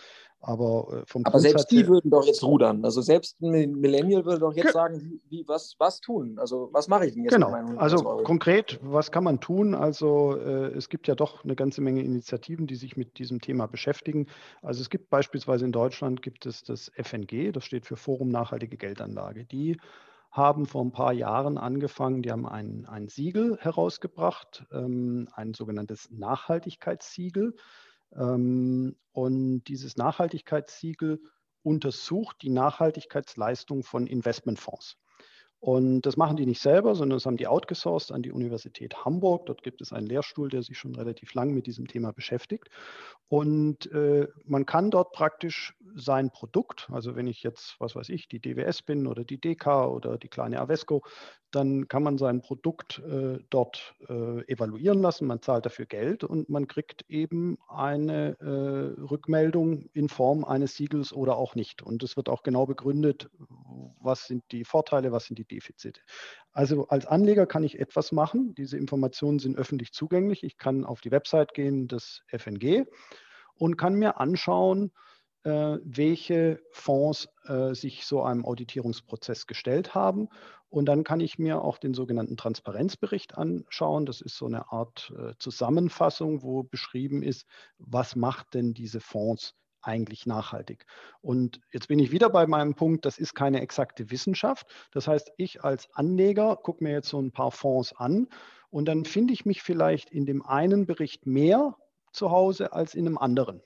Aber, 0.48 1.02
äh, 1.02 1.06
vom 1.08 1.26
Aber 1.26 1.40
selbst 1.40 1.72
die 1.72 1.88
würden 1.88 2.12
doch 2.12 2.24
jetzt 2.24 2.44
rudern. 2.44 2.86
Also 2.86 3.02
selbst 3.02 3.42
ein 3.42 3.72
Millennial 3.80 4.26
würde 4.26 4.40
doch 4.40 4.54
jetzt 4.54 4.74
sagen, 4.74 5.20
wie, 5.28 5.44
was, 5.48 5.76
was 5.80 6.00
tun? 6.00 6.38
Also 6.38 6.70
was 6.72 6.88
mache 6.88 7.08
ich 7.08 7.14
denn 7.14 7.24
jetzt? 7.24 7.34
Genau. 7.34 7.52
Also 7.78 7.98
konkret, 8.24 8.80
was 8.84 9.12
kann 9.12 9.24
man 9.24 9.40
tun? 9.40 9.74
Also 9.74 10.38
äh, 10.38 10.68
es 10.76 10.90
gibt 10.90 11.08
ja 11.08 11.16
doch 11.16 11.44
eine 11.44 11.56
ganze 11.56 11.82
Menge 11.82 12.04
Initiativen, 12.04 12.68
die 12.68 12.76
sich 12.76 12.96
mit 12.96 13.18
diesem 13.18 13.42
Thema 13.42 13.66
beschäftigen. 13.66 14.28
Also 14.62 14.82
es 14.82 14.92
gibt 14.92 15.10
beispielsweise 15.10 15.66
in 15.66 15.72
Deutschland 15.72 16.22
gibt 16.22 16.46
es 16.46 16.64
das 16.64 16.92
FNG, 16.96 17.52
das 17.52 17.66
steht 17.66 17.88
für 17.88 17.96
Forum 17.96 18.30
Nachhaltige 18.30 18.78
Geldanlage. 18.78 19.46
Die 19.46 19.78
haben 20.36 20.66
vor 20.66 20.84
ein 20.84 20.92
paar 20.92 21.14
Jahren 21.14 21.58
angefangen, 21.58 22.22
die 22.22 22.32
haben 22.32 22.46
ein, 22.46 22.86
ein 22.86 23.08
Siegel 23.08 23.58
herausgebracht, 23.58 24.66
ähm, 24.72 25.30
ein 25.34 25.54
sogenanntes 25.54 26.12
Nachhaltigkeitssiegel. 26.12 27.56
Ähm, 28.14 28.98
und 29.14 29.64
dieses 29.64 29.96
Nachhaltigkeitssiegel 29.96 31.22
untersucht 31.64 32.42
die 32.42 32.50
Nachhaltigkeitsleistung 32.50 33.84
von 33.84 34.08
Investmentfonds. 34.08 34.98
Und 35.66 36.02
das 36.04 36.16
machen 36.16 36.38
die 36.38 36.46
nicht 36.46 36.62
selber, 36.62 36.94
sondern 36.94 37.16
das 37.16 37.26
haben 37.26 37.38
die 37.38 37.48
outgesourced 37.48 38.12
an 38.12 38.22
die 38.22 38.32
Universität 38.32 39.04
Hamburg. 39.04 39.48
Dort 39.48 39.64
gibt 39.64 39.82
es 39.82 39.94
einen 39.94 40.06
Lehrstuhl, 40.06 40.48
der 40.48 40.62
sich 40.62 40.78
schon 40.78 40.94
relativ 40.94 41.34
lang 41.34 41.56
mit 41.56 41.66
diesem 41.66 41.88
Thema 41.88 42.14
beschäftigt. 42.14 42.70
Und 43.30 43.92
äh, 43.92 44.28
man 44.46 44.68
kann 44.68 44.92
dort 44.92 45.12
praktisch 45.12 45.74
sein 45.96 46.30
Produkt, 46.30 46.88
also 46.92 47.16
wenn 47.16 47.26
ich 47.26 47.42
jetzt, 47.42 47.78
was 47.80 47.96
weiß 47.96 48.10
ich, 48.10 48.28
die 48.28 48.40
DWS 48.40 48.84
bin 48.84 49.08
oder 49.08 49.24
die 49.24 49.42
DK 49.42 49.88
oder 49.88 50.20
die 50.20 50.28
kleine 50.28 50.62
Avesco, 50.62 51.04
dann 51.50 51.88
kann 51.88 52.04
man 52.04 52.18
sein 52.18 52.42
Produkt 52.42 53.00
äh, 53.00 53.40
dort 53.50 53.96
äh, 54.08 54.46
evaluieren 54.52 55.02
lassen. 55.02 55.26
Man 55.26 55.42
zahlt 55.42 55.66
dafür 55.66 55.86
Geld 55.86 56.24
und 56.24 56.50
man 56.50 56.68
kriegt 56.68 57.06
eben 57.10 57.58
eine 57.68 58.38
äh, 58.40 59.02
Rückmeldung 59.02 59.86
in 59.94 60.10
Form 60.10 60.44
eines 60.44 60.76
Siegels 60.76 61.14
oder 61.14 61.38
auch 61.38 61.56
nicht. 61.56 61.82
Und 61.82 62.04
es 62.04 62.18
wird 62.18 62.30
auch 62.30 62.44
genau 62.44 62.66
begründet, 62.66 63.30
was 64.06 64.28
sind 64.28 64.44
die 64.52 64.64
Vorteile, 64.64 65.12
was 65.12 65.26
sind 65.26 65.40
die 65.40 65.46
Defizite. 65.46 66.02
Also 66.52 66.88
als 66.88 67.06
Anleger 67.06 67.46
kann 67.46 67.64
ich 67.64 67.80
etwas 67.80 68.12
machen. 68.12 68.56
Diese 68.56 68.78
Informationen 68.78 69.40
sind 69.40 69.58
öffentlich 69.58 69.92
zugänglich. 69.92 70.44
Ich 70.44 70.58
kann 70.58 70.86
auf 70.86 71.02
die 71.02 71.12
Website 71.12 71.54
gehen 71.54 71.88
des 71.88 72.24
FNG 72.28 72.86
und 73.56 73.78
kann 73.78 73.96
mir 73.96 74.20
anschauen, 74.20 74.92
äh, 75.44 75.78
welche 75.84 76.60
Fonds 76.72 77.28
äh, 77.44 77.74
sich 77.74 78.06
so 78.06 78.24
einem 78.24 78.46
Auditierungsprozess 78.46 79.48
gestellt 79.48 79.94
haben. 79.94 80.30
Und 80.70 80.86
dann 80.86 81.04
kann 81.04 81.20
ich 81.20 81.38
mir 81.38 81.62
auch 81.62 81.78
den 81.78 81.94
sogenannten 81.94 82.36
Transparenzbericht 82.36 83.38
anschauen. 83.38 84.06
Das 84.06 84.22
ist 84.22 84.36
so 84.36 84.48
eine 84.48 84.72
Art 84.72 85.14
äh, 85.18 85.34
Zusammenfassung, 85.40 86.42
wo 86.42 86.64
beschrieben 86.64 87.24
ist, 87.24 87.46
was 87.78 88.16
macht 88.16 88.56
denn 88.56 88.74
diese 88.74 89.00
Fonds 89.00 89.56
eigentlich 89.86 90.26
nachhaltig. 90.26 90.86
Und 91.22 91.62
jetzt 91.72 91.88
bin 91.88 92.00
ich 92.00 92.12
wieder 92.12 92.30
bei 92.30 92.48
meinem 92.48 92.76
Punkt, 92.76 93.06
das 93.06 93.18
ist 93.18 93.36
keine 93.36 93.62
exakte 93.62 94.12
Wissenschaft. 94.12 94.68
Das 94.92 95.08
heißt, 95.08 95.32
ich 95.38 95.64
als 95.64 95.88
Anleger 95.94 96.56
gucke 96.56 96.84
mir 96.84 96.94
jetzt 96.94 97.10
so 97.10 97.22
ein 97.22 97.32
paar 97.32 97.52
Fonds 97.52 97.94
an 97.94 98.28
und 98.70 98.86
dann 98.86 99.06
finde 99.06 99.34
ich 99.34 99.46
mich 99.46 99.62
vielleicht 99.62 100.10
in 100.10 100.26
dem 100.26 100.46
einen 100.46 100.86
Bericht 100.86 101.26
mehr 101.26 101.78
zu 102.12 102.32
Hause 102.32 102.74
als 102.74 102.96
in 102.96 103.08
einem 103.08 103.18
anderen. 103.18 103.62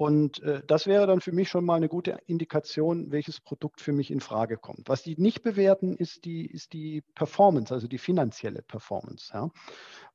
Und 0.00 0.42
äh, 0.44 0.62
das 0.66 0.86
wäre 0.86 1.06
dann 1.06 1.20
für 1.20 1.32
mich 1.32 1.50
schon 1.50 1.66
mal 1.66 1.74
eine 1.74 1.90
gute 1.90 2.16
Indikation, 2.26 3.12
welches 3.12 3.38
Produkt 3.38 3.82
für 3.82 3.92
mich 3.92 4.10
in 4.10 4.20
Frage 4.20 4.56
kommt. 4.56 4.88
Was 4.88 5.02
die 5.02 5.14
nicht 5.20 5.42
bewerten, 5.42 5.94
ist 5.94 6.24
die, 6.24 6.46
ist 6.46 6.72
die 6.72 7.02
Performance, 7.14 7.74
also 7.74 7.86
die 7.86 7.98
finanzielle 7.98 8.62
Performance. 8.62 9.30
Ja. 9.34 9.50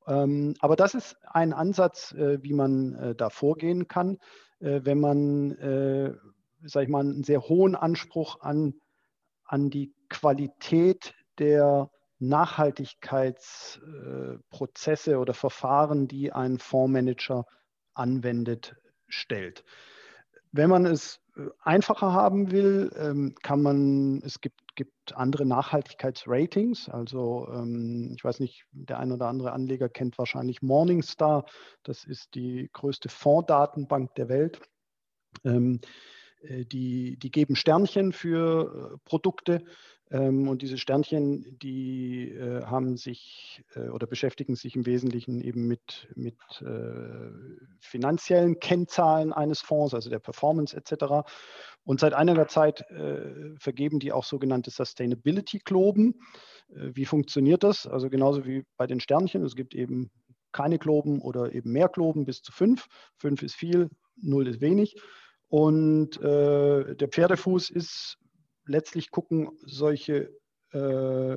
Ähm, 0.08 0.56
aber 0.60 0.75
das 0.75 0.95
ist 0.95 1.17
ein 1.28 1.54
Ansatz, 1.54 2.13
äh, 2.13 2.41
wie 2.41 2.54
man 2.54 2.95
äh, 2.95 3.15
da 3.15 3.30
vorgehen 3.30 3.88
kann, 3.88 4.17
wenn 4.59 4.99
man, 4.99 5.51
äh, 5.51 6.15
sag 6.63 6.83
ich 6.83 6.89
mal, 6.89 7.01
einen 7.01 7.23
sehr 7.23 7.41
hohen 7.41 7.75
Anspruch 7.75 8.41
an, 8.41 8.73
an 9.43 9.69
die 9.69 9.93
Qualität 10.09 11.13
der 11.39 11.91
Nachhaltigkeitsprozesse 12.19 15.19
oder 15.19 15.33
Verfahren, 15.33 16.07
die 16.07 16.31
ein 16.31 16.59
Fondsmanager 16.59 17.45
anwendet, 17.93 18.77
stellt. 19.07 19.65
Wenn 20.51 20.69
man 20.69 20.85
es 20.85 21.19
äh, 21.35 21.47
einfacher 21.61 22.13
haben 22.13 22.51
will, 22.51 22.91
ähm, 22.97 23.35
kann 23.43 23.61
man, 23.61 24.21
es 24.23 24.39
gibt, 24.41 24.59
gibt 24.75 25.15
andere 25.15 25.45
Nachhaltigkeitsratings. 25.45 26.89
Also 26.89 27.47
ähm, 27.51 28.13
ich 28.15 28.23
weiß 28.23 28.39
nicht, 28.39 28.65
der 28.71 28.99
ein 28.99 29.11
oder 29.11 29.27
andere 29.27 29.53
Anleger 29.53 29.89
kennt 29.89 30.17
wahrscheinlich 30.17 30.61
Morningstar. 30.61 31.45
Das 31.83 32.03
ist 32.03 32.35
die 32.35 32.69
größte 32.73 33.09
Fondsdatenbank 33.09 34.13
der 34.15 34.29
Welt. 34.29 34.61
Ähm, 35.43 35.79
äh, 36.41 36.65
die, 36.65 37.17
die 37.17 37.31
geben 37.31 37.55
Sternchen 37.55 38.13
für 38.13 38.93
äh, 38.93 38.97
Produkte 39.05 39.65
und 40.11 40.61
diese 40.61 40.77
Sternchen, 40.77 41.57
die 41.59 42.29
äh, 42.29 42.63
haben 42.63 42.95
sich 42.95 43.63
äh, 43.75 43.89
oder 43.89 44.05
beschäftigen 44.05 44.55
sich 44.55 44.75
im 44.75 44.85
Wesentlichen 44.85 45.41
eben 45.41 45.67
mit, 45.67 46.07
mit 46.15 46.37
äh, 46.61 47.31
finanziellen 47.79 48.59
Kennzahlen 48.59 49.33
eines 49.33 49.61
Fonds, 49.61 49.95
also 49.95 50.11
der 50.11 50.19
Performance 50.19 50.77
etc. 50.77 51.27
Und 51.83 51.99
seit 51.99 52.13
einiger 52.13 52.47
Zeit 52.47 52.81
äh, 52.91 53.55
vergeben 53.57 53.99
die 53.99 54.11
auch 54.11 54.23
sogenannte 54.23 54.69
Sustainability-Globen. 54.69 56.19
Äh, 56.69 56.91
wie 56.93 57.05
funktioniert 57.05 57.63
das? 57.63 57.88
Also 57.88 58.09
genauso 58.09 58.45
wie 58.45 58.63
bei 58.77 58.86
den 58.86 58.99
Sternchen. 58.99 59.43
Es 59.43 59.55
gibt 59.55 59.73
eben 59.73 60.11
keine 60.51 60.77
Globen 60.77 61.19
oder 61.19 61.53
eben 61.53 61.71
mehr 61.71 61.89
Globen 61.89 62.25
bis 62.25 62.41
zu 62.41 62.51
fünf. 62.51 62.88
Fünf 63.17 63.41
ist 63.41 63.55
viel, 63.55 63.89
null 64.17 64.47
ist 64.47 64.61
wenig. 64.61 64.95
Und 65.47 66.17
äh, 66.21 66.95
der 66.95 67.07
Pferdefuß 67.07 67.69
ist 67.71 68.17
letztlich 68.66 69.11
gucken 69.11 69.49
solche 69.63 70.32
äh, 70.72 70.78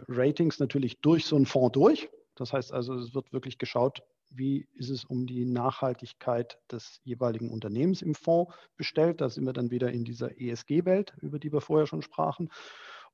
Ratings 0.09 0.59
natürlich 0.59 1.01
durch 1.01 1.25
so 1.25 1.37
einen 1.37 1.47
Fonds 1.47 1.73
durch. 1.73 2.09
Das 2.35 2.53
heißt 2.53 2.73
also, 2.73 2.95
es 2.95 3.15
wird 3.15 3.33
wirklich 3.33 3.59
geschaut, 3.59 4.03
wie 4.31 4.69
ist 4.75 4.91
es 4.91 5.05
um 5.05 5.27
die 5.27 5.45
Nachhaltigkeit 5.45 6.59
des 6.71 7.01
jeweiligen 7.03 7.51
Unternehmens 7.51 8.03
im 8.03 8.15
Fonds 8.15 8.53
bestellt. 8.77 9.21
Da 9.21 9.29
sind 9.29 9.45
wir 9.45 9.53
dann 9.53 9.71
wieder 9.71 9.91
in 9.91 10.05
dieser 10.05 10.41
ESG-Welt, 10.41 11.15
über 11.21 11.39
die 11.39 11.53
wir 11.53 11.61
vorher 11.61 11.87
schon 11.87 12.03
sprachen. 12.03 12.51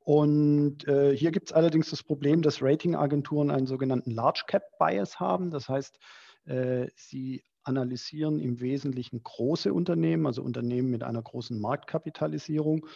Und 0.00 0.86
äh, 0.86 1.16
hier 1.16 1.30
gibt 1.30 1.48
es 1.48 1.52
allerdings 1.52 1.88
das 1.90 2.02
Problem, 2.02 2.42
dass 2.42 2.62
Ratingagenturen 2.62 3.50
einen 3.50 3.66
sogenannten 3.66 4.10
Large 4.10 4.44
Cap 4.46 4.78
Bias 4.78 5.18
haben. 5.18 5.50
Das 5.50 5.68
heißt, 5.68 5.98
äh, 6.44 6.88
sie 6.94 7.42
analysieren 7.62 8.38
im 8.38 8.60
Wesentlichen 8.60 9.22
große 9.22 9.72
Unternehmen, 9.72 10.26
also 10.26 10.42
Unternehmen 10.42 10.90
mit 10.90 11.02
einer 11.02 11.22
großen 11.22 11.58
Marktkapitalisierung 11.58 12.86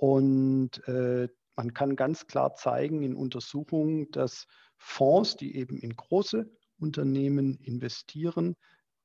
und 0.00 0.82
äh, 0.88 1.28
man 1.56 1.74
kann 1.74 1.94
ganz 1.94 2.26
klar 2.26 2.54
zeigen 2.54 3.02
in 3.02 3.14
Untersuchungen, 3.14 4.10
dass 4.12 4.46
Fonds, 4.78 5.36
die 5.36 5.56
eben 5.56 5.76
in 5.76 5.94
große 5.94 6.50
Unternehmen 6.78 7.58
investieren, 7.58 8.56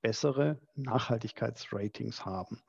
bessere 0.01 0.57
Nachhaltigkeitsratings 0.75 2.23
haben. 2.23 2.61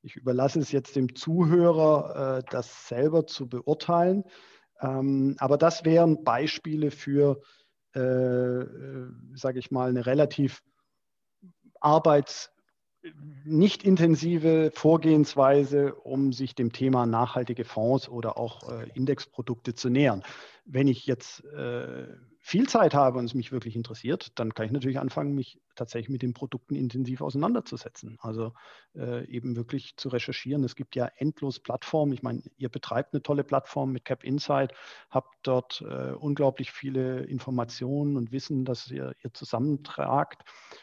Ich 0.00 0.16
überlasse 0.16 0.60
es 0.60 0.72
jetzt 0.72 0.96
dem 0.96 1.14
Zuhörer, 1.14 2.38
äh, 2.38 2.42
das 2.50 2.88
selber 2.88 3.26
zu 3.26 3.50
beurteilen. 3.50 4.24
Ähm, 4.80 5.36
aber 5.38 5.58
das 5.58 5.84
wären 5.84 6.24
Beispiele 6.24 6.90
für, 6.90 7.42
äh, 7.94 8.00
äh 8.00 9.10
sage 9.34 9.58
ich 9.58 9.70
mal, 9.70 9.90
eine 9.90 10.06
relativ 10.06 10.62
arbeits- 11.80 12.53
nicht 13.44 13.82
intensive 13.84 14.70
Vorgehensweise, 14.74 15.94
um 15.94 16.32
sich 16.32 16.54
dem 16.54 16.72
Thema 16.72 17.06
nachhaltige 17.06 17.64
Fonds 17.64 18.08
oder 18.08 18.38
auch 18.38 18.70
äh, 18.70 18.88
Indexprodukte 18.94 19.74
zu 19.74 19.90
nähern. 19.90 20.22
Wenn 20.64 20.88
ich 20.88 21.06
jetzt 21.06 21.44
äh, 21.44 22.06
viel 22.40 22.68
Zeit 22.68 22.94
habe 22.94 23.18
und 23.18 23.26
es 23.26 23.34
mich 23.34 23.52
wirklich 23.52 23.76
interessiert, 23.76 24.38
dann 24.38 24.54
kann 24.54 24.66
ich 24.66 24.72
natürlich 24.72 24.98
anfangen, 24.98 25.34
mich 25.34 25.60
tatsächlich 25.74 26.08
mit 26.08 26.22
den 26.22 26.32
Produkten 26.32 26.74
intensiv 26.74 27.20
auseinanderzusetzen. 27.20 28.16
Also 28.20 28.52
äh, 28.94 29.26
eben 29.26 29.56
wirklich 29.56 29.96
zu 29.96 30.08
recherchieren. 30.08 30.64
Es 30.64 30.76
gibt 30.76 30.96
ja 30.96 31.10
endlos 31.16 31.60
Plattformen. 31.60 32.12
Ich 32.12 32.22
meine, 32.22 32.42
ihr 32.56 32.70
betreibt 32.70 33.12
eine 33.12 33.22
tolle 33.22 33.44
Plattform 33.44 33.92
mit 33.92 34.04
Cap 34.04 34.24
Insight, 34.24 34.72
habt 35.10 35.34
dort 35.42 35.82
äh, 35.82 36.12
unglaublich 36.12 36.70
viele 36.70 37.24
Informationen 37.24 38.16
und 38.16 38.32
Wissen, 38.32 38.64
das 38.64 38.90
ihr, 38.90 39.14
ihr 39.22 39.32
zusammentragt. 39.34 40.42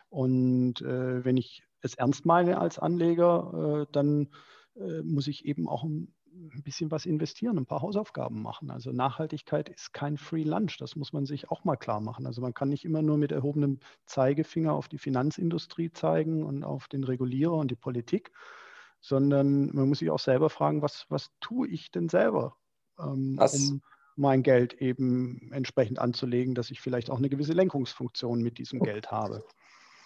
Und 0.10 0.82
äh, 0.82 1.26
wenn 1.26 1.38
ich 1.38 1.64
es 1.82 1.96
ernst 1.96 2.26
meine 2.26 2.60
als 2.60 2.80
Anleger, 2.80 3.84
äh, 3.84 3.92
dann 3.92 4.30
äh, 4.76 5.02
muss 5.02 5.28
ich 5.28 5.46
eben 5.46 5.68
auch 5.68 5.84
ein, 5.84 6.14
bisschen 6.64 6.92
was 6.92 7.06
investieren, 7.06 7.58
ein 7.58 7.66
paar 7.66 7.82
Hausaufgaben 7.82 8.42
machen. 8.42 8.72
Also 8.72 8.94
Nachhaltigkeit 8.94 9.68
ist 9.68 9.92
kein 9.92 10.18
Free 10.18 10.44
Lunch, 10.44 10.78
das 10.78 10.96
muss 10.96 11.12
man 11.12 11.26
sich 11.26 11.52
auch 11.52 11.66
mal 11.66 11.76
klar 11.76 12.00
machen. 12.00 12.26
Also 12.26 12.42
man 12.42 12.54
kann 12.54 12.70
nicht 12.70 12.86
immer 12.86 13.02
nur 13.02 13.18
mit 13.18 13.34
erhobenem 13.34 13.80
Zeigefinger 14.06 14.74
auf 14.74 14.88
die 14.88 14.98
Finanzindustrie 14.98 15.92
zeigen 15.92 16.44
und 16.44 16.64
auf 16.64 16.88
den 16.88 17.04
Regulierer 17.04 17.56
und 17.56 17.70
die 17.70 17.76
Politik, 17.76 18.32
sondern 19.02 19.76
man 19.76 19.90
muss 19.90 20.00
sich 20.00 20.10
auch 20.10 20.20
selber 20.20 20.50
fragen, 20.50 20.82
was, 20.82 21.06
was 21.10 21.32
tue 21.42 21.68
ich 21.68 21.92
denn 21.92 22.08
selber, 22.08 22.56
ähm, 22.98 23.38
um 23.38 23.82
mein 24.16 24.44
Geld 24.44 24.74
eben 24.76 25.52
entsprechend 25.52 26.00
anzulegen, 26.00 26.56
dass 26.56 26.72
ich 26.72 26.80
vielleicht 26.80 27.10
auch 27.10 27.18
eine 27.18 27.30
gewisse 27.30 27.54
Lenkungsfunktion 27.54 28.42
mit 28.42 28.58
diesem 28.58 28.80
Geld 28.80 29.12
habe. 29.12 29.44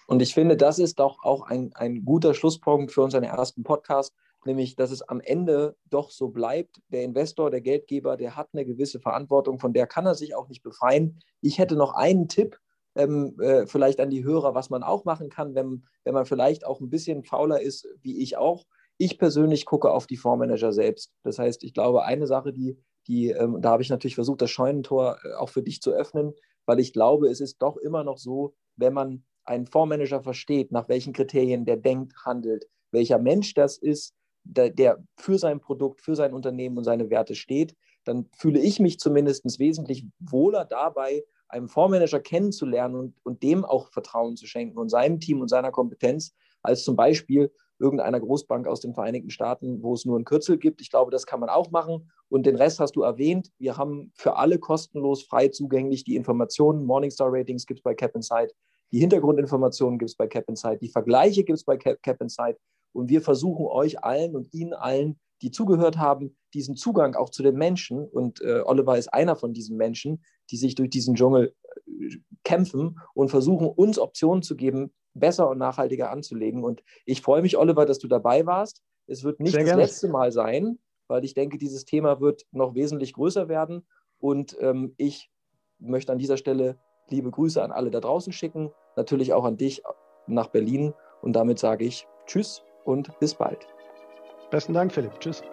Und 0.07 0.21
ich 0.21 0.33
finde, 0.33 0.57
das 0.57 0.79
ist 0.79 0.99
doch 0.99 1.23
auch 1.23 1.43
ein, 1.43 1.71
ein 1.73 2.05
guter 2.05 2.33
Schlusspunkt 2.33 2.91
für 2.91 3.01
unseren 3.01 3.23
ersten 3.23 3.63
Podcast, 3.63 4.13
nämlich, 4.45 4.75
dass 4.75 4.91
es 4.91 5.01
am 5.01 5.19
Ende 5.19 5.75
doch 5.89 6.11
so 6.11 6.29
bleibt. 6.29 6.81
Der 6.89 7.03
Investor, 7.03 7.49
der 7.49 7.61
Geldgeber, 7.61 8.17
der 8.17 8.35
hat 8.35 8.49
eine 8.53 8.65
gewisse 8.65 8.99
Verantwortung, 8.99 9.59
von 9.59 9.73
der 9.73 9.87
kann 9.87 10.05
er 10.05 10.15
sich 10.15 10.35
auch 10.35 10.47
nicht 10.47 10.63
befreien. 10.63 11.19
Ich 11.41 11.57
hätte 11.57 11.75
noch 11.75 11.93
einen 11.93 12.27
Tipp, 12.27 12.59
ähm, 12.95 13.35
äh, 13.39 13.67
vielleicht 13.67 13.99
an 13.99 14.09
die 14.09 14.23
Hörer, 14.23 14.55
was 14.55 14.69
man 14.69 14.83
auch 14.83 15.05
machen 15.05 15.29
kann, 15.29 15.55
wenn, 15.55 15.85
wenn 16.03 16.13
man 16.13 16.25
vielleicht 16.25 16.65
auch 16.65 16.79
ein 16.79 16.89
bisschen 16.89 17.23
fauler 17.23 17.61
ist, 17.61 17.87
wie 18.01 18.21
ich 18.21 18.37
auch. 18.37 18.65
Ich 18.97 19.17
persönlich 19.17 19.65
gucke 19.65 19.91
auf 19.91 20.07
die 20.07 20.17
Fondsmanager 20.17 20.71
selbst. 20.71 21.11
Das 21.23 21.37
heißt, 21.37 21.63
ich 21.63 21.73
glaube, 21.73 22.05
eine 22.05 22.27
Sache, 22.27 22.53
die, 22.53 22.77
die 23.07 23.31
ähm, 23.31 23.61
da 23.61 23.71
habe 23.71 23.83
ich 23.83 23.89
natürlich 23.89 24.15
versucht, 24.15 24.41
das 24.41 24.51
Scheunentor 24.51 25.17
äh, 25.23 25.33
auch 25.33 25.49
für 25.49 25.61
dich 25.61 25.81
zu 25.81 25.91
öffnen, 25.91 26.33
weil 26.65 26.79
ich 26.79 26.93
glaube, 26.93 27.27
es 27.27 27.41
ist 27.41 27.61
doch 27.61 27.75
immer 27.77 28.03
noch 28.03 28.17
so, 28.17 28.53
wenn 28.77 28.93
man 28.93 29.25
ein 29.45 29.65
Fondsmanager 29.65 30.21
versteht, 30.21 30.71
nach 30.71 30.89
welchen 30.89 31.13
Kriterien 31.13 31.65
der 31.65 31.77
denkt, 31.77 32.13
handelt, 32.25 32.67
welcher 32.91 33.19
Mensch 33.19 33.53
das 33.53 33.77
ist, 33.77 34.13
der, 34.43 34.69
der, 34.69 35.03
für 35.17 35.37
sein 35.37 35.59
Produkt, 35.59 36.01
für 36.01 36.15
sein 36.15 36.33
Unternehmen 36.33 36.77
und 36.77 36.83
seine 36.83 37.09
Werte 37.09 37.35
steht, 37.35 37.75
dann 38.03 38.29
fühle 38.37 38.59
ich 38.59 38.79
mich 38.79 38.99
zumindest 38.99 39.59
wesentlich 39.59 40.05
wohler 40.19 40.65
dabei, 40.65 41.23
einen 41.47 41.67
Fondsmanager 41.67 42.19
kennenzulernen 42.19 42.95
und, 42.95 43.15
und 43.23 43.43
dem 43.43 43.65
auch 43.65 43.91
Vertrauen 43.91 44.35
zu 44.35 44.45
schenken 44.45 44.77
und 44.77 44.89
seinem 44.89 45.19
Team 45.19 45.41
und 45.41 45.47
seiner 45.47 45.71
Kompetenz, 45.71 46.33
als 46.61 46.83
zum 46.83 46.95
Beispiel 46.95 47.51
irgendeiner 47.79 48.19
Großbank 48.19 48.67
aus 48.67 48.79
den 48.79 48.93
Vereinigten 48.93 49.29
Staaten, 49.29 49.83
wo 49.83 49.93
es 49.93 50.05
nur 50.05 50.17
ein 50.17 50.23
Kürzel 50.23 50.57
gibt. 50.57 50.81
Ich 50.81 50.89
glaube, 50.89 51.11
das 51.11 51.25
kann 51.25 51.39
man 51.39 51.49
auch 51.49 51.71
machen. 51.71 52.09
Und 52.29 52.45
den 52.45 52.55
Rest 52.55 52.79
hast 52.79 52.95
du 52.95 53.01
erwähnt. 53.01 53.51
Wir 53.59 53.77
haben 53.77 54.11
für 54.15 54.37
alle 54.37 54.59
kostenlos 54.59 55.23
frei 55.23 55.49
zugänglich 55.49 56.03
die 56.03 56.15
Informationen. 56.15 56.85
Morningstar 56.85 57.31
Ratings 57.31 57.65
gibt 57.65 57.79
es 57.79 57.83
bei 57.83 57.93
Cap 57.93 58.15
Insight. 58.15 58.53
Die 58.91 58.99
Hintergrundinformationen 58.99 59.99
gibt 59.99 60.11
es 60.11 60.15
bei 60.15 60.27
Cap 60.27 60.47
Insight, 60.47 60.81
die 60.81 60.89
Vergleiche 60.89 61.43
gibt 61.43 61.57
es 61.57 61.65
bei 61.65 61.77
Cap, 61.77 62.01
Cap 62.01 62.21
Insight 62.21 62.57
und 62.93 63.09
wir 63.09 63.21
versuchen 63.21 63.65
euch 63.65 64.03
allen 64.03 64.35
und 64.35 64.53
Ihnen 64.53 64.73
allen, 64.73 65.19
die 65.41 65.51
zugehört 65.51 65.97
haben, 65.97 66.37
diesen 66.53 66.75
Zugang 66.75 67.15
auch 67.15 67.29
zu 67.29 67.43
den 67.43 67.55
Menschen 67.55 68.07
und 68.07 68.41
äh, 68.41 68.61
Oliver 68.65 68.97
ist 68.97 69.13
einer 69.13 69.35
von 69.35 69.53
diesen 69.53 69.75
Menschen, 69.77 70.23
die 70.49 70.57
sich 70.57 70.75
durch 70.75 70.89
diesen 70.89 71.15
Dschungel 71.15 71.53
äh, 71.87 72.17
kämpfen 72.43 72.99
und 73.13 73.29
versuchen, 73.29 73.67
uns 73.67 73.99
Optionen 73.99 74.43
zu 74.43 74.55
geben, 74.55 74.93
besser 75.15 75.49
und 75.49 75.57
nachhaltiger 75.57 76.11
anzulegen. 76.11 76.63
Und 76.63 76.83
ich 77.05 77.21
freue 77.21 77.41
mich, 77.41 77.57
Oliver, 77.57 77.85
dass 77.85 77.99
du 77.99 78.07
dabei 78.07 78.45
warst. 78.45 78.83
Es 79.07 79.23
wird 79.23 79.39
nicht 79.39 79.53
Sehr 79.53 79.61
das 79.61 79.69
gerne. 79.69 79.81
letzte 79.81 80.07
Mal 80.09 80.31
sein, 80.31 80.79
weil 81.07 81.23
ich 81.23 81.33
denke, 81.33 81.57
dieses 81.57 81.85
Thema 81.85 82.21
wird 82.21 82.45
noch 82.51 82.75
wesentlich 82.75 83.13
größer 83.13 83.47
werden. 83.47 83.87
Und 84.19 84.55
ähm, 84.59 84.93
ich 84.97 85.31
möchte 85.79 86.11
an 86.11 86.17
dieser 86.17 86.37
Stelle 86.37 86.77
liebe 87.09 87.31
Grüße 87.31 87.61
an 87.61 87.71
alle 87.71 87.91
da 87.91 87.99
draußen 87.99 88.33
schicken, 88.33 88.71
natürlich 88.95 89.33
auch 89.33 89.45
an 89.45 89.57
dich 89.57 89.83
nach 90.27 90.47
Berlin. 90.47 90.93
Und 91.21 91.33
damit 91.33 91.59
sage 91.59 91.85
ich 91.85 92.07
Tschüss 92.25 92.63
und 92.83 93.17
bis 93.19 93.35
bald. 93.35 93.67
Besten 94.51 94.73
Dank, 94.73 94.91
Philipp. 94.91 95.19
Tschüss. 95.19 95.43